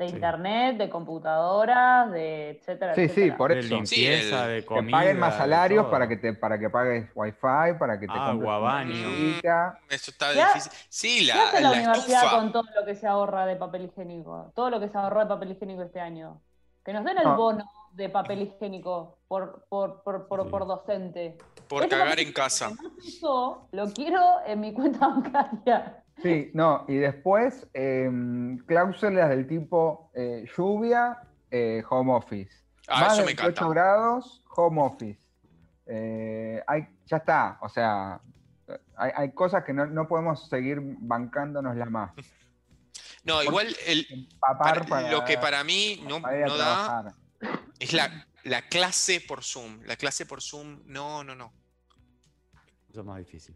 De 0.00 0.08
Sí. 0.08 0.14
internet, 0.14 0.78
de 0.78 0.88
computadoras, 0.88 2.10
de 2.10 2.50
etcétera, 2.50 2.94
Sí, 2.94 3.02
sí, 3.02 3.06
etcétera. 3.10 3.36
por 3.36 3.52
De 3.52 3.60
eso. 3.60 3.74
limpieza, 3.74 4.44
el- 4.46 4.50
de 4.50 4.60
Que 4.60 4.64
comida. 4.66 4.96
paguen 4.98 5.18
más 5.18 5.32
de 5.34 5.38
salarios 5.40 5.86
para 5.88 6.08
que, 6.08 6.16
te, 6.16 6.32
para 6.32 6.58
que 6.58 6.70
pagues 6.70 7.10
wifi, 7.14 7.38
para 7.78 8.00
que 8.00 8.06
te 8.06 8.12
una 8.14 8.58
baño. 8.58 8.94
Eso 9.90 10.10
está 10.10 10.32
¿Qué 10.32 10.38
difícil. 10.38 10.72
Sí, 10.88 11.18
¿Qué 11.26 11.34
la, 11.34 11.42
hace 11.48 11.60
la, 11.60 11.70
la 11.70 11.76
universidad 11.76 12.22
estufa. 12.24 12.36
con 12.38 12.52
todo 12.52 12.62
lo 12.74 12.86
que 12.86 12.94
se 12.94 13.06
ahorra 13.06 13.44
de 13.44 13.56
papel 13.56 13.84
higiénico? 13.84 14.50
Todo 14.54 14.70
lo 14.70 14.80
que 14.80 14.88
se 14.88 14.96
ahorró 14.96 15.20
de 15.20 15.26
papel 15.26 15.50
higiénico 15.52 15.82
este 15.82 16.00
año. 16.00 16.40
Que 16.82 16.94
nos 16.94 17.04
den 17.04 17.18
el 17.18 17.24
No. 17.24 17.36
bono 17.36 17.64
de 17.92 18.08
papel 18.08 18.40
higiénico 18.40 19.18
por, 19.28 19.66
por, 19.68 20.02
por, 20.02 20.26
por, 20.28 20.44
Sí. 20.44 20.48
por 20.50 20.66
docente. 20.66 21.36
Por 21.68 21.82
Ese 21.82 21.90
cagar 21.90 22.18
en 22.20 22.32
casa. 22.32 22.70
que 22.70 23.10
no 23.22 23.68
lo 23.72 23.86
quiero 23.92 24.22
en 24.46 24.60
mi 24.60 24.72
cuenta 24.72 25.06
bancaria. 25.08 25.99
Sí, 26.22 26.50
no, 26.54 26.84
y 26.88 26.96
después 26.96 27.66
em, 27.72 28.58
cláusulas 28.66 29.28
del 29.30 29.46
tipo 29.46 30.10
eh, 30.14 30.44
lluvia, 30.56 31.18
eh, 31.50 31.82
home 31.88 32.12
office. 32.12 32.52
Ah, 32.88 33.00
Más 33.00 33.12
eso 33.12 33.20
de 33.22 33.26
me 33.26 33.32
encanta. 33.32 33.62
28 33.64 33.68
grados, 33.70 34.44
home 34.54 34.82
office. 34.82 35.20
Eh, 35.86 36.62
hay, 36.66 36.86
ya 37.06 37.16
está, 37.18 37.58
o 37.62 37.68
sea, 37.68 38.20
hay, 38.96 39.10
hay 39.16 39.32
cosas 39.32 39.64
que 39.64 39.72
no, 39.72 39.86
no 39.86 40.06
podemos 40.06 40.48
seguir 40.48 40.78
bancándonos 40.82 41.76
la 41.76 41.86
más. 41.86 42.12
No, 43.22 43.42
igual 43.42 43.66
el, 43.86 44.28
para- 44.40 44.82
para, 44.82 45.10
lo 45.10 45.26
que 45.26 45.36
para 45.36 45.62
mí 45.62 46.02
no, 46.08 46.22
para 46.22 46.38
da 46.56 47.14
es 47.78 47.92
la, 47.92 48.26
la 48.44 48.62
clase 48.62 49.20
por 49.20 49.44
Zoom. 49.44 49.82
La 49.84 49.96
clase 49.96 50.24
por 50.24 50.40
Zoom, 50.40 50.80
no, 50.86 51.22
no, 51.22 51.34
no. 51.34 51.52
Eso 52.88 53.00
es 53.00 53.06
más 53.06 53.18
difícil. 53.18 53.54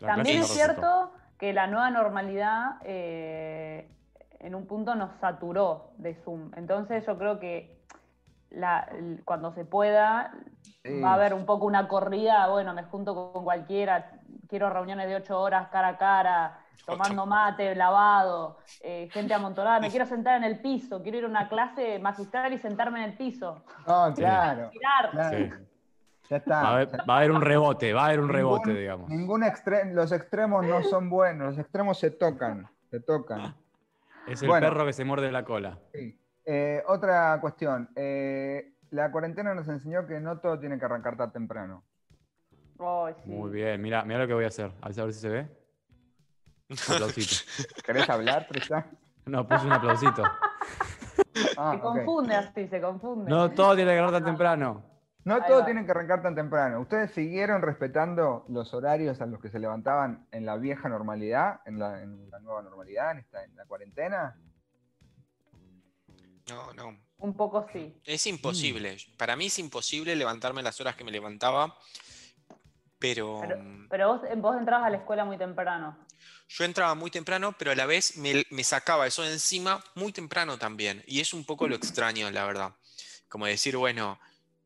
La 0.00 0.14
También 0.16 0.40
es 0.40 0.48
cierto 0.48 1.12
que 1.42 1.52
la 1.52 1.66
nueva 1.66 1.90
normalidad 1.90 2.76
eh, 2.84 3.90
en 4.38 4.54
un 4.54 4.64
punto 4.68 4.94
nos 4.94 5.10
saturó 5.18 5.90
de 5.96 6.14
Zoom. 6.14 6.52
Entonces 6.54 7.04
yo 7.04 7.18
creo 7.18 7.40
que 7.40 7.82
la- 8.50 8.88
cuando 9.24 9.50
se 9.52 9.64
pueda 9.64 10.32
Sí. 10.84 11.00
va 11.00 11.10
a 11.10 11.14
haber 11.14 11.34
un 11.34 11.44
poco 11.44 11.66
una 11.66 11.88
corrida, 11.88 12.46
bueno, 12.46 12.72
me 12.74 12.84
junto 12.84 13.32
con 13.32 13.42
cualquiera, 13.42 14.12
quiero 14.48 14.70
reuniones 14.70 15.08
de 15.08 15.16
ocho 15.16 15.40
horas 15.40 15.66
cara 15.72 15.88
a 15.88 15.98
cara, 15.98 16.58
tomando 16.86 17.26
mate, 17.26 17.74
lavado, 17.74 18.58
eh, 18.80 19.08
gente 19.12 19.34
amontonada, 19.34 19.80
me 19.80 19.88
quiero 19.98 20.06
sentar 20.06 20.36
en 20.36 20.44
el 20.44 20.60
piso, 20.60 21.02
quiero 21.02 21.18
ir 21.18 21.24
a 21.24 21.28
una 21.28 21.48
clase 21.48 21.98
magistral 21.98 22.52
y 22.52 22.58
sentarme 22.58 23.02
en 23.02 23.10
el 23.10 23.16
piso. 23.16 23.64
No, 23.88 24.14
claro. 24.14 24.70
Tirar. 24.70 25.10
claro. 25.10 25.30
Sí. 25.36 25.50
Ya 26.30 26.36
está. 26.38 26.62
Va 26.62 26.68
a, 26.68 26.72
haber, 26.74 26.88
va 27.08 27.14
a 27.14 27.16
haber 27.18 27.30
un 27.32 27.42
rebote, 27.42 27.92
va 27.92 28.02
a 28.02 28.06
haber 28.06 28.20
un 28.20 28.26
Ningún- 28.26 28.34
rebote, 28.36 28.74
digamos. 28.74 29.08
Ningún 29.10 29.42
extre- 29.42 29.92
los 29.92 30.12
extremos 30.12 30.64
no 30.64 30.82
son 30.82 31.10
buenos, 31.10 31.48
los 31.50 31.58
extremos 31.58 31.98
se 31.98 32.10
tocan, 32.10 32.68
se 32.90 33.00
tocan. 33.00 33.54
Es 34.26 34.40
el 34.42 34.48
Bueno. 34.48 34.68
perro 34.68 34.86
que 34.86 34.92
se 34.92 35.04
muerde 35.04 35.30
la 35.32 35.44
cola. 35.44 35.78
Sí. 35.92 36.18
Eh, 36.44 36.82
otra 36.86 37.38
cuestión. 37.40 37.88
eh, 37.96 38.68
la 38.90 39.10
cuarentena 39.10 39.54
nos 39.54 39.66
enseñó 39.68 40.06
que 40.06 40.20
no 40.20 40.38
todo 40.38 40.58
tiene 40.58 40.78
que 40.78 40.84
arrancar 40.84 41.16
tan 41.16 41.32
temprano. 41.32 41.82
Sí. 42.76 43.30
Muy 43.30 43.50
bien, 43.50 43.80
mira, 43.80 44.04
mira 44.04 44.20
lo 44.20 44.26
que 44.26 44.34
voy 44.34 44.44
a 44.44 44.48
hacer. 44.48 44.72
A 44.80 44.88
ver, 44.88 45.00
a 45.00 45.04
ver 45.04 45.14
si 45.14 45.20
se 45.20 45.28
ve. 45.28 45.48
Un 46.68 46.76
aplausito. 46.94 47.44
¿Querés 47.86 48.08
hablar, 48.10 48.46
Tristan? 48.48 48.86
No, 49.26 49.46
puse 49.46 49.66
un 49.66 49.72
aplausito. 49.72 50.22
Ah, 51.56 51.72
Se 51.72 51.76
ok. 51.76 51.82
confunde 51.82 52.34
así, 52.34 52.66
se 52.68 52.80
confunde. 52.80 53.30
No 53.30 53.50
todo 53.50 53.74
tiene 53.76 53.90
que 53.92 53.98
agarrar 53.98 54.12
tan 54.20 54.24
temprano. 54.24 54.82
No 55.24 55.36
Ahí 55.36 55.42
todos 55.46 55.62
va. 55.62 55.64
tienen 55.66 55.84
que 55.84 55.92
arrancar 55.92 56.22
tan 56.22 56.34
temprano. 56.34 56.80
¿Ustedes 56.80 57.12
siguieron 57.12 57.62
respetando 57.62 58.44
los 58.48 58.74
horarios 58.74 59.20
a 59.20 59.26
los 59.26 59.40
que 59.40 59.50
se 59.50 59.58
levantaban 59.60 60.26
en 60.32 60.44
la 60.46 60.56
vieja 60.56 60.88
normalidad, 60.88 61.60
en 61.64 61.78
la, 61.78 62.02
en 62.02 62.28
la 62.30 62.40
nueva 62.40 62.62
normalidad, 62.62 63.12
en, 63.12 63.18
esta, 63.18 63.44
en 63.44 63.54
la 63.54 63.64
cuarentena? 63.66 64.36
No, 66.48 66.72
no. 66.74 66.98
Un 67.18 67.36
poco 67.36 67.66
sí. 67.72 67.94
Es 68.04 68.26
imposible. 68.26 68.96
Para 69.16 69.36
mí 69.36 69.46
es 69.46 69.58
imposible 69.60 70.16
levantarme 70.16 70.62
las 70.62 70.80
horas 70.80 70.96
que 70.96 71.04
me 71.04 71.12
levantaba. 71.12 71.76
Pero, 72.98 73.38
Pero, 73.40 73.56
mm, 73.62 73.88
pero 73.88 74.08
vos, 74.08 74.20
vos 74.38 74.56
entrabas 74.56 74.86
a 74.86 74.90
la 74.90 74.96
escuela 74.98 75.24
muy 75.24 75.36
temprano. 75.38 75.96
yo 76.48 76.64
entraba 76.64 76.94
muy 76.94 77.10
temprano, 77.10 77.52
pero 77.58 77.70
a 77.72 77.74
la 77.74 77.86
vez 77.86 78.16
me, 78.16 78.44
me 78.50 78.62
sacaba 78.64 79.06
eso 79.06 79.22
de 79.22 79.32
encima 79.32 79.82
muy 79.94 80.12
temprano 80.12 80.58
también. 80.58 81.02
Y 81.06 81.20
es 81.20 81.32
un 81.34 81.44
poco 81.44 81.66
lo 81.68 81.74
extraño, 81.76 82.30
la 82.30 82.44
verdad. 82.44 82.72
Como 83.28 83.46
decir, 83.46 83.76
bueno, 83.76 84.18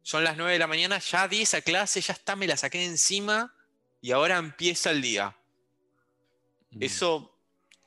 son 0.06 0.22
las 0.22 0.36
9 0.36 0.52
de 0.52 0.58
la 0.60 0.68
mañana, 0.68 1.00
ya 1.00 1.26
di 1.26 1.42
esa 1.42 1.60
clase, 1.62 2.00
ya 2.00 2.12
está, 2.12 2.36
me 2.36 2.46
la 2.46 2.56
saqué 2.56 2.78
de 2.78 2.84
encima 2.84 3.52
y 4.00 4.12
ahora 4.12 4.36
empieza 4.36 4.92
el 4.92 5.02
día. 5.02 5.36
Mm. 6.70 6.82
Eso 6.84 7.36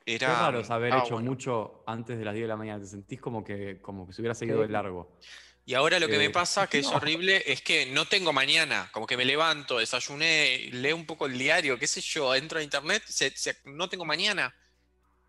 Qué 0.04 0.16
era. 0.16 0.38
raro 0.38 0.62
haber 0.68 0.92
ah, 0.92 0.98
hecho 0.98 1.14
bueno. 1.14 1.30
mucho 1.30 1.82
antes 1.86 2.18
de 2.18 2.24
las 2.26 2.34
10 2.34 2.44
de 2.44 2.48
la 2.48 2.56
mañana. 2.58 2.78
Te 2.78 2.86
sentís 2.88 3.22
como 3.22 3.42
que, 3.42 3.80
como 3.80 4.06
que 4.06 4.12
se 4.12 4.20
hubiera 4.20 4.34
seguido 4.34 4.60
de 4.60 4.68
largo. 4.68 5.16
Y 5.64 5.72
ahora 5.72 5.98
lo 5.98 6.08
que 6.08 6.16
Eh, 6.16 6.18
me 6.18 6.28
pasa, 6.30 6.66
que 6.66 6.80
es 6.80 6.88
horrible, 6.88 7.42
es 7.46 7.62
que 7.62 7.86
no 7.86 8.04
tengo 8.04 8.34
mañana. 8.34 8.90
Como 8.92 9.06
que 9.06 9.16
me 9.16 9.24
levanto, 9.24 9.78
desayuné, 9.78 10.68
leo 10.72 10.96
un 10.96 11.06
poco 11.06 11.24
el 11.24 11.38
diario, 11.38 11.78
qué 11.78 11.86
sé 11.86 12.02
yo, 12.02 12.34
entro 12.34 12.58
a 12.58 12.62
internet, 12.62 13.02
se- 13.06 13.30
se- 13.34 13.56
no 13.64 13.88
tengo 13.88 14.04
mañana. 14.04 14.54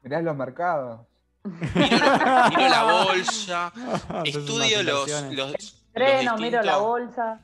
Mirás 0.02 0.24
los 0.24 0.36
mercados. 0.36 1.08
Miro, 1.44 1.98
la- 1.98 2.48
miro 2.50 2.68
la 2.70 2.84
bolsa, 3.06 3.72
estudio 4.26 4.84
los, 4.84 5.10
los 5.94 6.08
Treno, 6.08 6.38
miro 6.38 6.62
la 6.62 6.74
distintos- 6.74 6.82
bolsa. 6.82 7.42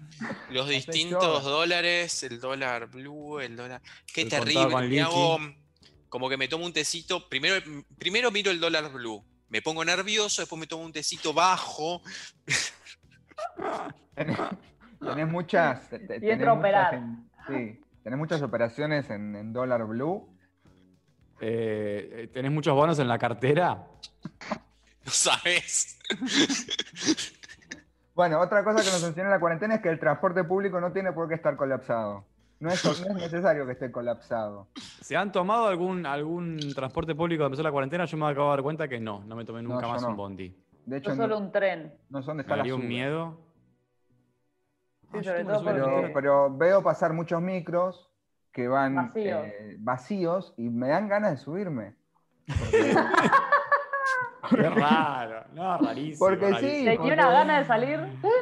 los 0.51 0.69
distintos 0.69 1.43
dólares, 1.43 2.23
el 2.23 2.39
dólar 2.39 2.87
blue, 2.87 3.39
el 3.39 3.55
dólar. 3.55 3.81
Qué 4.13 4.21
El 4.23 4.29
terrible. 4.29 4.87
Me 4.87 5.01
hago 5.01 5.37
como 6.09 6.29
que 6.29 6.37
me 6.37 6.47
tomo 6.47 6.65
un 6.65 6.73
tecito. 6.73 7.27
Primero, 7.27 7.55
primero 7.97 8.31
miro 8.31 8.49
el 8.51 8.59
dólar 8.59 8.91
blue. 8.91 9.23
Me 9.49 9.61
pongo 9.61 9.83
nervioso, 9.85 10.41
después 10.41 10.59
me 10.59 10.67
tomo 10.67 10.83
un 10.85 10.93
tecito 10.93 11.33
bajo. 11.33 12.01
Tenés, 14.15 14.37
tenés 15.01 15.27
muchas. 15.27 15.89
te- 15.89 15.99
te- 15.99 16.17
Y 16.17 16.19
tenés 16.21 16.47
a 16.47 16.53
operar. 16.53 16.93
en- 16.95 17.29
sí, 17.47 17.79
tenés 18.03 18.17
muchas 18.19 18.41
operaciones 18.41 19.09
en, 19.09 19.35
en 19.35 19.53
dólar 19.53 19.85
blue. 19.85 20.33
Eh, 21.39 22.29
¿Tenés 22.33 22.51
muchos 22.51 22.73
bonos 22.73 22.97
en 22.99 23.07
la 23.07 23.17
cartera? 23.19 23.87
No 25.05 25.13
sabes. 25.13 25.97
Bueno, 28.18 28.39
otra 28.41 28.63
cosa 28.63 28.80
que 28.84 28.89
nos 28.89 29.03
enseñó 29.03 29.30
la 29.30 29.39
cuarentena 29.39 29.76
es 29.76 29.82
que 29.82 29.89
el 29.89 29.99
transporte 29.99 30.43
público 30.43 30.82
no 30.82 30.91
tiene 30.91 31.11
por 31.13 31.28
qué 31.30 31.36
estar 31.36 31.55
colapsado. 31.55 32.26
No 32.59 32.70
es, 32.70 32.84
no 33.07 33.11
es 33.11 33.15
necesario 33.15 33.68
que 33.68 33.74
esté 33.74 33.91
colapsado. 33.91 34.68
¿Se 35.01 35.15
han 35.15 35.32
tomado 35.32 35.68
algún, 35.68 36.03
algún 36.07 36.57
transporte 36.74 37.13
público 37.13 37.41
cuando 37.41 37.53
empezó 37.53 37.61
la 37.63 37.72
cuarentena? 37.72 38.05
Yo 38.05 38.18
me 38.18 38.26
acabo 38.26 38.47
de 38.49 38.55
dar 38.57 38.63
cuenta 38.63 38.88
que 38.88 38.99
no, 38.99 39.24
no 39.24 39.36
me 39.36 39.45
tomé 39.45 39.61
nunca 39.61 39.88
más 39.88 40.01
no. 40.01 40.09
un 40.09 40.15
bondi. 40.18 40.51
De 40.88 40.97
hecho, 40.97 41.11
Yo 41.11 41.15
solo 41.15 41.36
no, 41.39 41.45
un 41.45 41.51
tren. 41.51 41.93
no 42.09 42.22
sé 42.24 42.26
dónde 42.26 42.41
Me 42.41 42.45
está 42.45 42.55
la 42.55 42.57
daría 42.57 42.74
un 42.76 42.88
miedo. 42.88 43.38
Sí, 45.11 45.20
Ah, 45.20 45.24
sobre 45.24 45.43
todo 45.43 46.01
de 46.01 46.09
pero 46.09 46.57
veo 46.57 46.82
pasar 46.82 47.13
muchos 47.13 47.39
micros 47.39 48.09
que 48.51 48.68
van 48.68 48.95
Vacíos. 48.95 49.45
eh, 49.45 49.76
vacíos 49.80 50.53
y 50.57 50.70
me 50.70 50.88
dan 50.89 51.07
ganas 51.07 51.32
de 51.32 51.38
subirme. 51.38 51.93
Porque, 52.47 52.93
Qué 54.49 54.69
raro. 54.69 55.45
No, 55.53 55.77
rarísimo. 55.77 56.19
Porque 56.19 56.45
sí. 56.47 56.51
rarísimo. 56.53 56.85
¿Te 56.91 56.97
porque- 56.97 57.13
una 57.13 57.31
gana 57.31 57.59
de 57.59 57.65
salir? 57.65 57.99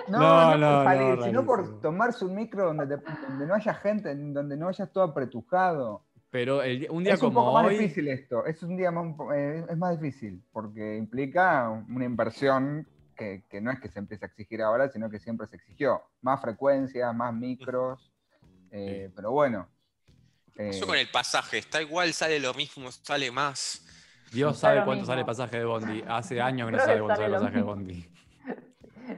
no, 0.07 0.19
No, 0.19 0.19
no, 0.19 0.57
no, 0.57 0.75
por 0.77 0.83
salir, 0.85 1.17
no, 1.19 1.23
sino 1.25 1.45
por 1.45 1.81
tomarse 1.81 2.25
un 2.25 2.35
micro 2.35 2.65
donde, 2.73 2.97
te- 2.97 3.03
donde 3.27 3.45
no 3.47 3.53
haya 3.55 3.73
gente, 3.75 4.11
en 4.11 4.33
donde 4.33 4.57
no 4.57 4.67
hayas 4.69 4.91
todo 4.91 5.03
apretujado. 5.03 6.03
Pero 6.31 6.61
el 6.63 6.87
un 6.89 7.03
día 7.03 7.13
es 7.13 7.21
un 7.21 7.29
como 7.33 7.45
poco 7.45 7.61
más 7.63 7.69
difícil 7.69 8.07
esto, 8.09 8.45
es 8.45 8.61
un 8.61 8.75
día 8.75 8.91
más, 8.91 9.15
eh, 9.33 9.65
es 9.69 9.77
más 9.77 9.97
difícil, 9.99 10.43
porque 10.51 10.97
implica 10.97 11.69
una 11.69 12.03
inversión 12.03 12.85
que, 13.15 13.45
que 13.49 13.61
no 13.61 13.71
es 13.71 13.79
que 13.79 13.87
se 13.87 13.99
empiece 13.99 14.25
a 14.25 14.27
exigir 14.27 14.61
ahora, 14.61 14.89
sino 14.89 15.09
que 15.09 15.19
siempre 15.19 15.47
se 15.47 15.55
exigió. 15.55 16.01
Más 16.21 16.41
frecuencias, 16.41 17.15
más 17.15 17.33
micros, 17.33 18.11
eh, 18.71 19.09
pero 19.15 19.31
bueno. 19.31 19.69
eh, 20.57 20.69
Eso 20.71 20.85
con 20.85 20.97
el 20.97 21.07
pasaje, 21.09 21.59
está 21.59 21.81
igual, 21.81 22.11
sale 22.13 22.37
lo 22.41 22.53
mismo, 22.53 22.91
sale 22.91 23.31
más. 23.31 23.84
Dios 24.35 24.57
Sale 24.57 24.73
sabe 24.75 24.85
cuánto 24.85 25.01
mismo. 25.01 25.05
sale 25.07 25.19
el 25.21 25.25
pasaje 25.25 25.57
de 25.57 25.65
Bondi. 25.65 26.03
Hace 26.07 26.41
años 26.41 26.67
que 26.67 26.71
no 26.71 26.77
Creo 26.77 26.85
sabe 26.85 26.97
que 26.97 27.03
cuánto 27.03 27.21
sale 27.21 27.33
sale 27.33 27.35
el 27.35 27.41
pasaje 27.41 27.57
de. 27.57 27.63
Bondi. 27.63 28.09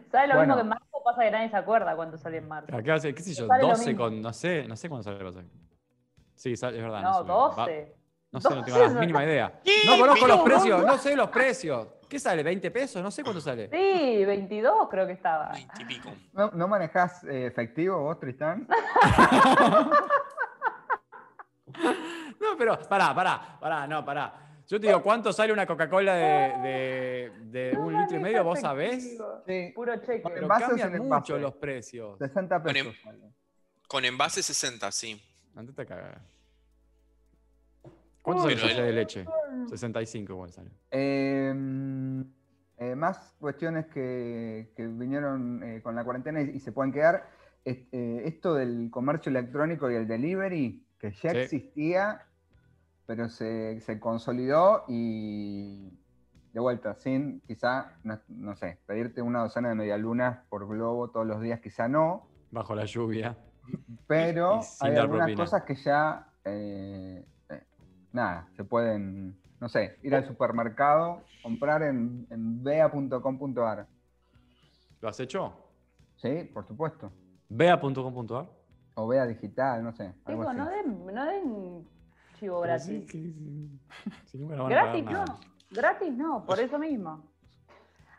¿Sabes 0.11 0.29
lo 0.29 0.35
Bueno. 0.35 0.39
mismo 0.41 0.55
que 0.55 0.61
en 0.61 0.67
marzo 0.69 0.85
pasa 1.03 1.21
que 1.23 1.31
nadie 1.31 1.49
se 1.49 1.55
acuerda 1.57 1.95
cuánto 1.95 2.17
salió 2.17 2.39
en 2.39 2.47
marzo? 2.47 2.75
Acá 2.75 2.99
qué 2.99 3.11
sé 3.21 3.33
yo, 3.33 3.47
Sale 3.47 3.61
lo 3.63 3.69
12 3.69 3.85
mismo. 3.87 4.03
con, 4.03 4.21
no 4.21 4.33
sé, 4.33 4.65
no 4.67 4.75
sé 4.75 4.89
cuándo 4.89 5.03
sale 5.03 5.17
el 5.17 5.25
pasaje. 5.25 5.47
Sí, 6.35 6.55
sale, 6.55 6.77
es 6.77 6.83
verdad. 6.83 7.01
No. 7.01 7.25
Va- 7.25 7.49
12. 7.65 7.95
no 8.31 8.41
sé, 8.41 8.49
no 8.55 8.63
tengo 8.63 8.77
12 8.79 8.93
la 8.93 8.99
mínima 8.99 9.23
idea. 9.23 9.59
¿Qué? 9.63 9.71
No 9.87 9.97
conozco 9.97 10.27
los 10.27 10.39
precios, 10.41 10.85
no 10.85 10.97
sé 10.97 11.15
los 11.15 11.29
precios. 11.29 11.87
¿Qué 12.09 12.19
sale? 12.19 12.43
¿20 12.43 12.71
pesos? 12.71 13.01
No 13.03 13.11
sé 13.11 13.21
cuánto 13.23 13.41
sale. 13.41 13.69
Sí, 13.69 14.23
22 14.25 14.87
creo 14.89 15.05
que 15.07 15.13
estaba. 15.13 15.49
Veinte 15.51 15.81
y 15.81 15.85
pico. 15.85 16.09
¿No, 16.33 16.51
no 16.51 16.67
manejás 16.67 17.23
eh, 17.25 17.47
efectivo 17.47 17.99
vos, 18.01 18.19
Tristán? 18.19 18.67
No, 22.39 22.55
pero 22.57 22.77
pará, 22.87 23.13
pará, 23.13 23.57
pará, 23.59 23.87
no, 23.87 24.05
pará. 24.05 24.33
Yo 24.67 24.79
te 24.81 24.87
digo, 24.87 25.01
¿cuánto 25.01 25.31
sale 25.31 25.53
una 25.53 25.65
Coca-Cola 25.65 26.13
de, 26.15 27.31
de, 27.51 27.71
de 27.71 27.77
un 27.77 27.97
litro 27.97 28.17
y 28.17 28.19
medio? 28.19 28.43
¿Vos 28.43 28.59
sabés? 28.59 29.17
Sí, 29.45 29.71
Puro 29.73 29.95
cheque. 29.97 30.21
Con 30.21 30.33
Pero 30.33 30.43
envases 30.43 30.67
cambian 30.67 30.95
en 30.95 30.97
mucho 31.03 31.35
envase. 31.35 31.39
los 31.39 31.53
precios. 31.55 32.17
60 32.19 32.61
Con 32.63 32.73
pesos. 32.73 32.95
em-. 33.05 33.31
Con 33.87 34.03
envase 34.05 34.43
60, 34.43 34.91
sí. 34.91 35.21
Antes 35.55 35.73
te 35.73 35.85
cagas. 35.85 36.19
¿Cuánto 38.21 38.43
sale 38.49 38.71
el 38.71 38.77
de 38.77 38.91
leche? 38.91 39.25
65 39.69 40.33
igual 40.33 40.51
sale. 40.51 40.69
Eh, 40.91 41.53
eh, 42.79 42.95
más 42.95 43.35
cuestiones 43.39 43.85
que, 43.87 44.73
que 44.75 44.85
vinieron 44.85 45.63
eh, 45.63 45.81
con 45.81 45.95
la 45.95 46.03
cuarentena 46.03 46.41
y, 46.41 46.49
y 46.49 46.59
se 46.59 46.73
pueden 46.73 46.91
quedar. 46.91 47.29
Eh, 47.63 48.21
esto 48.25 48.53
del 48.53 48.89
comercio 48.91 49.29
electrónico 49.29 49.89
y 49.89 49.95
el 49.95 50.07
delivery, 50.07 50.85
que 50.99 51.11
ya 51.11 51.31
Sí. 51.31 51.37
existía, 51.37 52.26
pero 53.07 53.29
se, 53.29 53.79
se 53.81 53.99
consolidó 53.99 54.83
y 54.87 55.89
de 56.53 56.59
vuelta, 56.59 56.93
sin 56.95 57.39
quizá, 57.41 57.97
no, 58.03 58.19
no 58.27 58.55
sé, 58.55 58.79
pedirte 58.85 59.21
una 59.21 59.39
docena 59.41 59.69
de 59.69 59.75
medialunas 59.75 60.39
por 60.49 60.67
globo 60.67 61.09
todos 61.09 61.25
los 61.25 61.41
días, 61.41 61.59
quizá 61.61 61.87
no, 61.87 62.27
Bajo 62.51 62.75
la 62.75 62.85
lluvia. 62.85 63.35
pero 64.07 64.59
hay 64.81 64.95
algunas 64.95 65.25
propina. 65.27 65.43
cosas 65.43 65.63
que 65.63 65.75
ya, 65.75 66.27
eh, 66.45 67.25
eh, 67.49 67.63
nada, 68.11 68.47
se 68.55 68.63
pueden, 68.63 69.37
no 69.59 69.69
sé, 69.69 69.97
ir 70.03 70.13
al 70.15 70.25
supermercado, 70.25 71.23
comprar 71.43 71.83
en, 71.83 72.27
en 72.29 72.63
bea.com.ar. 72.63 73.87
¿Lo 75.01 75.09
has 75.09 75.19
hecho? 75.19 75.53
Sí, 76.15 76.49
por 76.53 76.65
supuesto. 76.67 77.11
Bea.com.ar. 77.49 78.49
O 78.95 79.07
Bea 79.07 79.27
Digital, 79.27 79.83
no 79.83 79.93
sé. 79.93 80.11
Así. 80.25 80.35
no 80.57 80.65
den, 80.65 81.05
nunca 84.37 84.55
nos 84.55 84.69
van 84.69 84.71
a 84.71 84.75
Gratis 84.75 85.03
pagar 85.05 85.13
no. 85.19 85.25
nada. 85.25 85.39
Gratis 85.71 86.13
no, 86.13 86.45
por 86.45 86.59
eso 86.59 86.79
mismo. 86.79 87.23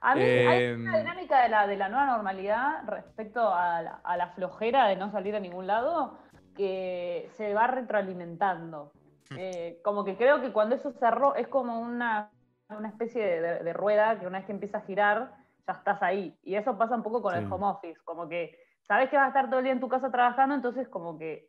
A 0.01 0.15
mí 0.15 0.23
hay 0.23 0.65
Em, 0.65 0.83
una 0.83 0.99
dinámica 0.99 1.43
de 1.43 1.49
la, 1.49 1.67
de 1.67 1.77
la 1.77 1.89
nueva 1.89 2.07
normalidad 2.07 2.85
respecto 2.87 3.53
a 3.53 3.83
la, 3.83 4.01
a 4.05 4.17
la 4.17 4.29
flojera 4.29 4.87
de 4.87 4.97
no 4.97 5.11
salir 5.11 5.35
a 5.35 5.41
ningún 5.41 5.67
lado 5.67 6.19
que 6.57 7.29
se 7.37 7.53
va 7.55 7.67
retroalimentando. 7.67 8.93
Eh, 9.37 9.81
como 9.85 10.05
que 10.05 10.17
creo 10.17 10.41
que 10.41 10.53
cuando 10.53 10.75
eso 10.77 10.93
cerró 10.93 11.35
es 11.35 11.49
como 11.49 11.81
una, 11.81 12.31
una 12.71 12.89
especie 12.89 13.23
de, 13.25 13.41
de- 13.41 13.65
de 13.65 13.73
rueda 13.73 14.19
que 14.19 14.27
una 14.27 14.39
vez 14.39 14.47
que 14.47 14.53
empieza 14.53 14.79
a 14.79 14.83
girar 14.83 15.33
ya 15.67 15.75
estás 15.75 16.03
ahí. 16.03 16.37
Y 16.43 16.55
eso 16.55 16.79
pasa 16.79 16.95
un 16.95 17.03
poco 17.03 17.21
con 17.21 17.35
Sí. 17.35 17.41
el 17.41 17.53
home 17.53 17.67
office, 17.67 18.01
como 18.05 18.29
que 18.29 18.57
sabes 18.87 19.11
que 19.11 19.17
vas 19.17 19.27
a 19.27 19.29
estar 19.29 19.47
todo 19.51 19.59
el 19.59 19.65
día 19.65 19.73
en 19.73 19.81
tu 19.81 19.89
casa 19.89 20.11
trabajando, 20.11 20.55
entonces 20.55 20.89
como 20.89 21.19
que 21.19 21.49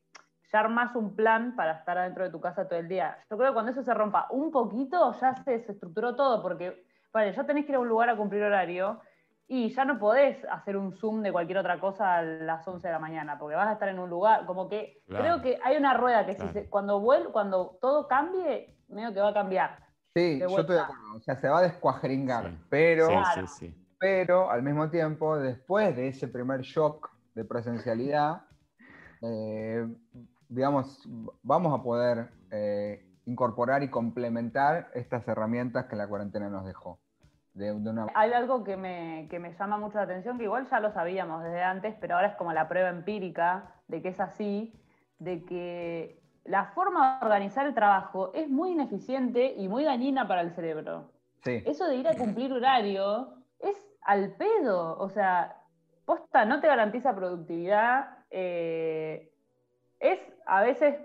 ya 0.51 0.59
armás 0.59 0.95
un 0.95 1.15
plan 1.15 1.55
para 1.55 1.73
estar 1.73 1.97
adentro 1.97 2.23
de 2.23 2.29
tu 2.31 2.39
casa 2.41 2.67
todo 2.67 2.79
el 2.79 2.87
día. 2.87 3.17
Yo 3.29 3.37
creo 3.37 3.49
que 3.49 3.53
cuando 3.53 3.71
eso 3.71 3.83
se 3.83 3.93
rompa 3.93 4.27
un 4.31 4.51
poquito, 4.51 5.13
ya 5.19 5.35
se 5.43 5.51
desestructuró 5.51 6.15
todo, 6.15 6.41
porque, 6.41 6.83
vale, 7.13 7.33
ya 7.33 7.43
tenés 7.45 7.65
que 7.65 7.71
ir 7.71 7.75
a 7.75 7.79
un 7.79 7.87
lugar 7.87 8.09
a 8.09 8.17
cumplir 8.17 8.41
horario 8.43 8.99
y 9.47 9.69
ya 9.69 9.83
no 9.85 9.97
podés 9.99 10.37
hacer 10.51 10.77
un 10.77 10.91
Zoom 10.93 11.21
de 11.21 11.31
cualquier 11.31 11.57
otra 11.59 11.79
cosa 11.79 12.17
a 12.17 12.21
las 12.21 12.67
11 12.67 12.87
de 12.87 12.93
la 12.93 12.99
mañana, 12.99 13.37
porque 13.39 13.55
vas 13.55 13.67
a 13.67 13.73
estar 13.73 13.89
en 13.89 13.99
un 13.99 14.09
lugar, 14.09 14.45
como 14.45 14.69
que 14.69 15.01
Claro. 15.07 15.23
creo 15.23 15.41
que 15.41 15.59
hay 15.63 15.77
una 15.77 15.93
rueda 15.95 16.25
que 16.25 16.33
si 16.33 16.37
Claro. 16.41 16.53
se- 16.53 16.69
cuando, 16.69 17.01
vuel- 17.01 17.31
cuando 17.31 17.77
todo 17.81 18.07
cambie, 18.07 18.75
medio 18.89 19.13
que 19.13 19.21
va 19.21 19.29
a 19.29 19.33
cambiar. 19.33 19.79
Sí, 20.15 20.39
yo 20.39 20.47
estoy 20.47 20.75
de 20.75 20.81
acuerdo. 20.81 21.15
O 21.15 21.21
sea, 21.21 21.35
se 21.35 21.47
va 21.49 21.59
a 21.59 21.61
descuajeringar. 21.61 22.49
Sí. 22.49 22.57
Pero, 22.69 23.07
Sí, 23.07 23.13
Claro. 23.13 23.47
sí, 23.47 23.67
sí. 23.67 23.85
pero 23.99 24.49
al 24.49 24.63
mismo 24.63 24.89
tiempo, 24.89 25.37
después 25.37 25.95
de 25.95 26.07
ese 26.09 26.27
primer 26.27 26.61
shock 26.61 27.11
de 27.35 27.43
presencialidad, 27.45 28.41
eh, 29.21 29.87
digamos, 30.49 31.07
vamos 31.43 31.79
a 31.79 31.81
poder 31.83 32.31
eh, 32.51 33.05
incorporar 33.25 33.83
y 33.83 33.89
complementar 33.89 34.89
estas 34.93 35.27
herramientas 35.27 35.85
que 35.85 35.95
la 35.95 36.07
cuarentena 36.07 36.49
nos 36.49 36.65
dejó. 36.65 36.99
de, 37.53 37.73
de 37.73 37.89
una... 37.89 38.07
Hay 38.15 38.33
algo 38.33 38.63
que 38.63 38.75
me, 38.77 39.27
que 39.29 39.39
me 39.39 39.53
llama 39.53 39.77
mucho 39.77 39.97
la 39.97 40.03
atención, 40.03 40.37
que 40.37 40.45
igual 40.45 40.67
ya 40.69 40.79
lo 40.79 40.91
sabíamos 40.91 41.43
desde 41.43 41.63
antes, 41.63 41.95
pero 41.99 42.15
ahora 42.15 42.27
es 42.27 42.35
como 42.35 42.53
la 42.53 42.67
prueba 42.67 42.89
empírica 42.89 43.75
de 43.87 44.01
que 44.01 44.09
es 44.09 44.19
así, 44.19 44.73
de 45.19 45.45
que 45.45 46.21
la 46.45 46.65
forma 46.73 47.19
de 47.19 47.25
organizar 47.25 47.65
el 47.65 47.73
trabajo 47.73 48.31
es 48.33 48.49
muy 48.49 48.71
ineficiente 48.71 49.53
y 49.55 49.67
muy 49.67 49.83
dañina 49.83 50.27
para 50.27 50.41
el 50.41 50.51
cerebro. 50.51 51.11
Sí. 51.43 51.61
Eso 51.65 51.87
de 51.87 51.95
ir 51.97 52.07
a 52.07 52.15
cumplir 52.15 52.51
horario 52.51 53.33
es 53.59 53.75
al 54.01 54.31
pedo, 54.35 54.97
o 54.97 55.09
sea, 55.09 55.57
posta 56.05 56.45
no 56.45 56.59
te 56.59 56.67
garantiza 56.67 57.15
productividad, 57.15 58.17
eh, 58.31 59.28
es 59.99 60.19
a 60.45 60.61
veces 60.61 60.95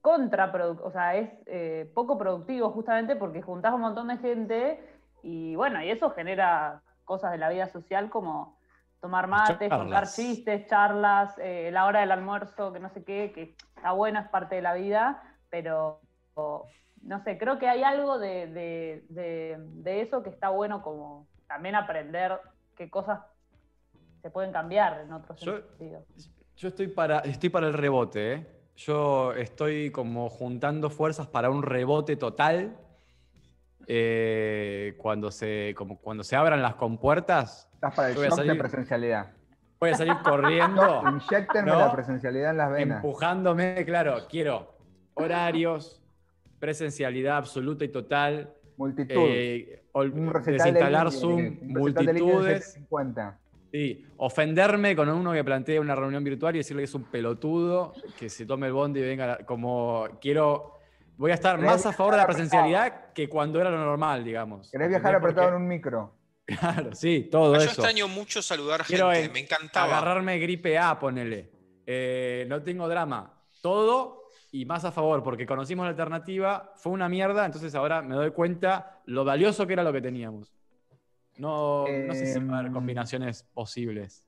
contraproductivo, 0.00 0.88
o 0.88 0.90
sea, 0.90 1.14
es 1.16 1.30
eh, 1.46 1.90
poco 1.94 2.18
productivo 2.18 2.70
justamente 2.70 3.14
porque 3.16 3.40
juntás 3.42 3.72
un 3.72 3.80
montón 3.82 4.08
de 4.08 4.18
gente 4.18 4.80
y 5.22 5.54
bueno, 5.54 5.82
y 5.82 5.90
eso 5.90 6.10
genera 6.10 6.82
cosas 7.04 7.30
de 7.32 7.38
la 7.38 7.48
vida 7.48 7.68
social 7.68 8.10
como 8.10 8.58
tomar 9.00 9.26
mate, 9.28 9.68
contar 9.68 10.04
chistes, 10.16 10.66
charlas, 10.66 11.36
eh, 11.38 11.70
la 11.72 11.86
hora 11.86 12.00
del 12.00 12.10
almuerzo, 12.12 12.72
que 12.72 12.80
no 12.80 12.88
sé 12.90 13.04
qué, 13.04 13.32
que 13.32 13.54
está 13.76 13.92
bueno, 13.92 14.20
es 14.20 14.28
parte 14.28 14.56
de 14.56 14.62
la 14.62 14.74
vida, 14.74 15.22
pero 15.50 16.00
no 17.02 17.20
sé, 17.22 17.36
creo 17.38 17.58
que 17.58 17.68
hay 17.68 17.82
algo 17.82 18.18
de, 18.18 18.46
de- 18.46 19.04
de- 19.08 19.56
de 19.58 20.00
eso 20.00 20.22
que 20.22 20.30
está 20.30 20.50
bueno 20.50 20.82
como 20.82 21.26
también 21.48 21.74
aprender 21.74 22.40
qué 22.76 22.88
cosas 22.90 23.20
se 24.22 24.30
pueden 24.30 24.52
cambiar 24.52 25.00
en 25.00 25.12
otros 25.12 25.40
sentidos. 25.62 26.04
Yo 26.56 26.68
estoy 26.68 26.88
para, 26.88 27.20
estoy 27.20 27.48
para 27.48 27.66
el 27.68 27.74
rebote, 27.74 28.32
¿eh? 28.34 28.46
Yo 28.76 29.32
estoy 29.34 29.90
como 29.90 30.28
juntando 30.28 30.90
fuerzas 30.90 31.26
para 31.26 31.50
un 31.50 31.62
rebote 31.62 32.16
total. 32.16 32.76
eh, 33.88 34.94
cuando, 34.98 35.30
se, 35.30 35.74
como 35.76 35.98
cuando 35.98 36.22
se 36.24 36.36
abran 36.36 36.62
las 36.62 36.76
compuertas, 36.76 37.68
Estás 37.74 37.94
para 37.94 38.10
el 38.10 38.16
shock 38.16 38.40
de 38.42 38.54
presencialidad. 38.54 39.32
voy 39.80 39.90
a 39.90 39.94
salir 39.96 40.14
corriendo, 40.22 41.02
Inyectenme 41.08 41.72
¿No? 41.72 41.78
la 41.80 41.92
presencialidad 41.92 42.50
en 42.52 42.56
las 42.58 42.70
venas. 42.70 42.96
empujándome, 42.98 43.84
claro, 43.84 44.18
quiero 44.30 44.76
horarios, 45.14 46.00
presencialidad 46.60 47.38
absoluta 47.38 47.84
y 47.84 47.88
total, 47.88 48.54
Multitud. 48.76 49.14
eh, 49.16 49.82
un 49.94 50.30
recital 50.32 50.52
desinstalar 50.72 51.10
de 51.10 51.16
Zoom, 51.16 51.36
un 51.36 51.74
recital 51.84 52.06
de 52.06 52.12
Ligue 52.12 52.26
de 52.26 52.32
multitudes. 52.32 52.64
750. 52.64 53.38
Sí, 53.72 54.04
ofenderme 54.18 54.94
con 54.94 55.08
uno 55.08 55.32
que 55.32 55.42
plantea 55.42 55.80
una 55.80 55.94
reunión 55.94 56.22
virtual 56.22 56.54
y 56.54 56.58
decirle 56.58 56.82
que 56.82 56.84
es 56.84 56.94
un 56.94 57.04
pelotudo, 57.04 57.94
que 58.18 58.28
se 58.28 58.44
tome 58.44 58.66
el 58.66 58.74
bondi 58.74 59.00
y 59.00 59.02
venga, 59.02 59.26
la- 59.26 59.38
como 59.46 60.06
quiero, 60.20 60.74
voy 61.16 61.30
a 61.30 61.34
estar 61.34 61.56
¿Querés 61.56 61.70
más 61.72 61.86
a 61.86 61.92
favor 61.92 62.12
de 62.12 62.18
la 62.18 62.26
presencialidad 62.26 63.12
que 63.14 63.28
cuando 63.30 63.60
era 63.60 63.70
lo 63.70 63.78
normal, 63.78 64.24
digamos. 64.24 64.70
¿Querés 64.70 64.90
viajar 64.90 65.14
apretado 65.14 65.48
en 65.48 65.54
un 65.54 65.66
micro? 65.68 66.14
Claro, 66.44 66.90
sí, 66.94 67.28
todo 67.30 67.54
Yo 67.54 67.60
eso. 67.62 67.70
extraño 67.70 68.08
mucho 68.08 68.42
saludar 68.42 68.84
Quiero 68.84 69.10
gente, 69.10 69.26
en- 69.26 69.32
me 69.32 69.38
encantaba. 69.40 69.86
Agarrarme 69.86 70.38
gripe 70.38 70.76
A, 70.76 70.98
ponele. 70.98 71.50
Eh, 71.86 72.44
no 72.48 72.62
tengo 72.62 72.88
drama. 72.88 73.32
Todo 73.62 74.24
y 74.50 74.66
más 74.66 74.84
a 74.84 74.92
favor, 74.92 75.22
porque 75.22 75.46
conocimos 75.46 75.84
la 75.84 75.90
alternativa, 75.90 76.72
fue 76.76 76.92
una 76.92 77.08
mierda, 77.08 77.46
entonces 77.46 77.74
ahora 77.74 78.02
me 78.02 78.16
doy 78.16 78.32
cuenta 78.32 79.00
lo 79.06 79.24
valioso 79.24 79.66
que 79.66 79.72
era 79.72 79.82
lo 79.82 79.92
que 79.94 80.02
teníamos. 80.02 80.52
No, 81.42 81.88
no 81.88 82.14
sé 82.14 82.26
si 82.26 82.38
va 82.38 82.54
a 82.54 82.58
haber 82.58 82.68
Em, 82.68 82.72
combinaciones 82.72 83.42
posibles. 83.52 84.24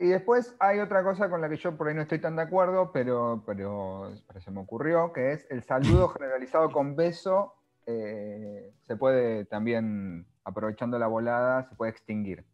Y 0.00 0.08
después 0.08 0.56
hay 0.58 0.80
otra 0.80 1.04
cosa 1.04 1.30
con 1.30 1.40
la 1.40 1.48
que 1.48 1.56
yo 1.56 1.76
por 1.76 1.86
ahí 1.86 1.94
no 1.94 2.02
estoy 2.02 2.18
tan 2.18 2.34
de 2.34 2.42
acuerdo, 2.42 2.90
pero, 2.90 3.44
pero, 3.46 4.12
pero 4.26 4.40
se 4.40 4.50
me 4.50 4.60
ocurrió, 4.60 5.12
que 5.12 5.30
es 5.32 5.46
el 5.48 5.62
saludo 5.62 6.08
generalizado 6.18 6.72
con 6.72 6.96
beso. 6.96 7.54
eh, 7.86 8.72
se 8.82 8.96
puede 8.96 9.44
también, 9.44 10.26
aprovechando 10.42 10.98
la 10.98 11.06
volada, 11.06 11.68
se 11.68 11.76
puede 11.76 11.92
extinguir. 11.92 12.44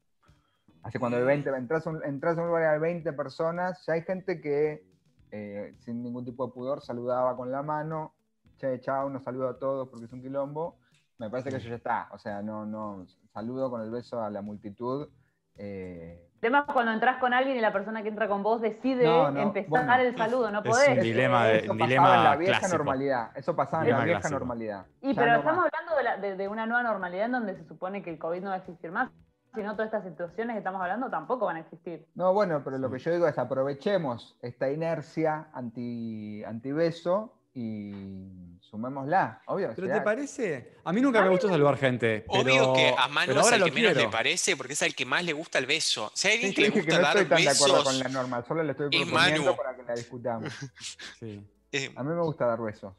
Así 0.83 0.99
cuando 0.99 1.17
hay 1.17 1.25
20, 1.25 1.49
entras 1.49 1.87
un, 1.87 2.05
entras 2.05 2.37
a 2.37 2.43
un 2.43 2.49
lugar 2.49 2.65
hay 2.65 2.79
20 2.79 3.15
personas, 3.15 3.83
ya 3.87 3.95
hay 3.95 4.03
gente 4.03 4.43
que 4.43 4.85
eh, 5.31 5.75
sin 5.79 6.03
ningún 6.03 6.27
tipo 6.27 6.47
de 6.47 6.53
pudor 6.53 6.83
saludaba 6.83 7.35
con 7.35 7.51
la 7.51 7.63
mano, 7.63 8.13
che, 8.59 8.79
chao, 8.81 9.09
nos 9.09 9.25
saludo 9.25 9.49
a 9.49 9.59
todos 9.59 9.89
porque 9.89 10.05
es 10.05 10.13
un 10.13 10.21
quilombo. 10.21 10.77
Me 11.19 11.31
parece 11.31 11.51
que 11.51 11.57
eso 11.57 11.69
ya 11.69 11.77
está. 11.77 12.09
O 12.13 12.19
sea, 12.19 12.43
no, 12.43 12.67
no, 12.67 13.07
saludo 13.33 13.71
con 13.71 13.81
el 13.83 13.91
beso 13.91 14.23
a 14.23 14.31
la 14.31 14.43
multitud. 14.43 15.09
eh, 15.57 16.29
El 16.35 16.41
tema 16.41 16.65
es 16.69 16.73
cuando 16.75 16.93
entras 16.93 17.17
con 17.19 17.33
alguien 17.33 17.57
y 17.57 17.61
la 17.61 17.73
persona 17.73 18.03
que 18.03 18.11
entra 18.11 18.29
con 18.29 18.43
vos 18.43 18.61
decide 18.61 19.05
No, 19.05 19.31
no, 19.31 19.41
empezar 19.41 19.71
bueno. 19.71 19.95
el 19.95 20.17
saludo, 20.17 20.51
no 20.51 20.59
Es 20.63 20.69
podés. 20.69 20.89
un 20.91 21.01
dilema 21.01 21.47
de- 21.47 21.59
Eso 21.61 21.73
un 21.73 21.79
pasaba 21.79 21.89
dilema 21.89 22.17
en 22.17 22.25
la 22.25 22.37
vieja 22.37 22.59
clásico. 22.59 22.77
normalidad. 22.79 23.31
Eso 23.35 23.57
pasaba 23.57 23.85
en 23.85 23.91
la 23.91 24.05
vieja 24.05 24.21
clásico. 24.21 24.29
Y 24.29 24.39
normalidad. 24.39 24.87
Ya 25.01 25.15
pero 25.15 25.33
no 25.33 25.39
estamos 25.39 25.65
más. 25.65 25.71
hablando 25.73 25.97
de, 25.97 26.03
la- 26.05 26.17
de- 26.19 26.37
de 26.37 26.49
una 26.49 26.67
nueva 26.67 26.83
normalidad 26.83 27.25
en 27.27 27.33
donde 27.33 27.57
se 27.57 27.65
supone 27.65 28.03
que 28.03 28.11
el 28.11 28.19
COVID 28.19 28.43
no 28.43 28.49
va 28.51 28.57
a 28.57 28.59
existir 28.59 28.93
más, 28.93 29.11
sino 29.55 29.73
todas 29.73 29.87
estas 29.87 30.05
situaciones 30.05 30.53
que 30.53 30.59
estamos 30.59 30.83
hablando 30.83 31.09
tampoco 31.09 31.47
van 31.47 31.57
a 31.57 31.61
existir. 31.61 32.07
No, 32.15 32.35
bueno, 32.35 32.61
pero 32.63 32.77
lo 32.77 32.91
que 32.91 32.99
yo 32.99 33.11
digo 33.11 33.27
es 33.27 33.39
aprovechemos 33.39 34.37
esta 34.43 34.71
inercia 34.71 35.49
anti, 35.55 36.45
anti-beso 36.45 37.33
y 37.59 38.59
sumémosla. 38.61 39.41
Obvio. 39.47 39.73
¿Pero 39.75 39.87
será- 39.87 39.99
te 40.01 40.05
parece? 40.05 40.75
A 40.85 40.93
mí 40.93 41.01
nunca 41.01 41.23
me 41.23 41.31
gustó 41.31 41.49
saludar 41.49 41.79
gente. 41.79 42.25
Obvio 42.29 42.75
que 42.75 42.95
a 42.97 43.09
Manu 43.09 43.29
pero 43.33 43.41
es 43.47 43.53
el 43.53 43.61
lo 43.61 43.67
que 43.67 43.73
menos 43.73 43.97
le 43.97 44.09
parece 44.09 44.57
porque 44.59 44.75
es 44.75 44.83
el 44.83 44.95
que 44.95 45.07
más 45.07 45.25
le 45.25 45.33
gusta 45.33 45.59
el 45.59 45.65
beso. 45.67 46.13
Si 46.15 46.29
hay 46.29 46.39
Sí, 46.39 46.45
alguien 46.47 46.53
yo 46.53 46.55
que 46.57 46.61
le 46.61 46.67
dije 46.69 46.81
que 46.81 46.87
gusta 46.87 46.97
no 46.99 47.03
dar 47.07 47.17
estoy 47.17 47.29
tan 47.31 47.45
de 47.45 47.49
acuerdo 47.51 47.85
con 47.85 47.93
besos, 47.99 48.03
la 48.05 48.09
norma, 48.21 48.45
solo 48.47 48.63
le 48.63 48.71
estoy 48.73 48.87
Es 48.93 49.03
proponiendo 49.09 49.43
Manu. 49.45 49.57
para 49.57 49.75
que 49.77 49.83
la 49.85 49.95
discutamos. 49.95 50.53
Sí. 51.21 51.41
eh, 51.73 51.93
A 51.97 52.03
mí 52.03 52.11
me 52.15 52.21
gusta 52.23 52.47
dar 52.47 52.61
besos. 52.61 52.93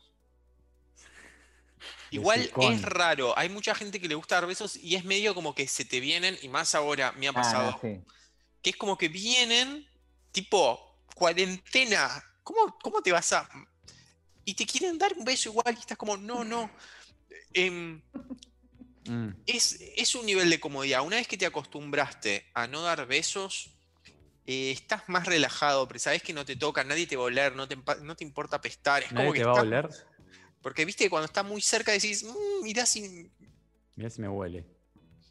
igual 2.09 2.49
es 2.61 2.81
raro. 2.81 3.37
Hay 3.37 3.49
mucha 3.49 3.75
gente 3.75 3.99
que 4.01 4.07
le 4.07 4.15
gusta 4.15 4.35
dar 4.35 4.47
besos 4.47 4.75
y 4.77 4.95
es 4.95 5.05
medio 5.05 5.35
como 5.35 5.53
que 5.53 5.67
se 5.67 5.85
te 5.85 5.99
vienen, 5.99 6.35
y 6.41 6.49
más 6.49 6.73
ahora 6.73 7.11
me 7.13 7.27
ha 7.27 7.31
Ah, 7.31 7.33
pasado, 7.33 7.71
no, 7.71 7.79
sí. 7.81 8.01
que 8.63 8.69
es 8.71 8.75
como 8.77 8.97
que 8.97 9.07
vienen, 9.09 9.85
tipo, 10.31 10.97
cuarentena. 11.15 12.09
¿Cómo, 12.43 12.77
cómo 12.81 13.01
te 13.01 13.11
vas 13.11 13.33
a.? 13.33 13.47
Y 14.47 14.53
te 14.53 14.65
quieren 14.65 14.97
dar 14.97 15.11
un 15.17 15.25
beso 15.25 15.49
igual 15.49 15.75
y 15.75 15.79
estás 15.81 15.97
como, 15.97 16.15
no, 16.15 16.45
no. 16.45 16.71
Em, 17.53 18.01
Mm. 19.03 19.29
es, 19.45 19.77
es 19.97 20.15
un 20.15 20.25
nivel 20.25 20.49
de 20.49 20.59
comodidad. 20.59 21.01
Una 21.05 21.17
vez 21.17 21.27
que 21.27 21.37
te 21.37 21.45
acostumbraste 21.45 22.45
a 22.53 22.65
no 22.67 22.81
dar 22.81 23.05
besos, 23.07 23.71
eh, 24.45 24.71
estás 24.71 25.03
más 25.07 25.25
relajado, 25.25 25.85
pero 25.87 25.99
sabes 25.99 26.23
que 26.23 26.31
no 26.33 26.45
te 26.45 26.55
toca, 26.55 26.83
nadie 26.85 27.07
te 27.07 27.17
va 27.17 27.23
a 27.23 27.25
oler, 27.25 27.55
no 27.57 27.67
te, 27.67 27.77
no 28.03 28.15
te 28.15 28.23
importa 28.23 28.59
pestar. 28.61 29.03
Es 29.03 29.11
¿Nadie 29.11 29.25
como 29.25 29.33
que 29.33 29.39
te 29.41 29.45
va 29.45 29.51
a 29.51 29.61
oler? 29.61 29.89
Porque 30.61 30.85
viste 30.85 31.03
que 31.05 31.09
cuando 31.09 31.25
está 31.25 31.43
muy 31.43 31.61
cerca 31.61 31.91
decís, 31.91 32.23
"Mm, 32.23 32.63
mirá 32.63 32.85
si. 32.85 33.29
Mirá 33.95 34.09
si 34.09 34.21
me 34.21 34.29
huele. 34.29 34.65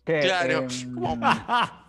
Que, 0.05 0.21
Claro, 0.21 0.59
em, 0.71 0.95
como- 0.95 1.21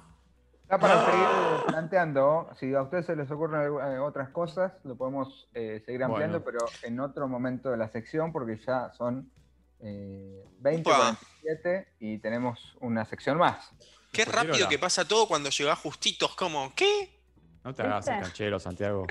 Ya 0.70 0.78
para 0.78 1.06
seguir 1.06 1.26
planteando, 1.68 2.50
si 2.60 2.74
a 2.76 2.82
ustedes 2.82 3.06
se 3.06 3.16
les 3.16 3.32
ocurren 3.32 3.62
eh, 3.62 4.00
otras 4.00 4.30
cosas, 4.30 4.74
lo 4.84 4.98
podemos 4.98 5.48
eh, 5.54 5.82
seguir 5.86 6.04
ampliando, 6.04 6.42
Bueno. 6.42 6.60
pero 6.60 6.72
en 6.84 7.00
otro 7.00 7.28
momento 7.30 7.72
de 7.72 7.78
la 7.78 7.88
sección, 7.88 8.34
porque 8.34 8.58
ya 8.58 8.92
son 8.92 9.32
eh, 9.80 10.44
20, 10.60 10.82
Upa. 10.90 11.18
47 11.42 11.88
y 12.00 12.18
tenemos 12.18 12.76
una 12.82 13.06
sección 13.06 13.38
más. 13.38 13.72
Qué 14.12 14.26
rápido 14.26 14.68
que 14.68 14.78
pasa 14.80 15.08
todo 15.08 15.28
cuando 15.28 15.50
llegás 15.50 15.80
justitos, 15.80 16.36
como, 16.36 16.74
¿qué? 16.76 17.18
No 17.64 17.74
te 17.74 17.84
hagas 17.84 18.08
el 18.08 18.20
canchero, 18.22 18.60
Santiago. 18.60 19.06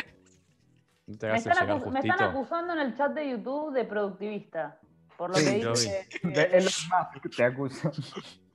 No 1.07 1.17
te 1.17 1.27
Me 1.27 1.33
hagas 1.33 1.47
el 1.47 1.53
están, 1.53 1.69
acu- 1.69 1.91
me 1.91 2.01
están 2.01 2.19
justito. 2.19 2.25
acusando 2.25 2.73
en 2.75 2.79
el 2.81 2.97
chat 2.97 3.13
de 3.13 3.31
YouTube 3.31 3.73
de 3.73 3.85
productivista. 3.85 4.79
Por 5.17 5.31
lo 5.31 5.37
Sí, 5.37 5.45
que 5.61 5.69
dice. 5.71 6.09
Elon 6.23 6.73
Musk 7.23 7.37
te 7.37 7.45
acuso. 7.45 7.93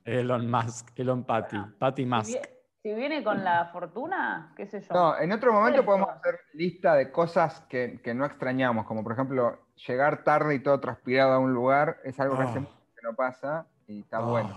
Elon 0.04 0.48
Musk, 0.50 0.88
Elon 0.96 1.24
Patty, 1.24 1.56
Patty 1.78 2.02
Si, 2.02 2.06
Musk. 2.08 2.36
Si 2.82 2.92
viene 2.94 3.22
con 3.22 3.44
la 3.44 3.66
fortuna, 3.66 4.52
qué 4.56 4.66
sé 4.66 4.80
yo. 4.80 4.92
No, 4.92 5.18
en 5.18 5.30
otro 5.32 5.52
momento 5.52 5.84
podemos 5.84 6.08
hacer 6.10 6.40
lista 6.54 6.94
de 6.94 7.12
cosas 7.12 7.60
que, 7.68 8.00
que 8.02 8.12
no 8.14 8.24
extrañamos, 8.24 8.86
como 8.86 9.02
por 9.04 9.12
ejemplo, 9.12 9.58
llegar 9.86 10.24
tarde 10.24 10.56
y 10.56 10.58
todo 10.60 10.80
transpirado 10.80 11.32
a 11.34 11.38
un 11.38 11.52
lugar, 11.54 11.98
es 12.04 12.18
algo 12.18 12.36
que 12.36 12.42
hace 12.42 12.58
Oh. 12.58 12.62
mucho 12.62 12.74
que 12.96 13.02
no 13.08 13.14
pasa 13.14 13.66
y 13.86 14.00
está 14.00 14.20
Oh. 14.20 14.30
bueno. 14.30 14.54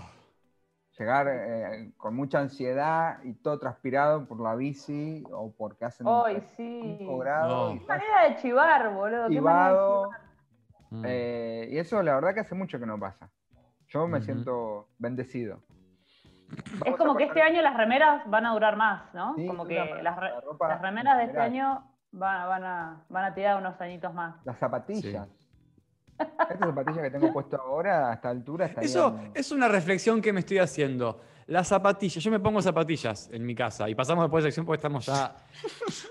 Llegar 0.98 1.26
eh, 1.28 1.92
con 1.98 2.16
mucha 2.16 2.38
ansiedad 2.40 3.18
y 3.22 3.34
todo 3.34 3.58
transpirado 3.58 4.26
por 4.26 4.40
la 4.40 4.54
bici 4.56 5.22
o 5.30 5.52
porque 5.52 5.84
hacen 5.84 6.06
Ay, 6.08 6.40
sí. 6.56 6.96
5 6.98 7.18
grados 7.18 7.74
No. 7.74 7.80
Qué 7.80 7.86
manera 7.86 8.28
de 8.28 8.36
chivar, 8.36 8.94
boludo. 8.94 9.28
qué 9.28 9.40
manera 9.40 9.68
de 9.68 9.74
chivado. 9.74 10.04
chivar. 10.06 10.20
Mm. 10.90 11.02
eh, 11.06 11.68
y 11.70 11.78
eso 11.78 12.02
la 12.02 12.14
verdad 12.14 12.32
que 12.34 12.40
hace 12.40 12.54
mucho 12.54 12.78
que 12.80 12.86
no 12.86 12.98
pasa. 12.98 13.28
Yo 13.88 14.08
me 14.08 14.20
siento 14.22 14.88
bendecido. 14.98 15.60
Es 16.54 16.80
Vamos 16.80 16.98
como 16.98 17.16
que 17.16 17.24
este 17.24 17.42
año 17.42 17.60
las 17.62 17.76
remeras 17.76 18.22
van 18.30 18.46
a 18.46 18.52
durar 18.52 18.76
más, 18.76 19.12
¿no? 19.14 19.34
Sí, 19.36 19.46
como 19.46 19.64
que 19.66 19.74
las, 20.02 20.16
re- 20.16 20.30
la 20.30 20.40
ropa 20.40 20.68
las 20.68 20.80
remeras 20.80 21.18
de 21.18 21.24
este 21.24 21.40
año 21.40 21.84
van, 22.12 22.48
van, 22.48 22.64
a, 22.64 23.04
van 23.08 23.24
a 23.24 23.34
tirar 23.34 23.58
unos 23.58 23.80
añitos 23.80 24.12
más. 24.14 24.36
Las 24.44 24.58
zapatillas. 24.58 25.28
Estas 26.18 26.58
zapatillas 26.58 27.02
que 27.02 27.10
tengo 27.10 27.32
puesto 27.32 27.60
ahora 27.60 28.10
a 28.10 28.14
esta 28.14 28.30
altura 28.30 28.66
estarían... 28.66 28.88
Eso 28.90 29.18
es 29.34 29.52
una 29.52 29.68
reflexión 29.68 30.22
que 30.22 30.32
me 30.32 30.40
estoy 30.40 30.58
haciendo. 30.58 31.20
Las 31.46 31.68
zapatillas, 31.68 32.22
yo 32.24 32.30
me 32.30 32.40
pongo 32.40 32.62
zapatillas 32.62 33.28
en 33.32 33.44
mi 33.44 33.54
casa 33.54 33.88
y 33.88 33.94
pasamos 33.94 34.24
después 34.24 34.42
de 34.44 34.48
sección 34.50 34.64
porque 34.66 34.78
estamos 34.78 35.04
ya. 35.06 35.34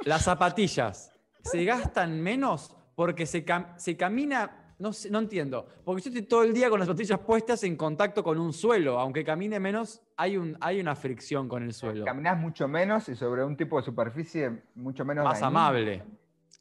Las 0.06 0.22
zapatillas 0.24 1.12
se 1.42 1.64
gastan 1.66 2.22
menos 2.22 2.76
porque 2.96 3.26
se, 3.26 3.46
cam- 3.46 3.76
se 3.78 3.98
camina 3.98 4.64
No, 4.78 4.91
sé, 4.91 5.09
no 5.09 5.19
entiendo. 5.19 5.65
Porque 5.86 6.01
yo 6.01 6.09
estoy 6.09 6.23
todo 6.23 6.43
el 6.43 6.53
día 6.53 6.69
con 6.69 6.80
las 6.80 6.88
zapatillas 6.88 7.19
puestas 7.19 7.63
en 7.63 7.76
contacto 7.78 8.23
con 8.23 8.38
un 8.38 8.51
suelo. 8.51 8.99
Aunque 8.99 9.23
camine 9.23 9.59
menos, 9.59 10.01
hay, 10.17 10.36
un, 10.38 10.57
hay 10.59 10.80
una 10.82 10.95
fricción 10.95 11.47
con 11.47 11.63
el 11.63 11.73
suelo. 11.73 12.03
Caminás 12.05 12.38
mucho 12.38 12.67
menos 12.67 13.07
y 13.09 13.15
sobre 13.15 13.43
un 13.45 13.55
tipo 13.55 13.78
de 13.78 13.84
superficie 13.86 14.63
mucho 14.76 15.05
menos 15.05 15.23
Más 15.23 15.39
dañina. 15.39 15.47
amable. 15.47 16.03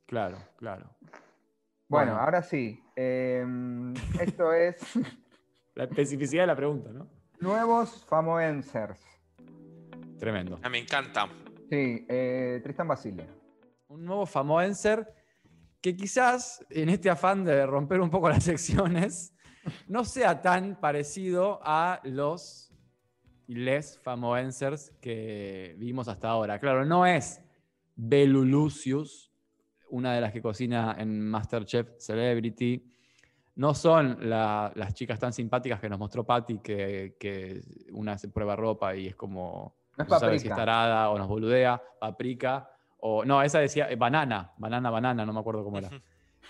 Claro, 0.07 0.39
claro. 0.57 0.91
Bueno, 1.89 2.13
Bueno. 2.13 2.17
ahora 2.19 2.43
sí. 2.43 2.83
eh, 2.95 3.45
esto 4.21 4.53
es 4.53 4.77
La 5.75 5.85
especificidad 5.85 6.45
de 6.45 6.47
la 6.49 6.57
pregunta, 6.57 6.91
¿no? 6.93 7.09
nuevos 7.41 8.05
famoencers. 8.07 9.01
Tremendo. 10.19 10.59
Ah, 10.63 10.69
me 10.69 10.79
encanta. 10.79 11.27
Sí, 11.69 12.07
eh, 12.09 12.61
Tristan 12.63 12.89
Basile. 12.89 13.27
Un 13.89 14.05
nuevo 14.05 14.25
famoencer 14.25 15.13
que 15.85 15.95
quizás 15.95 16.65
en 16.71 16.89
este 16.89 17.11
afán 17.11 17.45
de 17.45 17.67
romper 17.67 18.01
un 18.01 18.09
poco 18.09 18.29
las 18.31 18.43
secciones 18.45 19.35
no 19.87 20.03
sea 20.07 20.41
tan 20.41 20.81
parecido 20.81 21.61
a 21.63 22.01
los 22.05 22.73
y 23.47 23.55
les 23.57 23.99
famoencers 23.99 24.93
que 25.03 25.75
vimos 25.79 26.09
hasta 26.09 26.31
ahora. 26.31 26.59
Claro, 26.59 26.87
no 26.87 27.05
es 27.05 27.43
Belu 27.97 28.47
Lucius, 28.47 29.31
una 29.91 30.15
de 30.15 30.23
las 30.23 30.33
que 30.33 30.41
cocina 30.41 30.97
en 30.99 31.21
Masterchef 31.29 31.99
Celebrity. 31.99 32.83
No 33.57 33.75
son 33.75 34.17
la- 34.31 34.73
las 34.75 34.95
chicas 34.95 35.19
tan 35.21 35.35
simpáticas 35.35 35.81
que 35.81 35.91
nos 35.91 35.99
mostró 35.99 36.25
Patty, 36.25 36.61
que, 36.61 37.17
que 37.21 37.61
una 37.93 38.17
se 38.17 38.29
prueba 38.29 38.57
ropa 38.57 38.97
y 38.97 39.09
es 39.09 39.17
como 39.17 39.77
No 39.99 40.05
es 40.05 40.09
no 40.11 40.19
sabe 40.19 40.39
si 40.39 40.49
Paprika. 40.49 40.55
está 40.55 40.63
arada 40.63 41.11
o 41.11 41.19
nos 41.19 41.29
boludea, 41.29 41.81
paprika, 42.01 42.71
o 43.07 43.23
no, 43.23 43.43
esa 43.43 43.59
decía 43.59 43.91
eh, 43.91 43.97
banana, 43.97 44.55
banana, 44.57 44.89
banana, 44.89 45.27
no 45.27 45.35
me 45.35 45.41
acuerdo 45.41 45.63
cómo 45.63 45.77
era. 45.77 45.91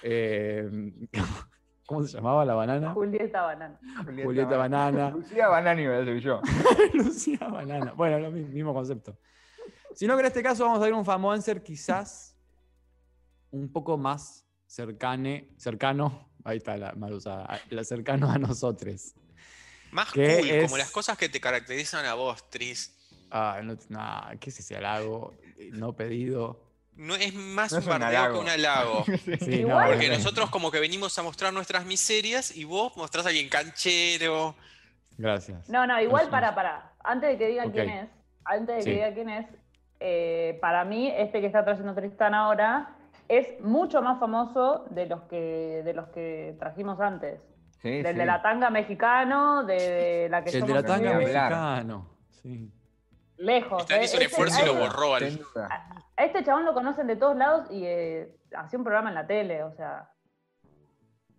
Eh, 0.03 0.71
¿Cómo 1.87 2.05
se 2.05 2.17
llamaba 2.17 2.45
la 2.45 2.55
banana? 2.55 2.95
Julieta 2.95 3.43
Banana. 3.43 3.81
Julieta 4.23 4.57
Banana. 4.57 5.11
Lucía 5.17 5.49
Banani, 5.49 5.83
me 5.83 6.05
decir 6.05 6.21
yo. 6.23 6.41
Lucía 6.95 7.49
Banana. 7.49 7.93
Bueno, 7.95 8.21
lo 8.21 8.31
mi- 8.31 8.45
mismo 8.45 8.73
concepto. 8.73 9.19
Sino 9.95 10.15
que 10.15 10.21
en 10.21 10.27
este 10.27 10.45
caso 10.45 10.65
vamos 10.65 10.79
a 10.79 10.85
ver 10.85 10.95
un 10.95 11.05
famoencer 11.05 11.61
quizás 11.65 12.37
un 13.51 13.73
poco 13.73 13.99
más 13.99 14.47
cercane, 14.65 15.51
cercano, 15.57 16.31
ahí 16.45 16.59
está 16.59 16.77
la 16.77 16.93
mal 16.93 17.15
usada, 17.15 17.61
la 17.71 17.83
cercano 17.83 18.31
a 18.31 18.39
nosotros. 18.39 19.15
Más 19.91 20.13
¿Qué 20.13 20.39
cool, 20.39 20.67
como 20.67 20.77
las 20.79 20.91
cosas 20.93 21.19
que 21.19 21.29
te 21.29 21.41
caracterizan 21.41 22.07
a 22.07 22.15
vos, 22.15 22.49
Tris. 22.49 22.97
Ah, 23.31 23.61
no, 23.63 23.77
nah, 23.89 24.37
¿qué 24.37 24.51
es 24.51 24.61
ese 24.61 24.77
halago? 24.77 25.35
Eh, 25.59 25.71
No 25.73 25.95
pedido. 25.95 26.61
No, 26.97 27.17
es 27.17 27.35
más 27.35 27.73
No 27.73 27.79
un 27.79 27.83
es 27.83 27.89
un 27.89 27.99
bardeo 27.99 28.33
que 28.35 28.39
un 28.39 28.49
halago. 28.49 29.05
Sí, 29.41 29.65
Porque 29.65 30.09
nosotros 30.09 30.49
como 30.51 30.71
que 30.71 30.79
venimos 30.81 31.19
a 31.19 31.23
mostrar 31.23 31.53
nuestras 31.53 31.85
miserias 31.87 32.57
y 32.57 32.65
vos 32.65 32.97
mostrás 32.97 33.27
a 33.27 33.31
alguien 33.31 33.49
canchero. 33.49 34.55
Gracias. 35.19 35.69
No, 35.69 35.87
no, 35.87 36.01
igual 36.01 36.29
para, 36.31 36.55
para. 36.55 36.93
Antes 37.03 37.31
de 37.31 37.39
que 37.39 37.49
digan 37.49 37.71
quién 37.73 37.89
es, 37.91 38.09
antes 38.45 38.77
de 38.77 38.83
Sí. 38.83 38.91
que 38.91 38.95
diga 38.97 39.15
quién 39.15 39.29
es, 39.29 39.47
eh, 40.01 40.59
para 40.61 40.85
mí, 40.85 41.09
este 41.17 41.41
que 41.41 41.47
está 41.47 41.65
trayendo 41.65 41.95
Tristan 41.95 42.35
ahora 42.35 42.97
es 43.29 43.61
mucho 43.61 44.01
más 44.03 44.21
famoso 44.21 44.85
de 44.91 45.07
los 45.07 45.23
que, 45.23 45.83
de 45.85 45.95
los 45.95 46.09
que 46.09 46.55
trajimos 46.59 47.01
antes. 47.01 47.41
Sí, 47.83 48.03
Del 48.03 48.13
sí. 48.15 48.19
de 48.19 48.27
la 48.27 48.41
tanga 48.43 48.71
mexicano, 48.71 49.65
de, 49.65 49.75
de 49.75 50.29
la 50.31 50.43
que 50.45 50.51
El 50.51 50.55
de 50.55 50.61
somos 50.61 50.77
la 50.77 50.83
tanga 50.85 51.15
mexicano. 51.19 52.11
Sí. 52.43 52.71
Lejos. 53.37 53.83
Stan 53.83 54.01
eh. 54.01 54.05
hizo 54.05 54.17
un 54.17 54.23
Este- 54.23 54.33
esfuerzo 54.33 54.63
y 54.63 54.67
lo 54.67 54.75
borró. 54.75 55.15
Al-. 55.15 55.41
A 56.17 56.25
este 56.25 56.45
chabón 56.45 56.65
lo 56.65 56.73
conocen 56.75 57.07
de 57.07 57.17
todos 57.17 57.37
lados 57.37 57.67
y 57.71 57.85
eh, 57.85 58.37
hacía 58.57 58.79
un 58.79 58.85
programa 58.85 59.09
en 59.09 59.15
la 59.17 59.27
tele, 59.27 59.63
o 59.65 59.73
sea. 59.75 60.11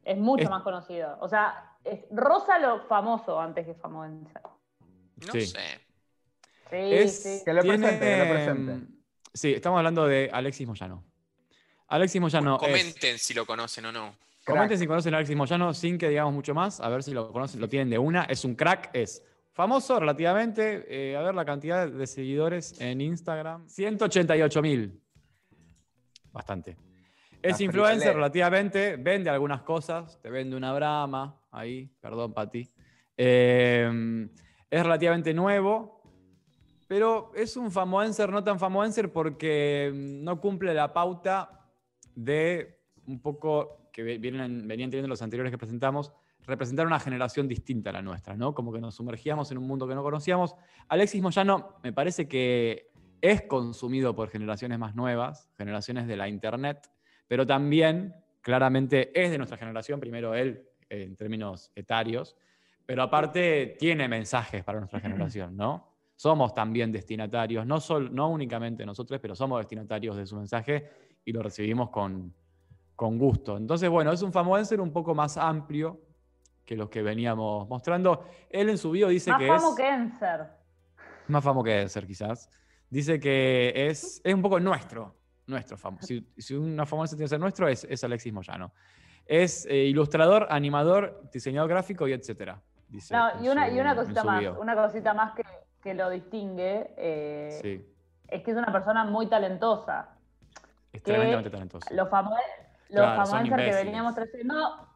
Es 0.03 0.17
mucho 0.17 0.43
Es- 0.43 0.49
más 0.49 0.61
conocido. 0.63 1.17
O 1.21 1.27
sea, 1.29 1.71
es 1.83 2.01
rosa 2.11 2.59
lo 2.59 2.81
famoso 2.87 3.39
antes 3.39 3.65
que 3.65 3.73
famoso. 3.75 4.11
No 5.25 5.31
Sí. 5.31 5.47
sé. 5.47 5.59
Sí, 6.69 6.75
Es- 6.75 7.23
sí. 7.23 7.41
Que 7.45 7.53
lo 7.53 7.61
tiene, 7.61 7.77
presente, 7.77 8.05
que 8.05 8.17
lo 8.25 8.33
presente. 8.33 8.71
mm, 8.73 8.95
Sí, 9.33 9.53
estamos 9.53 9.77
hablando 9.77 10.05
de 10.07 10.29
Alexis 10.31 10.65
Moyano. 10.67 11.03
Alexis 11.87 12.21
Moyano 12.21 12.55
es- 12.55 12.61
Comenten 12.61 13.17
si 13.19 13.33
lo 13.33 13.45
conocen 13.45 13.85
o 13.85 13.91
no. 13.91 14.15
Comenten 14.45 14.77
si 14.77 14.85
conocen 14.87 15.13
a 15.13 15.17
Alexis 15.17 15.35
Moyano 15.35 15.73
sin 15.73 15.97
que 15.97 16.07
digamos 16.09 16.33
mucho 16.33 16.53
más, 16.53 16.79
a 16.79 16.87
ver 16.89 17.03
si 17.03 17.11
lo 17.11 17.31
conocen, 17.31 17.59
lo 17.59 17.67
tienen 17.67 17.89
de 17.89 17.97
una. 17.97 18.23
Es 18.25 18.45
un 18.45 18.55
crack, 18.55 18.89
es 18.93 19.23
famoso 19.55 19.99
relativamente. 19.99 20.85
eh, 20.87 21.15
a 21.15 21.21
ver 21.21 21.33
la 21.33 21.45
cantidad 21.45 21.89
de 21.89 22.05
seguidores 22.05 22.79
en 22.79 23.01
Instagram: 23.01 23.67
188 23.67 24.61
mil. 24.61 25.01
Bastante. 26.31 26.77
Es 27.41 27.61
influencer 27.61 28.13
relativamente, 28.15 28.97
vende 28.97 29.29
algunas 29.29 29.61
cosas, 29.61 30.19
te 30.21 30.29
vende 30.29 30.55
una 30.57 30.73
brama, 30.73 31.39
ahí, 31.51 31.87
perdón, 32.01 32.33
Pati. 32.33 32.67
Eh, 33.15 34.27
es 34.69 34.83
relativamente 34.83 35.33
nuevo, 35.33 36.01
pero 36.87 37.31
es 37.35 37.55
un 37.55 37.71
famoencer, 37.71 38.31
no 38.31 38.43
tan 38.43 38.59
famoencer, 38.59 39.13
porque 39.13 39.91
no 39.93 40.41
cumple 40.41 40.73
la 40.73 40.91
pauta 40.91 41.69
de 42.15 42.79
un 43.05 43.21
poco 43.21 43.89
que 43.93 44.03
vienen, 44.03 44.67
venían 44.67 44.89
teniendo 44.89 45.07
los 45.07 45.21
anteriores 45.21 45.51
que 45.51 45.57
presentamos, 45.57 46.11
representar 46.47 46.85
una 46.87 46.99
generación 46.99 47.47
distinta 47.47 47.89
a 47.89 47.93
la 47.93 48.01
nuestra, 48.01 48.35
¿no? 48.35 48.53
Como 48.53 48.71
que 48.71 48.79
nos 48.79 48.95
sumergíamos 48.95 49.51
en 49.51 49.57
un 49.57 49.67
mundo 49.67 49.87
que 49.87 49.95
no 49.95 50.03
conocíamos. 50.03 50.55
Alexis 50.87 51.21
Moyano 51.21 51.75
me 51.83 51.93
parece 51.93 52.27
que 52.27 52.91
es 53.21 53.43
consumido 53.43 54.15
por 54.15 54.29
generaciones 54.29 54.77
más 54.77 54.95
nuevas, 54.95 55.49
generaciones 55.57 56.05
de 56.07 56.15
la 56.17 56.27
internet, 56.27 56.91
pero 57.27 57.45
también 57.45 58.13
claramente 58.41 59.11
es 59.19 59.31
de 59.31 59.37
nuestra 59.37 59.57
generación, 59.57 59.99
primero 59.99 60.35
él 60.35 60.67
eh, 60.89 61.03
en 61.03 61.15
términos 61.15 61.71
etarios, 61.75 62.35
pero 62.85 63.01
aparte 63.01 63.75
tiene 63.79 64.07
mensajes 64.07 64.63
para 64.63 64.79
nuestra 64.79 64.99
generación, 65.01 65.57
¿no? 65.57 65.91
Somos 66.15 66.53
también 66.53 66.91
destinatarios, 66.91 67.65
no, 67.65 67.79
sol- 67.79 68.13
no 68.13 68.29
únicamente 68.29 68.85
nosotros, 68.85 69.19
pero 69.19 69.35
somos 69.35 69.59
destinatarios 69.59 70.15
de 70.15 70.25
su 70.25 70.35
mensaje 70.37 70.87
y 71.25 71.33
lo 71.33 71.41
recibimos 71.41 71.89
con, 71.89 72.33
con 72.95 73.17
gusto. 73.17 73.57
Entonces, 73.57 73.89
bueno, 73.89 74.11
es 74.13 74.21
un 74.21 74.31
famoencer 74.31 74.79
un 74.79 74.93
poco 74.93 75.13
más 75.15 75.35
amplio 75.35 75.99
que 76.65 76.75
los 76.75 76.89
que 76.89 77.01
veníamos 77.01 77.67
mostrando. 77.69 78.25
Él 78.49 78.69
en 78.69 78.77
su 78.77 78.91
bio 78.91 79.07
dice 79.07 79.29
Más 79.31 79.39
que 79.39 79.47
famo 79.47 79.69
es 79.69 79.75
que 79.75 79.89
Enser. 79.89 80.47
más 81.27 81.43
famoso 81.43 81.63
que 81.63 81.87
ser 81.89 82.07
quizás. 82.07 82.49
Dice 82.89 83.19
que 83.19 83.71
es, 83.87 84.21
es 84.23 84.33
un 84.33 84.41
poco 84.41 84.59
nuestro, 84.59 85.15
nuestro 85.47 85.77
famoso. 85.77 86.05
Si, 86.07 86.27
si 86.37 86.53
una 86.55 86.85
famosa 86.85 87.15
tiene 87.15 87.25
que 87.25 87.29
ser 87.29 87.39
nuestro, 87.39 87.67
es, 87.67 87.83
es 87.89 88.03
Alexis 88.03 88.33
Moyano. 88.33 88.73
Es 89.25 89.65
eh, 89.65 89.75
ilustrador, 89.85 90.47
animador, 90.49 91.29
diseñador 91.31 91.69
gráfico 91.69 92.07
y 92.07 92.13
etcétera. 92.13 92.61
Dice 92.87 93.15
No, 93.15 93.43
y 93.43 93.49
una, 93.49 93.67
su- 93.69 93.75
y 93.75 93.79
una 93.79 93.95
cosita 93.95 94.23
más, 94.23 94.39
bio. 94.39 94.59
una 94.59 94.75
cosita 94.75 95.13
más 95.13 95.33
que, 95.33 95.43
que 95.81 95.93
lo 95.95 96.09
distingue 96.09 96.93
eh, 96.97 97.59
Sí, 97.61 97.85
es 98.27 98.43
que 98.43 98.51
es 98.51 98.57
una 98.57 98.71
persona 98.71 99.03
muy 99.05 99.27
talentosa. 99.27 100.09
es 100.93 101.01
tremendamente 101.03 101.49
talentoso. 101.49 101.87
Los, 101.93 102.09
famo 102.09 102.31
los 102.31 102.39
Claro, 102.89 103.25
famosos 103.25 103.55
que 103.57 103.71
veníamos 103.73 104.13
trayendo 104.15 104.87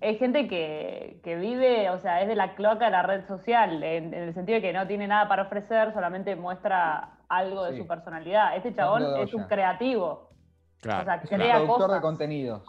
es 0.00 0.18
gente 0.18 0.46
que, 0.48 1.20
que 1.24 1.36
vive, 1.36 1.88
o 1.90 1.98
sea, 1.98 2.20
es 2.22 2.28
de 2.28 2.34
la 2.34 2.54
cloaca 2.54 2.86
de 2.86 2.90
la 2.90 3.02
red 3.02 3.26
social, 3.26 3.82
en, 3.82 4.12
en 4.12 4.22
el 4.28 4.34
sentido 4.34 4.56
de 4.56 4.62
que 4.62 4.72
no 4.72 4.86
tiene 4.86 5.06
nada 5.06 5.28
para 5.28 5.44
ofrecer, 5.44 5.92
solamente 5.94 6.36
muestra 6.36 7.18
algo 7.28 7.64
de 7.64 7.72
Sí. 7.72 7.78
su 7.78 7.86
personalidad. 7.86 8.56
Este 8.56 8.74
chabón 8.74 9.04
es 9.18 9.32
un 9.34 9.44
creativo. 9.44 10.30
Claro. 10.80 11.02
o 11.02 11.04
sea, 11.04 11.14
Es 11.16 11.30
un 11.32 11.38
productor 11.38 11.92
de 11.92 12.00
contenidos. 12.00 12.62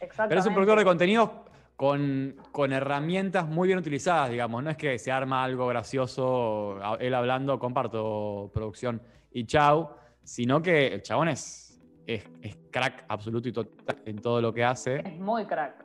Exactamente. 0.00 0.28
Pero 0.30 0.40
es 0.40 0.46
un 0.46 0.54
productor 0.54 0.78
de 0.78 0.84
contenido 0.84 1.44
con, 1.76 2.36
con 2.52 2.72
herramientas 2.72 3.46
muy 3.46 3.68
bien 3.68 3.78
utilizadas, 3.78 4.30
digamos. 4.30 4.62
No 4.64 4.70
es 4.70 4.76
que 4.76 4.98
se 4.98 5.12
arma 5.12 5.44
algo 5.44 5.66
gracioso, 5.68 6.78
él 6.98 7.14
hablando, 7.14 7.58
comparto 7.58 8.50
producción 8.52 9.00
y 9.30 9.44
chau, 9.44 9.90
sino 10.22 10.60
que 10.62 10.88
el 10.88 11.02
chabón 11.02 11.28
es, 11.28 11.78
es, 12.06 12.24
es 12.42 12.56
crack 12.70 13.04
absoluto 13.08 13.48
y 13.48 13.52
total 13.52 13.96
en 14.06 14.20
todo 14.20 14.40
lo 14.40 14.52
que 14.52 14.64
hace. 14.64 14.96
Es 15.06 15.18
muy 15.20 15.44
crack. 15.44 15.84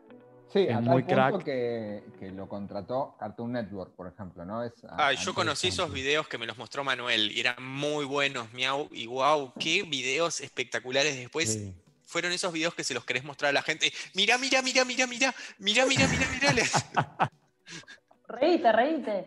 Sí, 0.52 0.60
Es 0.60 0.70
a 0.72 0.74
tal 0.76 0.84
muy 0.86 1.02
punto 1.04 1.16
crack. 1.16 1.43
Que, 1.43 2.04
que 2.20 2.32
lo 2.32 2.48
contrató 2.48 3.16
Cartoon 3.20 3.52
Network, 3.54 3.93
por 3.96 4.08
ejemplo, 4.08 4.46
¿no? 4.46 4.64
Es 4.64 4.72
a- 4.86 4.96
Ah, 4.98 5.08
a 5.08 5.14
yo 5.14 5.34
conocí 5.34 5.68
esos 5.68 5.91
videos 5.91 6.28
que 6.28 6.38
me 6.38 6.46
los 6.46 6.58
mostró 6.58 6.84
Manuel 6.84 7.32
y 7.32 7.39
eran 7.41 7.56
muy 7.62 8.06
buenos, 8.06 8.52
miau, 8.54 8.88
y 8.91 9.08
wow, 9.08 9.52
qué 9.60 9.84
videos 9.84 10.39
espectaculares 10.41 11.16
después. 11.18 11.52
Sí. 11.54 11.74
Fueron 12.06 12.32
esos 12.32 12.54
videos 12.54 12.74
que 12.74 12.84
se 12.84 12.93
los 12.93 13.04
querés 13.04 13.24
mostrar 13.26 13.50
a 13.50 13.54
la 13.54 13.64
gente. 13.64 13.91
Mira, 14.14 14.38
mira, 14.38 14.62
mira, 14.62 14.86
mira, 14.86 15.08
mira, 15.08 15.34
mira, 15.60 15.86
mira, 15.86 16.08
mira, 16.08 16.28
mira. 16.54 16.64
Reíte, 18.28 18.72
reíte. 18.72 19.26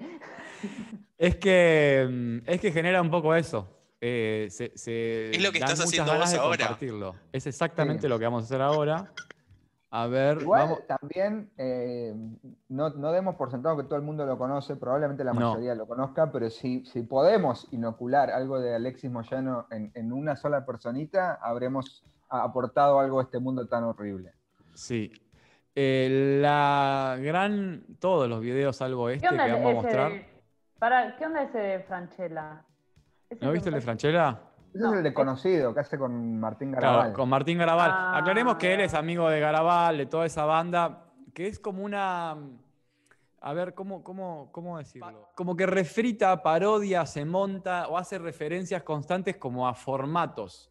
Es 1.16 1.36
que, 1.36 2.06
mm, 2.10 2.38
es 2.46 2.60
que 2.60 2.72
genera 2.72 3.00
un 3.02 3.10
poco 3.10 3.34
eso. 3.34 3.68
Eh, 4.00 4.46
se- 4.50 4.72
se 4.76 5.30
Es 5.30 5.42
lo 5.42 5.50
que 5.52 5.58
dan 5.58 5.70
estás 5.70 5.86
haciendo 5.86 6.16
vos 6.16 6.32
ahora. 6.34 6.66
compartirlo. 6.66 7.14
Es 7.32 7.46
exactamente 7.46 8.02
Sí. 8.02 8.08
lo 8.08 8.18
que 8.18 8.24
vamos 8.24 8.42
a 8.42 8.46
hacer 8.46 8.60
ahora. 8.62 9.12
A 9.90 10.06
ver, 10.06 10.42
Igual 10.42 10.62
vamos. 10.68 10.86
también 10.86 11.50
eh, 11.56 12.14
no, 12.68 12.90
no 12.90 13.10
demos 13.10 13.36
por 13.36 13.50
sentado 13.50 13.76
que 13.78 13.84
todo 13.84 13.96
el 13.96 14.02
mundo 14.02 14.26
lo 14.26 14.36
conoce, 14.36 14.76
probablemente 14.76 15.24
la 15.24 15.32
No. 15.32 15.52
mayoría 15.52 15.74
lo 15.74 15.86
conozca, 15.86 16.30
pero 16.30 16.50
si, 16.50 16.84
si 16.84 17.02
podemos 17.02 17.66
inocular 17.72 18.30
algo 18.30 18.60
de 18.60 18.74
Alexis 18.74 19.10
Moyano 19.10 19.66
en, 19.70 19.90
en 19.94 20.12
una 20.12 20.36
sola 20.36 20.66
personita, 20.66 21.38
habremos 21.40 22.04
aportado 22.28 23.00
algo 23.00 23.20
a 23.20 23.22
este 23.22 23.38
mundo 23.38 23.66
tan 23.66 23.84
horrible. 23.84 24.34
Sí. 24.74 25.10
Eh, 25.74 26.38
la 26.42 27.16
gran. 27.20 27.84
Todos 27.98 28.28
los 28.28 28.40
videos, 28.40 28.76
salvo 28.76 29.08
este 29.08 29.26
¿Qué 29.26 29.36
que 29.36 29.52
vamos 29.52 29.70
a 29.70 29.74
mostrar. 29.74 30.12
de, 30.12 30.26
para, 30.78 31.16
¿Qué 31.16 31.24
onda 31.24 31.42
ese 31.44 31.58
de 31.58 31.80
Franchella? 31.84 32.62
¿Ese 33.30 33.44
¿No 33.44 33.52
viste 33.52 33.68
el 33.70 33.76
de 33.76 33.80
Franchella? 33.80 34.38
Ese 34.74 34.78
No, 34.84 34.92
es 34.92 34.98
el 34.98 35.02
de 35.04 35.14
conocido, 35.14 35.72
que 35.74 35.80
hace 35.80 35.98
con 35.98 36.38
Martín 36.38 36.72
Garabal. 36.72 37.00
Claro, 37.00 37.14
con 37.14 37.28
Martín 37.28 37.58
Garabal. 37.58 37.90
Ah. 37.92 38.18
Aclaremos 38.18 38.56
que 38.56 38.74
él 38.74 38.80
es 38.80 38.94
amigo 38.94 39.28
de 39.28 39.40
Garabal, 39.40 39.98
de 39.98 40.06
toda 40.06 40.26
esa 40.26 40.44
banda, 40.44 41.06
que 41.34 41.46
es 41.46 41.58
como 41.58 41.82
una. 41.84 42.36
A 43.40 43.52
ver, 43.52 43.72
¿cómo, 43.74 44.02
cómo, 44.02 44.50
cómo 44.52 44.78
decirlo? 44.78 45.30
Como 45.36 45.54
que 45.56 45.64
refrita, 45.66 46.42
parodia, 46.42 47.06
se 47.06 47.24
monta 47.24 47.86
o 47.88 47.96
hace 47.96 48.18
referencias 48.18 48.82
constantes 48.82 49.36
como 49.36 49.68
a 49.68 49.74
formatos. 49.74 50.70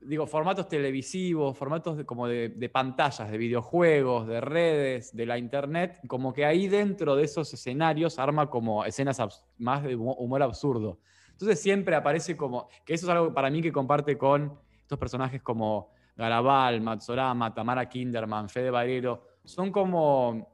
Digo, 0.00 0.26
formatos 0.26 0.68
televisivos, 0.68 1.56
formatos 1.56 1.96
de- 1.98 2.06
como 2.06 2.26
de, 2.26 2.50
de 2.50 2.68
pantallas, 2.68 3.30
de 3.30 3.36
videojuegos, 3.38 4.26
de 4.26 4.40
redes, 4.40 5.14
de 5.14 5.26
la 5.26 5.36
internet, 5.38 6.00
como 6.06 6.32
que 6.32 6.44
ahí 6.46 6.68
dentro 6.68 7.16
de 7.16 7.24
esos 7.24 7.52
escenarios 7.52 8.18
arma 8.18 8.48
como 8.48 8.84
escenas 8.84 9.20
más 9.58 9.82
de 9.82 9.96
humo- 9.96 10.14
humor 10.18 10.42
absurdo. 10.42 10.98
Entonces 11.36 11.60
siempre 11.60 11.94
aparece 11.94 12.34
como, 12.34 12.68
que 12.84 12.94
eso 12.94 13.04
es 13.06 13.10
algo 13.10 13.34
para 13.34 13.50
mí 13.50 13.60
que 13.60 13.70
comparte 13.70 14.16
con 14.16 14.58
estos 14.80 14.98
personajes 14.98 15.42
como 15.42 15.92
Garabal, 16.16 16.80
Matsorama, 16.80 17.52
Tamara 17.52 17.86
Kinderman, 17.86 18.48
Fede 18.48 18.70
Barero, 18.70 19.22
son 19.44 19.70
como 19.70 20.48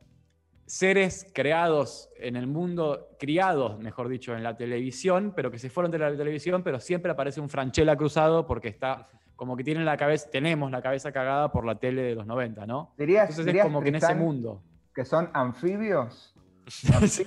seres 0.66 1.30
creados 1.32 2.10
en 2.16 2.34
el 2.34 2.48
mundo, 2.48 3.10
criados, 3.16 3.78
mejor 3.78 4.08
dicho, 4.08 4.34
en 4.34 4.42
la 4.42 4.56
televisión, 4.56 5.32
pero 5.36 5.52
que 5.52 5.60
se 5.60 5.70
fueron 5.70 5.92
de 5.92 5.98
la 5.98 6.16
televisión, 6.16 6.64
pero 6.64 6.80
siempre 6.80 7.12
aparece 7.12 7.40
un 7.40 7.48
Franchella 7.48 7.94
cruzado 7.96 8.44
porque 8.44 8.66
está 8.68 9.08
como 9.36 9.56
que 9.56 9.62
tienen 9.62 9.84
la 9.84 9.96
cabeza, 9.96 10.30
tenemos 10.30 10.70
la 10.72 10.82
cabeza 10.82 11.12
cagada 11.12 11.52
por 11.52 11.64
la 11.64 11.76
tele 11.78 12.02
de 12.02 12.14
los 12.16 12.26
90, 12.26 12.66
¿no? 12.66 12.92
¿Dirías, 12.98 13.30
Entonces 13.30 13.54
es 13.54 13.62
como 13.62 13.82
que 13.82 13.90
en 13.90 13.96
ese 13.96 14.14
mundo. 14.16 14.62
que 14.92 15.04
son 15.04 15.30
anfibios? 15.32 16.31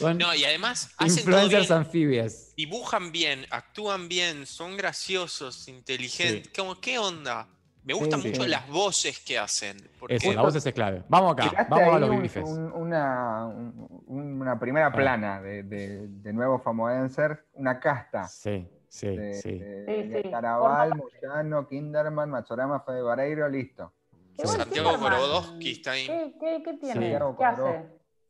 No, 0.00 0.34
y 0.34 0.44
además 0.44 0.90
hacen 0.98 1.24
todo 1.24 1.34
influencers 1.42 1.68
bien, 1.68 1.78
anfibias. 1.78 2.52
dibujan 2.56 3.12
bien, 3.12 3.46
actúan 3.50 4.08
bien, 4.08 4.46
son 4.46 4.76
graciosos, 4.76 5.68
inteligentes. 5.68 6.52
Como, 6.56 6.80
¿qué 6.80 6.98
onda? 6.98 7.48
Me 7.84 7.94
gustan 7.94 8.20
Sí, 8.20 8.28
mucho 8.28 8.42
sí. 8.42 8.48
las 8.48 8.68
voces 8.68 9.20
que 9.20 9.38
hacen. 9.38 9.76
Porque 9.98 10.16
Eso, 10.16 10.32
la 10.32 10.42
voz 10.42 10.56
es 10.56 10.74
clave. 10.74 11.04
Vamos 11.08 11.32
acá, 11.38 11.66
vamos 11.70 11.94
a 11.94 11.98
los 12.00 12.10
un- 12.10 12.22
bifes. 12.22 12.44
un- 12.44 12.72
una, 12.72 13.46
un- 13.46 14.40
una 14.40 14.58
primera 14.58 14.92
plana 14.92 15.40
de, 15.40 15.62
de, 15.62 16.08
de 16.08 16.32
nuevo 16.32 16.58
Famoenser, 16.58 17.46
una 17.54 17.78
casta. 17.78 18.24
Sí, 18.26 18.66
sí, 18.88 19.06
De, 19.16 19.34
sí. 19.34 19.58
de- 19.58 20.10
Sí, 20.12 20.22
sí. 20.24 20.30
Carabal, 20.30 20.94
Moyano, 20.96 21.68
Kinderman, 21.68 22.28
Matsorama, 22.28 22.80
Fede 22.80 23.02
Vareiro, 23.02 23.48
listo. 23.48 23.92
Sí. 24.36 24.48
Santiago 24.48 24.90
Kinderman. 24.90 25.18
Gorodowski 25.20 25.70
está 25.72 25.92
ahí. 25.92 26.06
¿Qué, 26.06 26.34
qué, 26.40 26.62
qué 26.64 26.74
tiene? 26.74 27.18
¿Qué 27.38 27.44
hace? 27.44 27.86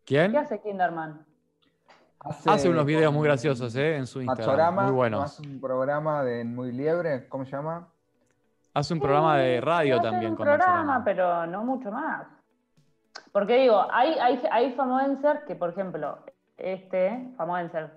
¿Quién? 0.06 0.32
¿Qué 0.32 0.38
hace 0.38 0.60
Kinderman? 0.60 1.26
Hace 2.46 2.68
unos 2.68 2.84
videos 2.86 3.12
muy 3.12 3.24
graciosos, 3.26 3.74
¿eh? 3.76 3.96
En 3.96 4.06
su 4.06 4.20
Instagram. 4.20 4.46
Matsorama, 4.48 4.82
muy 4.82 4.90
¿no 4.90 4.96
buenos. 4.96 5.24
hace 5.24 5.42
un 5.42 5.60
programa 5.60 6.22
de 6.24 6.44
Muy 6.44 6.72
Liebre, 6.72 7.28
¿cómo 7.28 7.44
se 7.44 7.50
llama? 7.52 7.88
Hace 8.74 8.94
un 8.94 9.00
programa 9.00 9.36
de 9.38 9.60
radio 9.60 9.94
hace 9.96 10.04
también 10.04 10.32
un 10.32 10.36
con 10.36 10.44
programa, 10.44 10.72
Matsorama. 10.98 11.04
pero 11.04 11.46
no 11.46 11.64
mucho 11.64 11.90
más. 11.90 12.26
Porque 13.32 13.56
digo, 13.58 13.86
hay, 13.90 14.14
hay, 14.20 14.42
hay 14.50 14.72
famoencer 14.72 15.44
que, 15.46 15.54
por 15.54 15.70
ejemplo, 15.70 16.18
este 16.56 17.28
famoencer, 17.36 17.90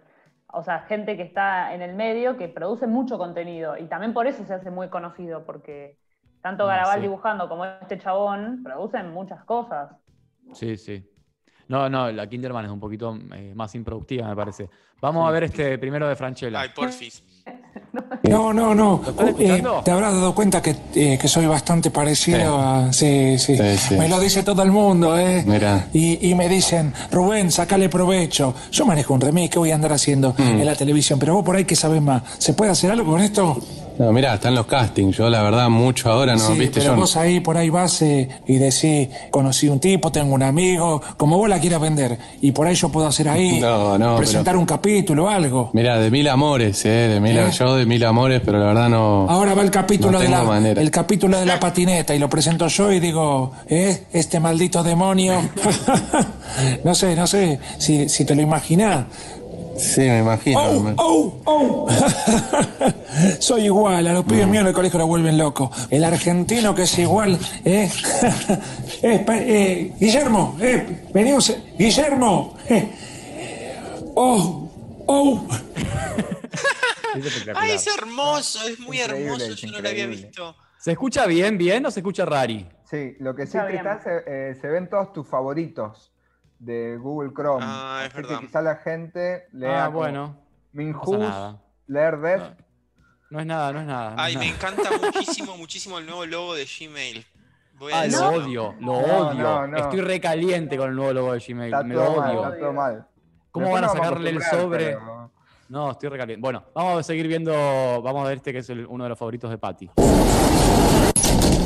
o 0.53 0.63
sea, 0.63 0.79
gente 0.81 1.15
que 1.17 1.23
está 1.23 1.73
en 1.73 1.81
el 1.81 1.95
medio 1.95 2.37
que 2.37 2.47
produce 2.49 2.87
mucho 2.87 3.17
contenido 3.17 3.77
y 3.77 3.85
también 3.85 4.13
por 4.13 4.27
eso 4.27 4.43
se 4.45 4.53
hace 4.53 4.69
muy 4.69 4.89
conocido, 4.89 5.43
porque 5.45 5.97
tanto 6.41 6.63
Ah, 6.65 6.67
Garabal 6.67 6.95
sí. 6.97 7.01
dibujando 7.01 7.49
como 7.49 7.65
este 7.65 7.97
chabón 7.97 8.61
producen 8.63 9.11
muchas 9.11 9.43
cosas. 9.43 9.91
Sí, 10.53 10.77
sí. 10.77 11.08
No, 11.69 11.87
no, 11.89 12.11
la 12.11 12.27
Kinderman 12.27 12.65
es 12.65 12.71
un 12.71 12.79
poquito 12.79 13.17
eh, 13.33 13.53
más 13.55 13.73
improductiva, 13.75 14.27
me 14.27 14.35
parece. 14.35 14.67
Vamos 15.01 15.27
a 15.27 15.31
ver 15.31 15.45
este 15.45 15.77
primero 15.77 16.09
de 16.09 16.15
Franchella. 16.15 16.59
Ay, 16.61 16.69
porfis. 16.75 17.23
No, 18.23 18.51
no, 18.53 18.75
no. 18.75 19.01
¿Lo 19.05 19.09
estás 19.11 19.39
Eh, 19.39 19.63
te 19.85 19.91
habrás 19.91 20.13
dado 20.13 20.35
cuenta 20.35 20.61
que, 20.61 20.75
eh, 20.95 21.17
que 21.19 21.27
soy 21.27 21.45
bastante 21.45 21.89
parecido 21.91 22.57
a... 22.59 22.91
Sí, 22.91 23.37
sí, 23.39 23.55
Sí, 23.55 23.77
sí. 23.77 23.95
Me 23.95 24.09
lo 24.09 24.19
dice 24.19 24.43
todo 24.43 24.61
el 24.63 24.71
mundo, 24.71 25.17
¿eh? 25.17 25.43
Mira. 25.47 25.87
Y, 25.93 26.29
y 26.29 26.35
me 26.35 26.49
dicen, 26.49 26.93
Rubén, 27.11 27.51
sacale 27.51 27.87
provecho. 27.87 28.53
Yo 28.71 28.85
manejo 28.85 29.13
un 29.13 29.21
remix, 29.21 29.51
¿qué 29.51 29.59
voy 29.59 29.71
a 29.71 29.75
andar 29.75 29.93
haciendo 29.93 30.33
Mm. 30.37 30.41
en 30.41 30.65
la 30.65 30.75
televisión? 30.75 31.17
Pero 31.19 31.35
vos 31.35 31.45
por 31.45 31.55
ahí 31.55 31.65
que 31.65 31.75
sabés 31.75 32.01
más. 32.01 32.23
¿Se 32.39 32.53
puede 32.53 32.71
hacer 32.71 32.91
algo 32.91 33.11
con 33.11 33.21
esto? 33.21 33.57
No, 33.99 34.13
mirá, 34.13 34.35
están 34.35 34.55
los 34.55 34.65
castings. 34.65 35.17
Yo, 35.17 35.29
la 35.29 35.41
verdad, 35.41 35.67
mucho 35.67 36.09
ahora 36.09 36.33
no, 36.33 36.39
sí, 36.39 36.53
viste, 36.53 36.79
pero 36.79 36.93
yo. 36.93 37.01
vos 37.01 37.17
ahí 37.17 37.41
por 37.41 37.57
ahí 37.57 37.69
vas 37.69 38.01
eh, 38.01 38.29
y 38.47 38.55
decís, 38.55 39.09
conocí 39.29 39.67
un 39.67 39.81
tipo, 39.81 40.09
tengo 40.09 40.33
un 40.33 40.41
amigo, 40.41 41.01
como 41.17 41.37
vos 41.37 41.49
la 41.49 41.59
quieras 41.59 41.81
vender. 41.81 42.17
Y 42.39 42.53
por 42.53 42.65
ahí 42.65 42.75
yo 42.75 42.87
puedo 42.87 43.07
hacer 43.07 43.27
ahí, 43.27 43.59
No, 43.61 43.97
no, 43.97 44.15
presentar 44.15 44.55
un 44.55 44.65
capítulo 44.65 45.25
o 45.25 45.27
algo. 45.27 45.69
Mirá, 45.73 45.99
de 45.99 46.09
mil 46.09 46.29
amores, 46.29 46.85
eh, 46.85 46.89
de 46.89 47.19
mil, 47.19 47.37
¿Eh? 47.37 47.51
yo 47.51 47.75
de 47.75 47.85
mil 47.85 48.01
amores, 48.05 48.41
pero 48.43 48.57
la 48.57 48.67
verdad 48.67 48.87
no. 48.87 49.27
Ahora 49.29 49.53
va 49.53 49.63
el 49.63 49.71
capítulo 49.71 50.13
No 50.13 50.19
de 50.19 50.29
la 50.29 50.43
manera. 50.43 50.81
el 50.81 50.91
capítulo 50.91 51.37
de 51.37 51.45
la 51.45 51.59
patineta 51.59 52.15
y 52.15 52.19
lo 52.19 52.29
presento 52.29 52.69
yo 52.69 52.93
y 52.93 53.01
digo, 53.01 53.51
¿eh? 53.67 54.05
Este 54.13 54.39
maldito 54.39 54.81
demonio. 54.81 55.33
no 56.85 56.95
sé, 56.95 57.17
no 57.17 57.27
sé 57.27 57.59
si, 57.77 58.07
si 58.07 58.23
te 58.23 58.33
lo 58.33 58.41
imaginás. 58.41 59.05
Sí, 59.79 60.01
me 60.01 60.19
imagino. 60.19 60.59
¡Oh! 60.59 60.79
me- 60.81 60.93
¡Oh! 60.97 61.41
¡Oh! 61.45 61.87
Soy 63.39 63.65
igual, 63.65 64.05
a 64.07 64.13
los 64.13 64.25
pibes 64.25 64.47
míos 64.47 64.61
en 64.61 64.67
el 64.67 64.73
colegio 64.73 64.99
lo 64.99 65.07
vuelven 65.07 65.37
loco. 65.37 65.71
El 65.89 66.03
argentino 66.03 66.75
que 66.75 66.83
es 66.83 66.99
igual, 66.99 67.39
¿eh? 67.63 67.89
eh, 69.01 69.25
eh, 69.27 69.93
Guillermo, 69.99 70.57
eh, 70.61 71.07
venimos, 71.13 71.55
Guillermo, 71.77 72.57
eh. 72.69 72.91
¡Oh! 74.15 74.69
¡Oh! 75.07 75.47
Es. 77.15 77.47
Ay, 77.55 77.71
es 77.71 77.87
hermoso, 77.87 78.67
es 78.67 78.79
muy 78.79 79.01
Increíble, 79.01 79.45
hermoso, 79.45 79.53
yo 79.53 79.71
no 79.71 79.79
lo 79.79 79.89
había 79.89 80.05
visto. 80.07 80.55
¿Se 80.77 80.91
escucha 80.91 81.25
bien, 81.25 81.57
bien 81.57 81.85
o 81.85 81.91
se 81.91 82.01
escucha 82.01 82.25
rari? 82.25 82.67
Sí, 82.89 83.15
lo 83.19 83.35
que 83.35 83.47
sí. 83.47 83.57
Tristán, 83.67 84.01
se, 84.03 84.23
eh, 84.27 84.55
se 84.59 84.67
ven 84.67 84.89
todos 84.89 85.11
tus 85.13 85.27
favoritos 85.27 86.11
de 86.59 86.97
Google 86.97 87.31
Chrome. 87.33 87.63
Ah, 87.67 88.01
es 88.05 88.13
Así 88.13 88.21
verdad. 88.21 88.39
que 88.39 88.45
quizá 88.47 88.61
la 88.61 88.75
gente 88.75 89.47
lea 89.51 89.85
Ah, 89.85 89.87
bueno. 89.87 90.27
No 90.27 90.49
Minhus, 90.73 91.17
nada. 91.17 91.61
leer 91.87 92.17
Def. 92.19 92.41
No, 92.41 92.55
no 93.31 93.39
es 93.39 93.45
nada, 93.45 93.73
no 93.73 93.79
es 93.81 93.85
nada. 93.87 94.09
no 94.11 94.21
Ay, 94.21 94.33
es 94.33 94.39
me 94.39 94.45
nada. 94.51 94.57
encanta 94.57 94.89
muchísimo, 95.13 95.57
muchísimo 95.57 95.97
el 95.97 96.05
nuevo 96.05 96.25
logo 96.25 96.53
de 96.53 96.65
Gmail. 96.65 97.25
Voy 97.79 97.93
a 97.93 98.01
Ah, 98.01 98.05
lo 98.05 98.11
decirlo. 98.11 98.29
odio, 98.45 98.75
lo 98.79 98.85
No, 98.85 98.91
odio. 99.29 99.33
no, 99.43 99.67
no. 99.67 99.77
Estoy 99.77 100.01
recaliente 100.01 100.77
con 100.77 100.89
el 100.89 100.95
nuevo 100.95 101.13
logo 101.13 101.33
de 101.33 101.39
Gmail. 101.39 101.73
Está 101.73 101.83
Me 101.83 101.95
lo 101.95 102.03
todo 102.05 102.17
mal, 102.17 102.29
odio. 102.37 102.47
está 102.47 102.59
todo 102.59 102.73
mal. 102.73 103.07
¿Cómo 103.51 103.65
Después 103.65 103.81
van 103.81 103.89
a 103.89 103.93
sacarle 103.93 104.29
el 104.31 104.41
sobre? 104.43 104.85
pero- 104.85 105.31
No, 105.69 105.91
estoy 105.91 106.09
recaliente. 106.09 106.41
Bueno, 106.41 106.63
vamos 106.75 106.99
a 106.99 107.03
seguir 107.03 107.27
viendo. 107.27 107.51
Vamos 108.01 108.25
a 108.25 108.27
ver 108.27 108.37
este 108.37 108.51
que 108.51 108.59
es 108.59 108.69
el- 108.69 108.85
uno 108.85 109.03
de 109.05 109.09
los 109.09 109.17
favoritos 109.17 109.49
de 109.49 109.57
Patty. 109.57 109.89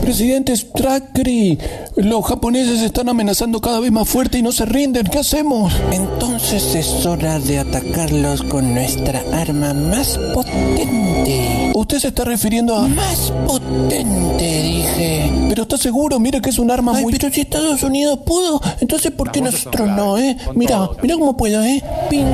Presidente 0.03 0.53
Strakri, 0.53 1.57
los 1.95 2.25
japoneses 2.25 2.81
están 2.81 3.07
amenazando 3.07 3.61
cada 3.61 3.79
vez 3.79 3.89
más 3.89 4.07
fuerte 4.09 4.37
y 4.37 4.41
no 4.41 4.51
se 4.51 4.65
rinden. 4.65 5.07
¿Qué 5.07 5.19
hacemos? 5.19 5.71
Entonces 5.93 6.75
es 6.75 7.05
hora 7.05 7.39
de 7.39 7.59
atacarlos 7.59 8.43
con 8.43 8.73
nuestra 8.73 9.23
arma 9.31 9.73
más 9.73 10.19
potente. 10.33 11.71
Usted 11.73 11.99
se 11.99 12.09
está 12.09 12.25
refiriendo 12.25 12.75
a... 12.75 12.85
Más 12.89 13.31
potente, 13.47 14.61
dije. 14.63 15.31
Pero 15.47 15.63
está 15.63 15.77
seguro, 15.77 16.19
mira 16.19 16.41
que 16.41 16.49
es 16.49 16.59
un 16.59 16.69
arma 16.69 16.91
Ay, 16.93 17.03
muy... 17.03 17.13
pero 17.13 17.31
si 17.31 17.39
Estados 17.39 17.81
Unidos 17.81 18.19
pudo, 18.25 18.61
entonces 18.81 19.09
¿por 19.13 19.31
qué 19.31 19.39
nosotros 19.39 19.87
no, 19.87 20.17
eh? 20.17 20.35
Mira, 20.53 20.89
mira 21.01 21.15
cómo 21.15 21.37
puedo, 21.37 21.63
eh. 21.63 21.81
Ping. 22.09 22.25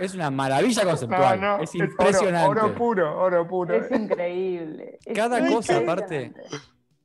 Es 0.00 0.14
una 0.14 0.30
maravilla 0.30 0.84
conceptual. 0.84 1.40
No, 1.40 1.58
no, 1.58 1.62
es 1.62 1.74
impresionante. 1.74 2.48
Oro, 2.48 2.74
puro, 2.74 3.20
oro 3.20 3.46
puro. 3.46 3.74
Es 3.74 3.90
increíble. 3.90 4.98
Es 5.04 5.14
Cada 5.14 5.46
cosa, 5.48 5.78
aparte, 5.78 6.32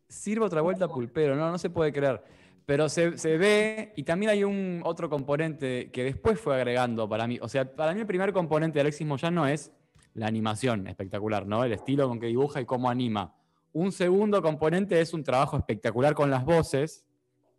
sirve 0.07 0.45
otra 0.45 0.61
vuelta 0.61 0.87
pulpero, 0.87 1.35
no, 1.35 1.51
no 1.51 1.57
se 1.57 1.69
puede 1.69 1.91
creer. 1.91 2.23
Pero 2.65 2.89
se, 2.89 3.17
se 3.17 3.37
ve, 3.37 3.93
y 3.95 4.03
también 4.03 4.31
hay 4.31 4.43
un 4.43 4.81
otro 4.83 5.07
componente 5.09 5.91
que 5.91 6.03
después 6.03 6.39
fue 6.39 6.55
agregando 6.55 7.07
para 7.07 7.27
mí. 7.27 7.37
O 7.41 7.47
sea, 7.47 7.75
para 7.75 7.93
mí 7.93 7.99
el 7.99 8.07
primer 8.07 8.33
componente 8.33 8.75
de 8.75 8.81
Alexis 8.81 9.05
Moyano 9.05 9.45
es 9.45 9.71
la 10.15 10.27
animación 10.27 10.87
espectacular, 10.87 11.45
¿no? 11.45 11.63
El 11.63 11.73
estilo 11.73 12.07
con 12.07 12.19
que 12.19 12.27
dibuja 12.27 12.61
y 12.61 12.65
cómo 12.65 12.89
anima. 12.89 13.35
Un 13.73 13.91
segundo 13.91 14.41
componente 14.41 14.99
es 14.99 15.13
un 15.13 15.23
trabajo 15.23 15.57
espectacular 15.57 16.15
con 16.15 16.31
las 16.31 16.43
voces, 16.43 17.05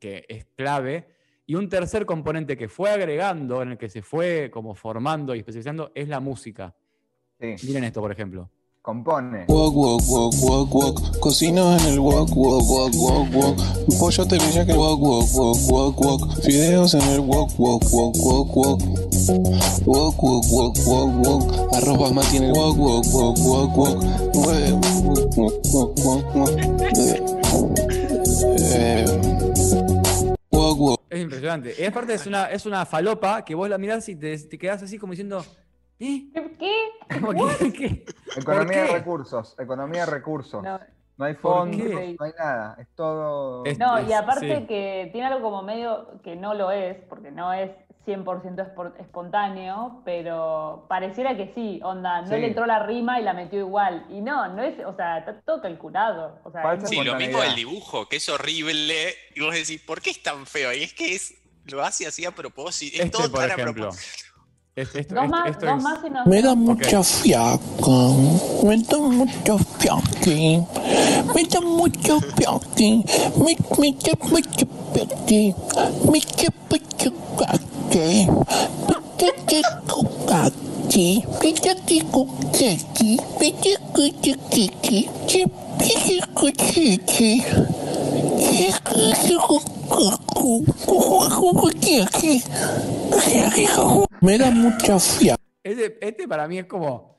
que 0.00 0.24
es 0.28 0.46
clave. 0.56 1.06
Y 1.46 1.54
un 1.54 1.68
tercer 1.68 2.04
componente 2.04 2.56
que 2.56 2.68
fue 2.68 2.90
agregando, 2.90 3.62
en 3.62 3.72
el 3.72 3.78
que 3.78 3.88
se 3.88 4.02
fue 4.02 4.50
como 4.52 4.74
formando 4.74 5.34
y 5.34 5.38
especializando, 5.38 5.92
es 5.94 6.08
la 6.08 6.18
música. 6.20 6.74
Sí, 7.38 7.54
Miren 7.68 7.84
esto, 7.84 8.00
por 8.00 8.10
ejemplo. 8.10 8.50
compone. 8.82 9.44
Wok, 9.48 9.74
wok, 9.74 10.02
wok, 10.08 10.34
wok, 10.42 10.74
wok. 10.74 11.18
Cocino 11.18 11.76
en 11.76 11.84
el 11.86 11.98
wok, 12.00 12.30
wok, 12.34 12.62
wok, 12.68 12.92
wok, 12.94 13.34
wok. 13.34 13.56
Pollo 13.98 14.26
terilla 14.26 14.64
que 14.64 14.72
wok, 14.74 15.00
wok, 15.00 15.26
wok, 15.34 15.56
wok, 15.70 16.00
wok. 16.00 16.42
Fideos 16.42 16.94
en 16.94 17.02
el 17.02 17.20
wok, 17.20 17.50
wok, 17.58 17.82
wok, 17.92 18.16
wok, 18.16 18.56
wok. 18.56 18.82
Wok, 19.86 20.22
wok, 20.22 20.44
wok, 20.50 20.76
wok, 20.86 21.26
wok. 21.26 21.74
Arroz 21.74 21.98
basmati 21.98 22.36
en 22.36 22.44
el 22.44 22.52
wok, 22.52 22.76
wok, 22.76 23.04
wok, 23.06 23.38
wok, 23.38 23.76
wok. 23.76 24.04
Wok, 24.34 25.64
wok, 25.72 26.34
wok, 26.34 26.75
impresionante. 31.54 31.74
Y 31.82 31.84
aparte 31.86 32.14
es 32.14 32.26
una, 32.26 32.50
es 32.50 32.66
una 32.66 32.84
falopa 32.86 33.44
que 33.44 33.54
vos 33.54 33.68
la 33.68 33.78
mirás 33.78 34.08
y 34.08 34.16
te, 34.16 34.36
te 34.38 34.58
quedás 34.58 34.82
así 34.82 34.98
como 34.98 35.12
diciendo, 35.12 35.44
¿eh? 35.98 36.28
¿Qué? 36.58 36.88
Que- 37.72 38.04
Economía 38.36 38.82
de 38.82 38.86
qué? 38.88 38.92
recursos, 38.94 39.54
economía 39.58 40.04
de 40.04 40.10
recursos. 40.12 40.62
No, 40.62 40.78
No 41.16 41.24
hay 41.24 41.34
¿Por 41.34 41.52
fondos, 41.70 41.80
qué? 41.80 42.16
no 42.18 42.24
hay 42.26 42.32
nada. 42.38 42.76
Es 42.78 42.88
todo. 42.94 43.64
Es- 43.64 43.78
No, 43.78 44.00
y 44.06 44.12
aparte 44.12 44.56
sí. 44.60 44.66
que 44.66 45.08
tiene 45.12 45.26
algo 45.28 45.40
como 45.42 45.62
medio 45.62 46.20
que 46.22 46.36
no 46.36 46.52
lo 46.54 46.70
es, 46.70 46.96
porque 47.08 47.30
no 47.30 47.52
es 47.52 47.70
100% 48.06 48.62
espor- 48.62 48.94
espontáneo, 49.00 50.00
pero 50.04 50.86
pareciera 50.88 51.36
que 51.36 51.52
sí, 51.54 51.80
onda, 51.82 52.22
no 52.22 52.28
Sí. 52.28 52.34
le 52.36 52.46
entró 52.48 52.64
la 52.66 52.78
rima 52.86 53.18
y 53.20 53.24
la 53.24 53.32
metió 53.32 53.58
igual. 53.58 54.06
Y 54.08 54.20
no, 54.20 54.46
no 54.48 54.62
es, 54.62 54.74
o 54.86 54.94
sea, 54.94 55.18
está 55.18 55.40
todo 55.42 55.60
calculado. 55.60 56.38
O 56.44 56.50
sea, 56.52 56.78
Sí, 56.86 57.02
lo 57.02 57.16
mismo 57.16 57.40
del 57.40 57.54
dibujo, 57.56 58.08
que 58.08 58.16
es 58.16 58.28
horrible. 58.28 59.14
Y 59.34 59.40
vos 59.40 59.52
decís, 59.54 59.80
¿por 59.82 60.00
qué 60.00 60.10
es 60.10 60.22
tan 60.22 60.46
feo? 60.46 60.72
Y 60.72 60.84
es 60.84 60.92
que 60.94 61.14
es, 61.14 61.34
lo 61.66 61.82
hace 61.84 62.06
así 62.06 62.24
a 62.24 62.30
propósito. 62.30 62.96
Es 62.96 63.04
Este, 63.06 63.10
todo 63.18 63.30
por 63.30 63.40
tan 63.40 63.50
a 63.50 63.54
ejemplo. 63.54 63.82
propósito. 63.88 64.22
Esto- 64.76 65.14
dos 65.14 65.28
más, 65.28 65.48
esto 65.50 65.64
dos 65.66 65.76
es- 65.78 65.82
más 65.82 65.98
y 66.04 66.10
nos... 66.10 66.26
Me 66.26 66.42
da 66.42 66.54
mucha 66.54 67.02
fiaca, 67.02 67.60
me 68.62 68.76
da 68.82 68.98
mucha 68.98 69.58
fiaqui, 69.80 70.62
me 71.34 71.44
da 71.44 71.60
mucha 71.62 72.20
fiaqui, 72.36 73.02
me, 73.38 73.56
me 73.78 73.92
da 73.92 74.12
mucha 74.28 74.66
fiaqui, 74.92 75.54
me 76.12 76.20
da 76.20 76.20
mucha 76.20 76.50
fiaqui, 76.68 77.12
me 94.20 94.38
da 94.38 94.50
me 94.50 94.60
mucha. 94.60 94.96
Este, 95.62 95.98
este 96.00 96.28
para 96.28 96.48
mí 96.48 96.58
es 96.58 96.66
como 96.66 97.16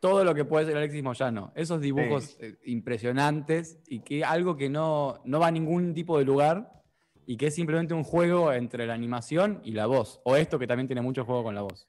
todo 0.00 0.24
lo 0.24 0.34
que 0.34 0.44
puede 0.44 0.66
ser 0.66 0.76
Alexis 0.76 1.02
Moyano. 1.02 1.52
Esos 1.54 1.80
dibujos 1.80 2.36
eh, 2.40 2.56
impresionantes 2.64 3.78
y 3.88 4.00
que 4.00 4.24
algo 4.24 4.56
que 4.56 4.68
no, 4.68 5.20
no 5.24 5.40
va 5.40 5.48
a 5.48 5.50
ningún 5.50 5.94
tipo 5.94 6.18
de 6.18 6.24
lugar 6.24 6.75
y 7.26 7.36
que 7.36 7.48
es 7.48 7.54
simplemente 7.54 7.94
un 7.94 8.04
juego 8.04 8.52
entre 8.52 8.86
la 8.86 8.94
animación 8.94 9.60
y 9.64 9.72
la 9.72 9.86
voz. 9.86 10.20
O 10.24 10.36
esto 10.36 10.58
que 10.58 10.66
también 10.66 10.86
tiene 10.86 11.02
mucho 11.02 11.24
juego 11.24 11.44
con 11.44 11.54
la 11.54 11.62
voz. 11.62 11.86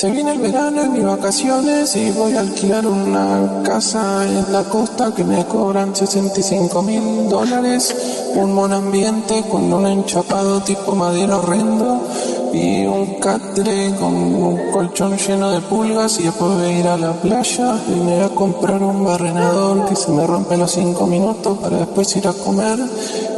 Se 0.00 0.10
viene 0.10 0.32
el 0.32 0.38
verano 0.38 0.82
en 0.84 0.92
mis 0.94 1.04
vacaciones 1.04 1.94
y 1.94 2.10
voy 2.12 2.32
a 2.34 2.40
alquilar 2.40 2.86
una 2.86 3.62
casa 3.62 4.26
en 4.26 4.50
la 4.50 4.64
costa 4.64 5.14
que 5.14 5.24
me 5.24 5.44
cobran 5.44 5.94
65 5.94 6.82
mil 6.82 7.28
dólares. 7.28 8.32
Un 8.34 8.56
buen 8.56 8.72
ambiente 8.72 9.44
con 9.50 9.70
un 9.70 9.86
enchapado 9.86 10.62
tipo 10.62 10.94
madera 10.94 11.36
horrendo 11.36 12.08
y 12.52 12.84
un 12.86 13.20
catre 13.20 13.94
con 13.98 14.14
un 14.14 14.70
colchón 14.72 15.16
lleno 15.16 15.50
de 15.50 15.60
pulgas 15.60 16.18
y 16.20 16.24
después 16.24 16.52
voy 16.52 16.64
a 16.64 16.78
ir 16.78 16.86
a 16.86 16.96
la 16.96 17.12
playa 17.12 17.76
y 17.88 17.92
me 17.92 18.16
voy 18.16 18.24
a 18.24 18.34
comprar 18.34 18.82
un 18.82 19.04
barrenador 19.04 19.88
que 19.88 19.94
se 19.94 20.10
me 20.10 20.26
rompe 20.26 20.56
los 20.56 20.70
5 20.72 21.06
minutos 21.06 21.58
para 21.58 21.78
después 21.78 22.16
ir 22.16 22.26
a 22.26 22.32
comer 22.32 22.78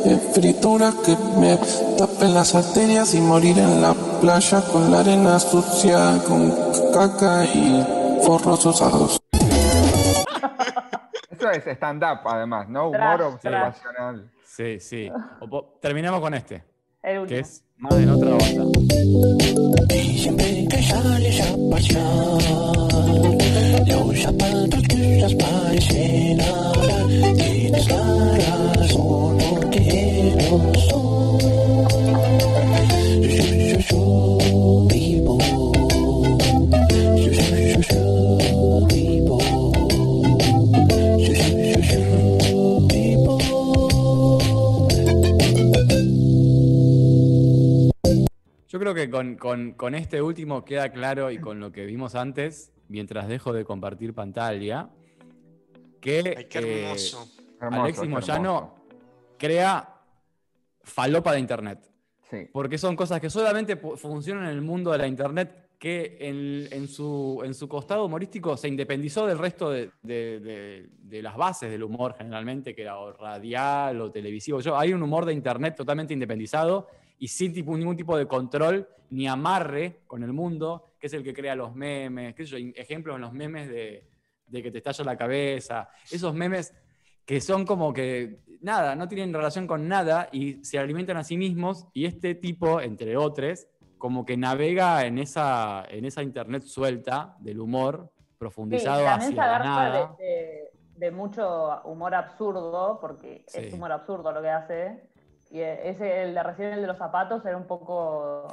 eh, 0.05 0.17
frituras 0.33 0.95
que 0.97 1.17
me 1.39 1.59
tapen 1.99 2.35
las 2.35 2.55
arterias 2.55 3.15
y 3.15 3.21
morir 3.21 3.59
en 3.59 3.83
la 3.83 3.95
playa 4.21 4.63
con 4.73 4.91
la 4.91 5.01
arena 5.01 5.39
sucia, 5.39 6.19
con 6.27 6.51
caca 6.93 7.45
y 7.45 7.85
forros 8.25 8.65
usados. 8.67 9.21
Eso 11.31 11.51
es 11.51 11.67
stand-up, 11.67 12.21
además, 12.25 12.69
¿no? 12.69 12.89
Humor 12.89 13.17
Tras, 13.17 13.35
observacional. 13.35 14.31
Sí, 14.45 14.79
sí. 14.81 15.11
O 15.41 15.79
terminamos 15.81 16.21
con 16.21 16.35
este, 16.35 16.65
el 17.03 17.21
último. 17.21 17.29
que 17.29 17.41
es 17.41 17.65
más 17.83 17.95
en 17.95 18.09
otra 18.11 18.31
onda. 18.31 18.81
Siempre 20.17 20.67
que 20.69 20.83
sales 20.83 21.41
a 21.41 21.63
creo 48.83 48.95
que 48.95 49.09
con, 49.11 49.37
con- 49.37 49.73
con 49.73 49.95
este 49.95 50.21
último 50.21 50.65
queda 50.65 50.91
claro 50.91 51.31
y 51.31 51.39
con 51.39 51.61
lo 51.61 51.71
que 51.73 51.87
vimos 51.87 52.15
antes, 52.15 52.73
mientras 52.89 53.29
dejo 53.29 53.53
de 53.53 53.65
compartir 53.65 54.13
pantalla, 54.15 54.91
que 56.01 56.35
Ay, 56.37 56.45
qué 56.47 56.59
eh, 56.59 56.83
hermoso. 56.85 57.29
Hermoso, 57.61 57.83
Alexis 57.85 58.09
Moyano 58.09 58.75
crea 59.39 59.89
falopa 60.83 61.33
de 61.33 61.39
Internet. 61.39 61.89
Sí. 62.29 62.49
Porque 62.53 62.79
son 62.79 62.97
cosas 62.97 63.21
que 63.21 63.31
solamente 63.31 63.77
funcionan 63.77 64.45
en 64.45 64.51
el 64.51 64.63
mundo 64.63 64.91
de 64.91 64.99
la 64.99 65.07
Internet, 65.07 65.69
que 65.79 66.17
en, 66.21 66.67
en 66.73 66.89
su, 66.89 67.41
en 67.45 67.55
su 67.55 67.69
costado 67.69 68.07
humorístico 68.07 68.57
se 68.57 68.69
independizó 68.69 69.27
del 69.27 69.39
resto 69.39 69.71
de, 69.71 69.91
de- 70.03 70.41
de- 70.41 70.89
de 70.99 71.23
las 71.23 71.37
bases 71.37 71.71
del 71.71 71.83
humor 71.83 72.15
generalmente, 72.17 72.75
que 72.75 72.83
era 72.83 72.99
o 72.99 73.13
radial 73.13 74.01
o 74.01 74.11
televisivo. 74.11 74.61
Yo, 74.61 74.77
hay 74.79 74.93
un 74.93 75.03
humor 75.03 75.25
de 75.27 75.35
Internet 75.35 75.75
totalmente 75.77 76.15
independizado 76.15 76.89
y 77.23 77.29
sin 77.29 77.53
tipo- 77.53 77.77
ningún 77.77 77.97
tipo 77.97 78.17
de 78.19 78.27
control 78.27 78.89
ni 79.11 79.29
amarre 79.29 80.01
con 80.09 80.25
el 80.25 80.33
mundo, 80.33 80.87
que 80.99 81.07
es 81.07 81.13
el 81.13 81.23
que 81.23 81.33
crea 81.33 81.55
los 81.55 81.73
memes, 81.73 82.35
qué 82.35 82.45
sé 82.45 82.59
yo, 82.61 82.73
ejemplos 82.75 83.15
en 83.15 83.21
los 83.23 83.33
memes 83.33 83.69
de, 83.69 84.09
de 84.45 84.61
que 84.61 84.73
te 84.73 84.79
estalla 84.79 85.05
la 85.05 85.17
cabeza, 85.17 85.89
esos 86.11 86.35
memes 86.35 86.75
que 87.25 87.41
son 87.41 87.65
como 87.65 87.93
que 87.93 88.41
nada, 88.61 88.97
no 88.97 89.07
tienen 89.07 89.33
relación 89.33 89.69
con 89.69 89.87
nada 89.87 90.31
y 90.33 90.65
se 90.65 90.81
alimentan 90.81 91.17
a 91.17 91.23
sí 91.23 91.37
mismos 91.37 91.87
y 91.93 92.07
este 92.07 92.35
tipo, 92.35 92.81
entre 92.81 93.17
otros, 93.17 93.69
como 93.99 94.25
que 94.27 94.37
navega 94.37 95.07
en 95.07 95.19
esa, 95.19 95.85
en 95.89 96.05
esa 96.05 96.25
internet 96.25 96.65
suelta 96.65 97.37
del 97.39 97.61
humor, 97.61 98.11
Sí, 98.11 98.35
profundizado 98.37 99.05
también 99.05 99.31
hacia 99.39 99.47
la 99.47 99.59
nada. 99.61 100.17
de, 100.19 100.25
de- 100.25 100.73
de 100.97 101.11
mucho 101.13 101.81
humor 101.85 102.15
absurdo, 102.17 102.99
porque 103.01 103.45
Sí. 103.47 103.61
es 103.61 103.73
humor 103.75 103.93
absurdo 103.93 104.33
lo 104.33 104.43
que 104.43 104.49
hace. 104.51 105.12
Y 105.53 105.61
ese, 105.61 106.23
el 106.23 106.35
de 106.35 106.43
recién 106.43 106.73
el 106.73 106.81
de 106.81 106.87
los 106.87 106.97
zapatos, 106.97 107.45
era 107.45 107.59
un 107.59 107.67
poco. 107.67 108.49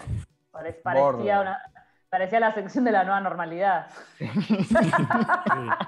pare- 0.51 0.73
parecía, 0.73 1.39
una, 1.39 1.61
parecía 2.09 2.41
la 2.41 2.53
sección 2.53 2.83
de 2.83 2.91
la 2.91 3.05
nueva 3.05 3.21
normalidad. 3.21 3.87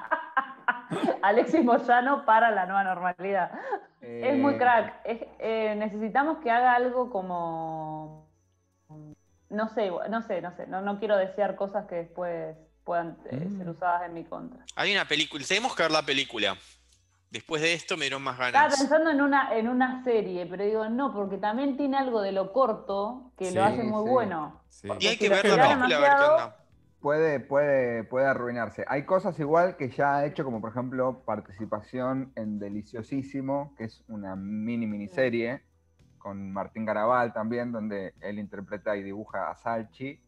Alexis 1.22 1.64
Moyano 1.64 2.26
para 2.26 2.52
la 2.52 2.66
nueva 2.66 2.84
normalidad. 2.84 3.52
Es 4.02 4.38
muy 4.38 4.54
Eh, 4.54 4.58
crack. 4.58 4.94
Es- 5.04 5.26
eh, 5.40 5.76
necesitamos 5.78 6.38
que 6.40 6.52
haga 6.52 6.74
algo 6.76 7.10
como. 7.12 8.30
No 9.50 9.68
sé, 9.70 9.92
no 10.10 10.22
sé, 10.22 10.42
no 10.42 10.56
sé. 10.56 10.68
No, 10.68 10.82
no 10.82 11.00
quiero 11.00 11.18
desear 11.18 11.56
cosas 11.56 11.86
que 11.88 11.96
después 11.96 12.56
puedan 12.86 13.18
eh, 13.30 13.36
Mm. 13.46 13.58
ser 13.58 13.70
usadas 13.70 14.04
en 14.04 14.14
mi 14.14 14.24
contra. 14.24 14.64
Hay 14.76 14.94
una 14.94 15.06
película, 15.06 15.44
tenemos 15.48 15.76
que 15.76 15.84
ver 15.84 15.92
la 15.92 16.02
película. 16.04 16.56
Después 17.32 17.62
de 17.62 17.74
esto 17.74 17.96
me 17.96 18.04
dieron 18.06 18.22
más 18.24 18.34
Estaba 18.34 18.52
ganas. 18.52 18.78
pensando 18.78 19.10
en 19.10 19.22
una, 19.22 19.56
en 19.58 19.70
una 19.70 20.04
serie, 20.04 20.46
pero 20.48 20.66
digo, 20.66 20.90
no, 20.90 21.14
porque 21.14 21.38
también 21.38 21.78
tiene 21.78 21.98
algo 21.98 22.22
de 22.22 22.34
lo 22.34 22.52
corto 22.52 23.32
que 23.38 23.46
Sí, 23.46 23.56
lo 23.56 23.64
hace 23.64 23.84
muy 23.84 24.04
sí. 24.04 24.10
bueno. 24.10 24.62
Sí. 24.70 24.88
Y 25.00 25.08
hay 25.08 25.14
si 25.14 25.18
que 25.20 25.30
ver 25.30 25.46
la 25.46 25.52
película 25.70 25.96
a 25.96 26.00
ver 26.02 26.10
qué 26.10 26.24
onda. 26.26 26.58
puede, 27.00 27.40
puede, 27.40 28.04
puede 28.04 28.26
arruinarse. 28.26 28.84
Hay 28.88 29.06
cosas 29.06 29.40
igual 29.40 29.78
que 29.78 29.90
ya 29.90 30.18
ha 30.18 30.26
hecho, 30.26 30.44
como 30.44 30.60
por 30.60 30.72
ejemplo 30.72 31.24
participación 31.26 32.34
en 32.36 32.60
Deliciosísimo, 32.60 33.74
que 33.78 33.86
es 33.86 34.04
una 34.10 34.36
mini 34.36 34.86
miniserie 34.86 35.62
con 36.18 36.52
Martín 36.52 36.86
Garabal 36.86 37.32
también, 37.34 37.72
donde 37.72 38.14
él 38.20 38.40
interpreta 38.40 38.96
y 38.98 39.04
dibuja 39.04 39.50
a 39.50 39.56
Salchi. 39.56 40.22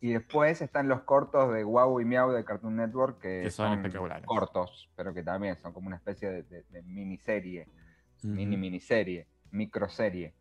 Y 0.00 0.12
después 0.12 0.60
están 0.60 0.88
los 0.88 1.02
cortos 1.02 1.52
de 1.54 1.62
Guau 1.64 2.00
y 2.00 2.04
Miau 2.04 2.30
de 2.30 2.44
Cartoon 2.44 2.76
Network, 2.76 3.18
que, 3.20 3.42
Que 3.44 3.50
son 3.50 3.72
espectaculares. 3.72 4.26
cortos, 4.26 4.90
pero 4.94 5.14
que 5.14 5.22
también 5.22 5.56
son 5.56 5.72
como 5.72 5.86
una 5.86 5.96
especie 5.96 6.30
de, 6.30 6.42
de- 6.42 6.62
de 6.64 6.82
miniserie, 6.82 7.66
mini 8.22 8.56
miniserie, 8.56 9.26
microserie. 9.52 10.34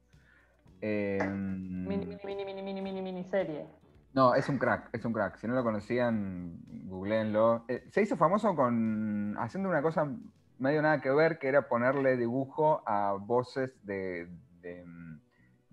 Eh, 0.81 1.19
Mini, 1.25 2.05
mini, 2.05 2.17
mini, 2.25 2.45
mini, 2.45 2.61
mini, 2.61 2.81
mini, 2.81 3.01
mini 3.01 3.23
serie. 3.23 3.65
no, 4.13 4.35
es 4.35 4.47
un 4.49 4.57
crack, 4.57 4.89
es 4.93 5.03
un 5.05 5.13
crack. 5.13 5.37
Si 5.37 5.47
no 5.47 5.55
lo 5.55 5.63
conocían, 5.63 6.57
googleenlo. 6.87 7.63
Eh, 7.67 7.85
se 7.91 8.01
hizo 8.01 8.17
famoso 8.17 8.55
con 8.55 9.35
haciendo 9.39 9.69
una 9.69 9.81
cosa 9.81 10.09
medio 10.59 10.81
nada 10.81 11.01
que 11.01 11.09
ver, 11.11 11.39
que 11.39 11.47
era 11.47 11.67
ponerle 11.67 12.17
dibujo 12.17 12.83
a 12.85 13.13
voces 13.13 13.71
de, 13.85 14.27
de, 14.61 14.83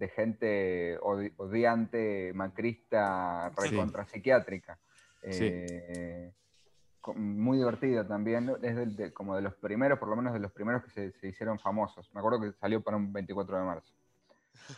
de 0.03 0.09
gente 0.09 0.99
odi- 1.01 1.33
odiante, 1.37 2.33
macrista, 2.35 3.53
recontra 3.57 4.05
psiquiátrica. 4.05 4.77
Eh, 5.23 6.33
muy 7.15 7.59
divertido 7.59 8.05
también. 8.05 8.51
Es 8.63 8.75
del- 8.75 8.97
de- 8.97 9.13
como 9.13 9.37
de 9.37 9.43
los 9.43 9.55
primeros, 9.55 10.01
por 10.01 10.09
lo 10.09 10.17
menos 10.17 10.33
de 10.33 10.41
los 10.41 10.51
primeros 10.51 10.83
que 10.83 10.91
se, 10.91 11.13
se 11.13 11.29
hicieron 11.29 11.61
famosos. 11.61 12.11
Me 12.13 12.19
acuerdo 12.19 12.41
que 12.41 12.53
salió 12.59 12.81
para 12.83 12.97
un 12.97 13.13
24 13.13 13.57
de 13.59 13.65
marzo. 13.65 13.95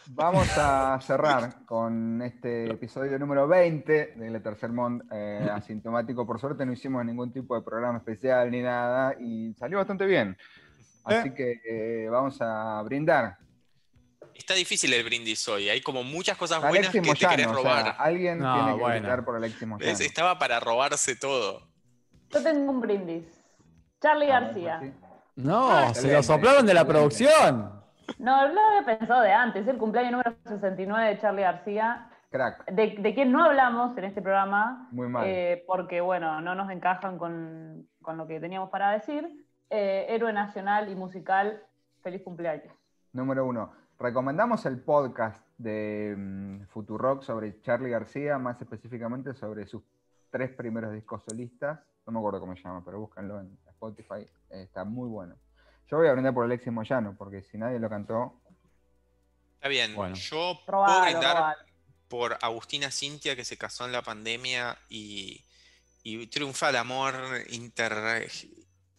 Vamos 0.09 0.49
a 0.59 0.99
cerrar 1.01 1.65
con 1.67 2.21
este 2.23 2.71
episodio 2.71 3.19
número 3.19 3.49
20 3.49 4.15
de 4.17 4.31
Le 4.31 4.41
Tercer 4.41 4.71
Mond 4.73 5.05
eh, 5.11 5.49
asintomático. 5.51 6.27
Por 6.27 6.39
suerte 6.39 6.67
no 6.67 6.73
hicimos 6.73 7.03
ningún 7.07 7.33
tipo 7.33 7.55
de 7.57 7.63
programa 7.63 7.97
especial 7.99 8.51
ni 8.51 8.61
nada 8.61 9.15
y 9.19 9.55
salió 9.55 9.79
bastante 9.79 10.05
bien. 10.05 10.37
Así 11.05 11.31
que 11.33 11.61
eh, 11.67 12.09
vamos 12.11 12.37
a 12.43 12.83
brindar. 12.83 13.39
Está 14.35 14.55
difícil 14.55 14.93
el 14.93 15.05
brindis 15.05 15.47
hoy. 15.49 15.69
Hay 15.69 15.81
como 15.81 16.03
muchas 16.03 16.37
cosas 16.37 16.61
buenas 16.61 16.89
Alexis 16.95 17.01
que 17.03 17.13
te 17.27 17.27
querés 17.27 17.47
Moyano, 17.47 17.61
o 17.61 17.63
sea, 17.63 17.83
robar. 17.83 17.97
alguien 17.99 18.39
No, 18.39 18.55
tiene 18.55 18.75
que 18.77 18.81
bueno. 18.83 19.25
por 19.25 19.37
Alexis 19.37 19.67
Moyano. 19.69 19.91
¿Ves? 19.91 20.01
Estaba 20.01 20.39
para 20.39 20.61
robarse 20.61 21.17
todo. 21.17 21.69
Yo 22.31 22.43
tengo 22.43 22.71
un 22.73 22.81
brindis. 22.81 23.25
Charlie 24.01 24.31
Ah, 24.31 24.41
García. 24.41 24.77
pues 24.81 24.93
sí. 24.93 24.99
No, 25.37 25.71
se 25.81 25.89
excelente, 25.89 26.17
lo 26.17 26.23
soplaron 26.23 26.67
de 26.67 26.75
la 26.75 26.85
producción. 26.87 27.83
No, 28.19 28.49
lo 28.49 28.61
había 28.61 28.85
pensado 28.99 29.23
de 29.23 29.33
antes. 29.33 29.63
Es 29.63 29.69
el 29.69 29.79
cumpleaños 29.79 30.13
número 30.13 30.35
69 30.47 31.09
de 31.09 31.19
Charlie 31.21 31.43
García. 31.43 32.11
Crack, 32.31 32.67
De, 32.67 32.97
de 32.99 33.15
quien 33.15 33.31
no 33.33 33.45
hablamos 33.45 33.97
en 33.97 34.05
este 34.05 34.21
programa. 34.21 34.89
muy 34.91 35.09
mal. 35.09 35.25
eh, 35.27 35.63
porque, 35.67 36.01
bueno, 36.01 36.41
no 36.41 36.55
nos 36.57 36.69
encajan 36.71 37.17
con, 37.19 37.89
con 38.03 38.17
lo 38.17 38.27
que 38.27 38.41
teníamos 38.41 38.71
para 38.71 38.91
decir. 38.91 39.27
Eh, 39.71 40.07
héroe 40.09 40.33
nacional 40.33 40.89
y 40.91 40.95
musical. 40.97 41.63
Feliz 42.03 42.23
cumpleaños. 42.23 42.75
Número 43.13 43.47
uno. 43.47 43.73
Recomendamos 43.99 44.67
el 44.67 44.81
podcast 44.81 45.41
de 45.57 46.15
mm, 46.17 46.67
Futurock 46.67 47.23
sobre 47.23 47.61
Charlie 47.63 47.91
García, 47.91 48.39
más 48.39 48.61
específicamente 48.61 49.35
sobre 49.35 49.67
sus 49.67 49.83
tres 50.31 50.51
primeros 50.51 50.93
discos 50.93 51.23
solistas. 51.29 51.81
No 52.07 52.13
me 52.13 52.19
acuerdo 52.19 52.41
cómo 52.41 52.57
se 52.57 52.63
llama, 52.63 52.85
pero 52.85 52.99
búscanlo 53.01 53.41
en 53.41 53.57
Spotify. 53.69 54.27
eh, 54.51 54.63
está 54.65 54.85
muy 54.85 55.09
bueno. 55.09 55.37
Yo 55.89 55.99
voy 55.99 56.09
a 56.09 56.13
brindar 56.13 56.35
por 56.35 56.45
Alexis 56.45 56.73
Moyano, 56.73 57.15
porque 57.17 57.43
si 57.43 57.57
nadie 57.59 57.79
lo 57.79 57.89
cantó, 57.89 58.41
Está 59.57 59.69
bien. 59.69 59.95
Bueno. 59.95 60.15
Yo 60.15 60.59
puedo 60.67 60.85
Robalo, 60.85 61.05
brindar 61.05 61.57
por 62.09 62.37
Agustina 62.43 62.91
Cintia 62.91 63.35
que 63.35 63.47
se 63.47 63.57
casó 63.57 63.87
en 63.87 63.93
la 63.93 64.03
pandemia 64.03 64.77
y, 64.91 65.43
y 66.03 66.27
triunfa 66.27 66.69
el 66.69 66.77
amor 66.77 67.15
inter- 67.49 68.29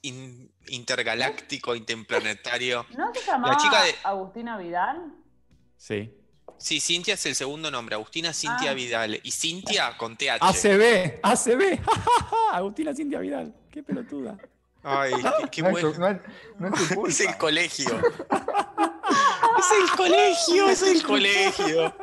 in- 0.07 0.51
intergaláctico, 0.67 1.75
interplanetario. 1.75 2.85
¿No 2.97 3.13
se 3.13 3.21
llamaba 3.25 3.57
chica 3.57 3.83
de- 3.83 3.95
Agustina 4.03 4.57
Vidal? 4.57 5.13
Sí. 5.77 6.11
Sí, 6.57 6.79
Cintia 6.79 7.15
es 7.15 7.25
el 7.25 7.35
segundo 7.35 7.69
nombre, 7.69 7.95
Agustina 7.95 8.31
Cintia 8.33 8.71
Ah. 8.71 8.73
Vidal. 8.73 9.19
Y 9.23 9.31
Cintia 9.31 9.97
con 9.97 10.15
TH. 10.15 10.37
ACB, 10.41 11.19
ACB. 11.21 11.79
Agustina 12.53 12.93
Cintia 12.95 13.19
Vidal. 13.19 13.53
Qué 13.71 13.83
pelotuda. 13.83 14.37
Ay, 14.87 15.11
qué, 15.13 15.49
qué 15.51 15.61
no, 15.63 15.67
es 15.69 15.71
bueno. 15.73 15.91
tu, 15.91 15.99
no 15.99 16.07
es- 16.07 16.21
no 16.59 16.67
es 16.67 16.73
tu 16.89 16.95
culpa. 16.95 17.09
Es 17.09 17.19
el 17.19 17.37
colegio. 17.37 17.89
es 19.59 19.71
el 19.81 19.97
colegio, 19.97 20.69
es 20.69 20.81
el 20.83 21.03
colegio. 21.03 21.93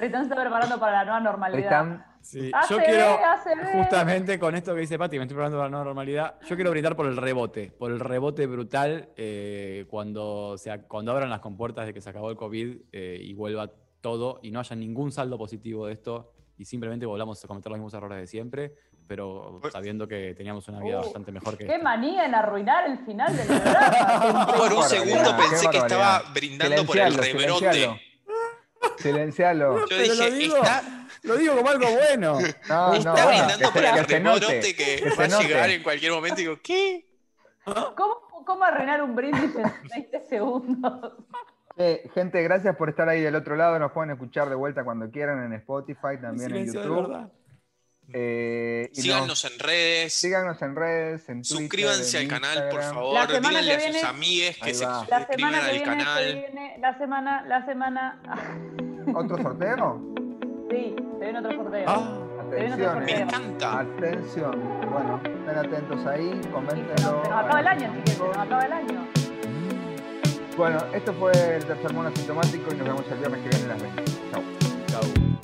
Están 0.00 0.28
se 0.28 0.34
preparando 0.34 0.78
para 0.80 0.92
la 0.92 1.04
nueva 1.04 1.20
normalidad. 1.20 1.62
Están- 1.64 2.06
Sí, 2.22 2.50
ACB, 2.52 2.68
yo 2.70 2.78
quiero, 2.84 3.18
ACB. 3.24 3.72
justamente 3.78 4.38
con 4.38 4.54
esto 4.54 4.74
que 4.74 4.80
dice 4.82 4.98
Pati, 4.98 5.16
me 5.16 5.24
estoy 5.24 5.36
preparando 5.36 5.56
para 5.56 5.68
la 5.68 5.70
nueva 5.70 5.84
normalidad. 5.86 6.34
Yo 6.46 6.54
quiero 6.54 6.70
brindar 6.70 6.94
por 6.94 7.06
el 7.06 7.16
rebote, 7.16 7.72
por 7.78 7.90
el 7.90 7.98
rebote 7.98 8.46
brutal 8.46 9.08
eh, 9.16 9.86
cuando, 9.88 10.58
sea, 10.58 10.82
cuando 10.82 11.12
abran 11.12 11.30
las 11.30 11.40
compuertas 11.40 11.86
de 11.86 11.94
que 11.94 12.02
se 12.02 12.10
acabó 12.10 12.30
el 12.30 12.36
COVID 12.36 12.76
eh, 12.92 13.18
y 13.22 13.32
vuelva 13.32 13.70
todo 14.02 14.38
y 14.42 14.50
no 14.50 14.60
haya 14.60 14.76
ningún 14.76 15.12
saldo 15.12 15.38
positivo 15.38 15.86
de 15.86 15.94
esto 15.94 16.32
y 16.58 16.66
simplemente 16.66 17.06
volvamos 17.06 17.42
a 17.42 17.48
cometer 17.48 17.70
los 17.70 17.78
mismos 17.78 17.94
errores 17.94 18.18
de 18.18 18.26
siempre, 18.26 18.74
pero 19.06 19.58
sabiendo 19.72 20.06
que 20.06 20.34
teníamos 20.34 20.68
una 20.68 20.80
vida 20.80 20.98
Uh, 21.00 21.02
bastante 21.04 21.32
mejor 21.32 21.56
que 21.56 21.64
Qué 21.64 21.72
esta. 21.76 21.82
manía 21.84 22.26
en 22.26 22.34
arruinar 22.34 22.84
el 22.86 22.98
final 22.98 23.34
del 23.34 23.46
programa. 23.46 24.46
Por 24.58 24.72
un 24.74 24.82
segundo 24.82 25.36
pensé 25.38 25.68
que 25.70 25.78
estaba 25.78 26.22
brindando 26.34 26.84
por 26.84 26.98
el 26.98 27.12
Silencialo, 27.14 27.38
rebrote. 27.38 28.09
Silencialo. 28.98 29.80
Yo 29.80 29.86
Pero 29.88 30.02
dije, 30.02 30.30
lo 30.30 30.36
digo, 30.36 30.56
está, 30.56 30.82
lo 31.22 31.36
digo 31.36 31.56
como 31.56 31.68
algo 31.68 31.86
bueno. 31.90 32.38
No, 32.68 32.88
no, 32.88 32.94
está 32.94 33.12
bueno, 33.12 33.26
brindando 33.26 33.58
que 33.58 33.72
por 33.72 33.84
el 33.84 34.06
rebrote 34.06 34.76
que, 34.76 34.96
que 34.96 35.10
va 35.16 35.24
a 35.24 35.42
llegar 35.42 35.70
en 35.70 35.82
cualquier 35.82 36.12
momento. 36.12 36.40
Y 36.40 36.44
digo, 36.44 36.58
¿qué? 36.62 37.06
¿Cómo, 37.64 38.44
¿Cómo 38.44 38.64
arruinar 38.64 39.02
un 39.02 39.14
brindis 39.14 39.54
en 39.56 39.72
20 39.94 40.20
segundos? 40.28 41.12
Eh, 41.76 42.10
gente, 42.14 42.42
gracias 42.42 42.76
por 42.76 42.90
estar 42.90 43.08
ahí 43.08 43.20
del 43.20 43.34
otro 43.34 43.56
lado. 43.56 43.78
Nos 43.78 43.92
pueden 43.92 44.10
escuchar 44.10 44.48
de 44.48 44.54
vuelta 44.54 44.84
cuando 44.84 45.10
quieran 45.10 45.44
en 45.44 45.52
Spotify, 45.54 46.18
también 46.20 46.54
en 46.54 46.66
YouTube. 46.66 47.30
Eh, 48.12 48.90
y 48.92 48.96
nos- 48.96 49.02
Síganos 49.04 49.44
en 49.44 49.58
redes. 49.58 50.12
síganos 50.12 50.62
en 50.62 50.74
redes, 50.76 51.28
en 51.28 51.42
Twitter, 51.42 51.56
Suscríbanse 51.58 52.20
en 52.22 52.32
al 52.32 52.40
canal, 52.40 52.68
por 52.70 52.82
favor. 52.82 53.28
Díganle 53.40 53.74
a 53.74 53.92
sus 53.92 54.04
amigues 54.04 54.56
que 54.58 54.74
se. 54.74 54.84
La 54.84 55.04
suscriban 55.26 55.54
al 55.54 55.70
viene, 55.70 55.84
canal. 55.84 56.24
viene, 56.34 56.76
la 56.80 56.98
semana, 56.98 57.44
la 57.46 57.64
semana. 57.66 58.20
¿Otro 59.14 59.38
sorteo? 59.42 60.02
Sí, 60.70 60.94
se 61.18 61.24
viene 61.24 61.38
otro 61.38 61.52
sorteo. 61.62 61.84
Ah, 61.88 62.26
Atención, 62.50 63.04
Me 63.04 63.12
encanta. 63.20 63.78
Atención. 63.80 64.80
Bueno, 64.90 65.20
estén 65.24 65.56
atentos 65.56 66.04
ahí, 66.06 66.40
coméntenlo. 66.52 67.12
nos 67.22 67.28
acaba 67.28 67.60
el 67.60 67.66
año, 67.68 68.02
chicos, 68.04 68.36
acaba 68.36 68.64
el 68.66 68.72
año. 68.72 69.06
Bueno, 70.56 70.84
esto 70.92 71.12
fue 71.14 71.30
el 71.56 71.64
tercer 71.64 71.92
mono 71.92 72.08
asintomático 72.08 72.72
y 72.74 72.76
nos 72.76 72.86
vemos 72.88 73.04
el 73.08 73.18
viernes 73.18 73.40
que 73.42 73.48
viene 73.56 73.64
a 73.72 73.76
las 73.76 73.82
20. 73.82 74.04
Chao. 74.32 74.42
chau. 74.88 75.38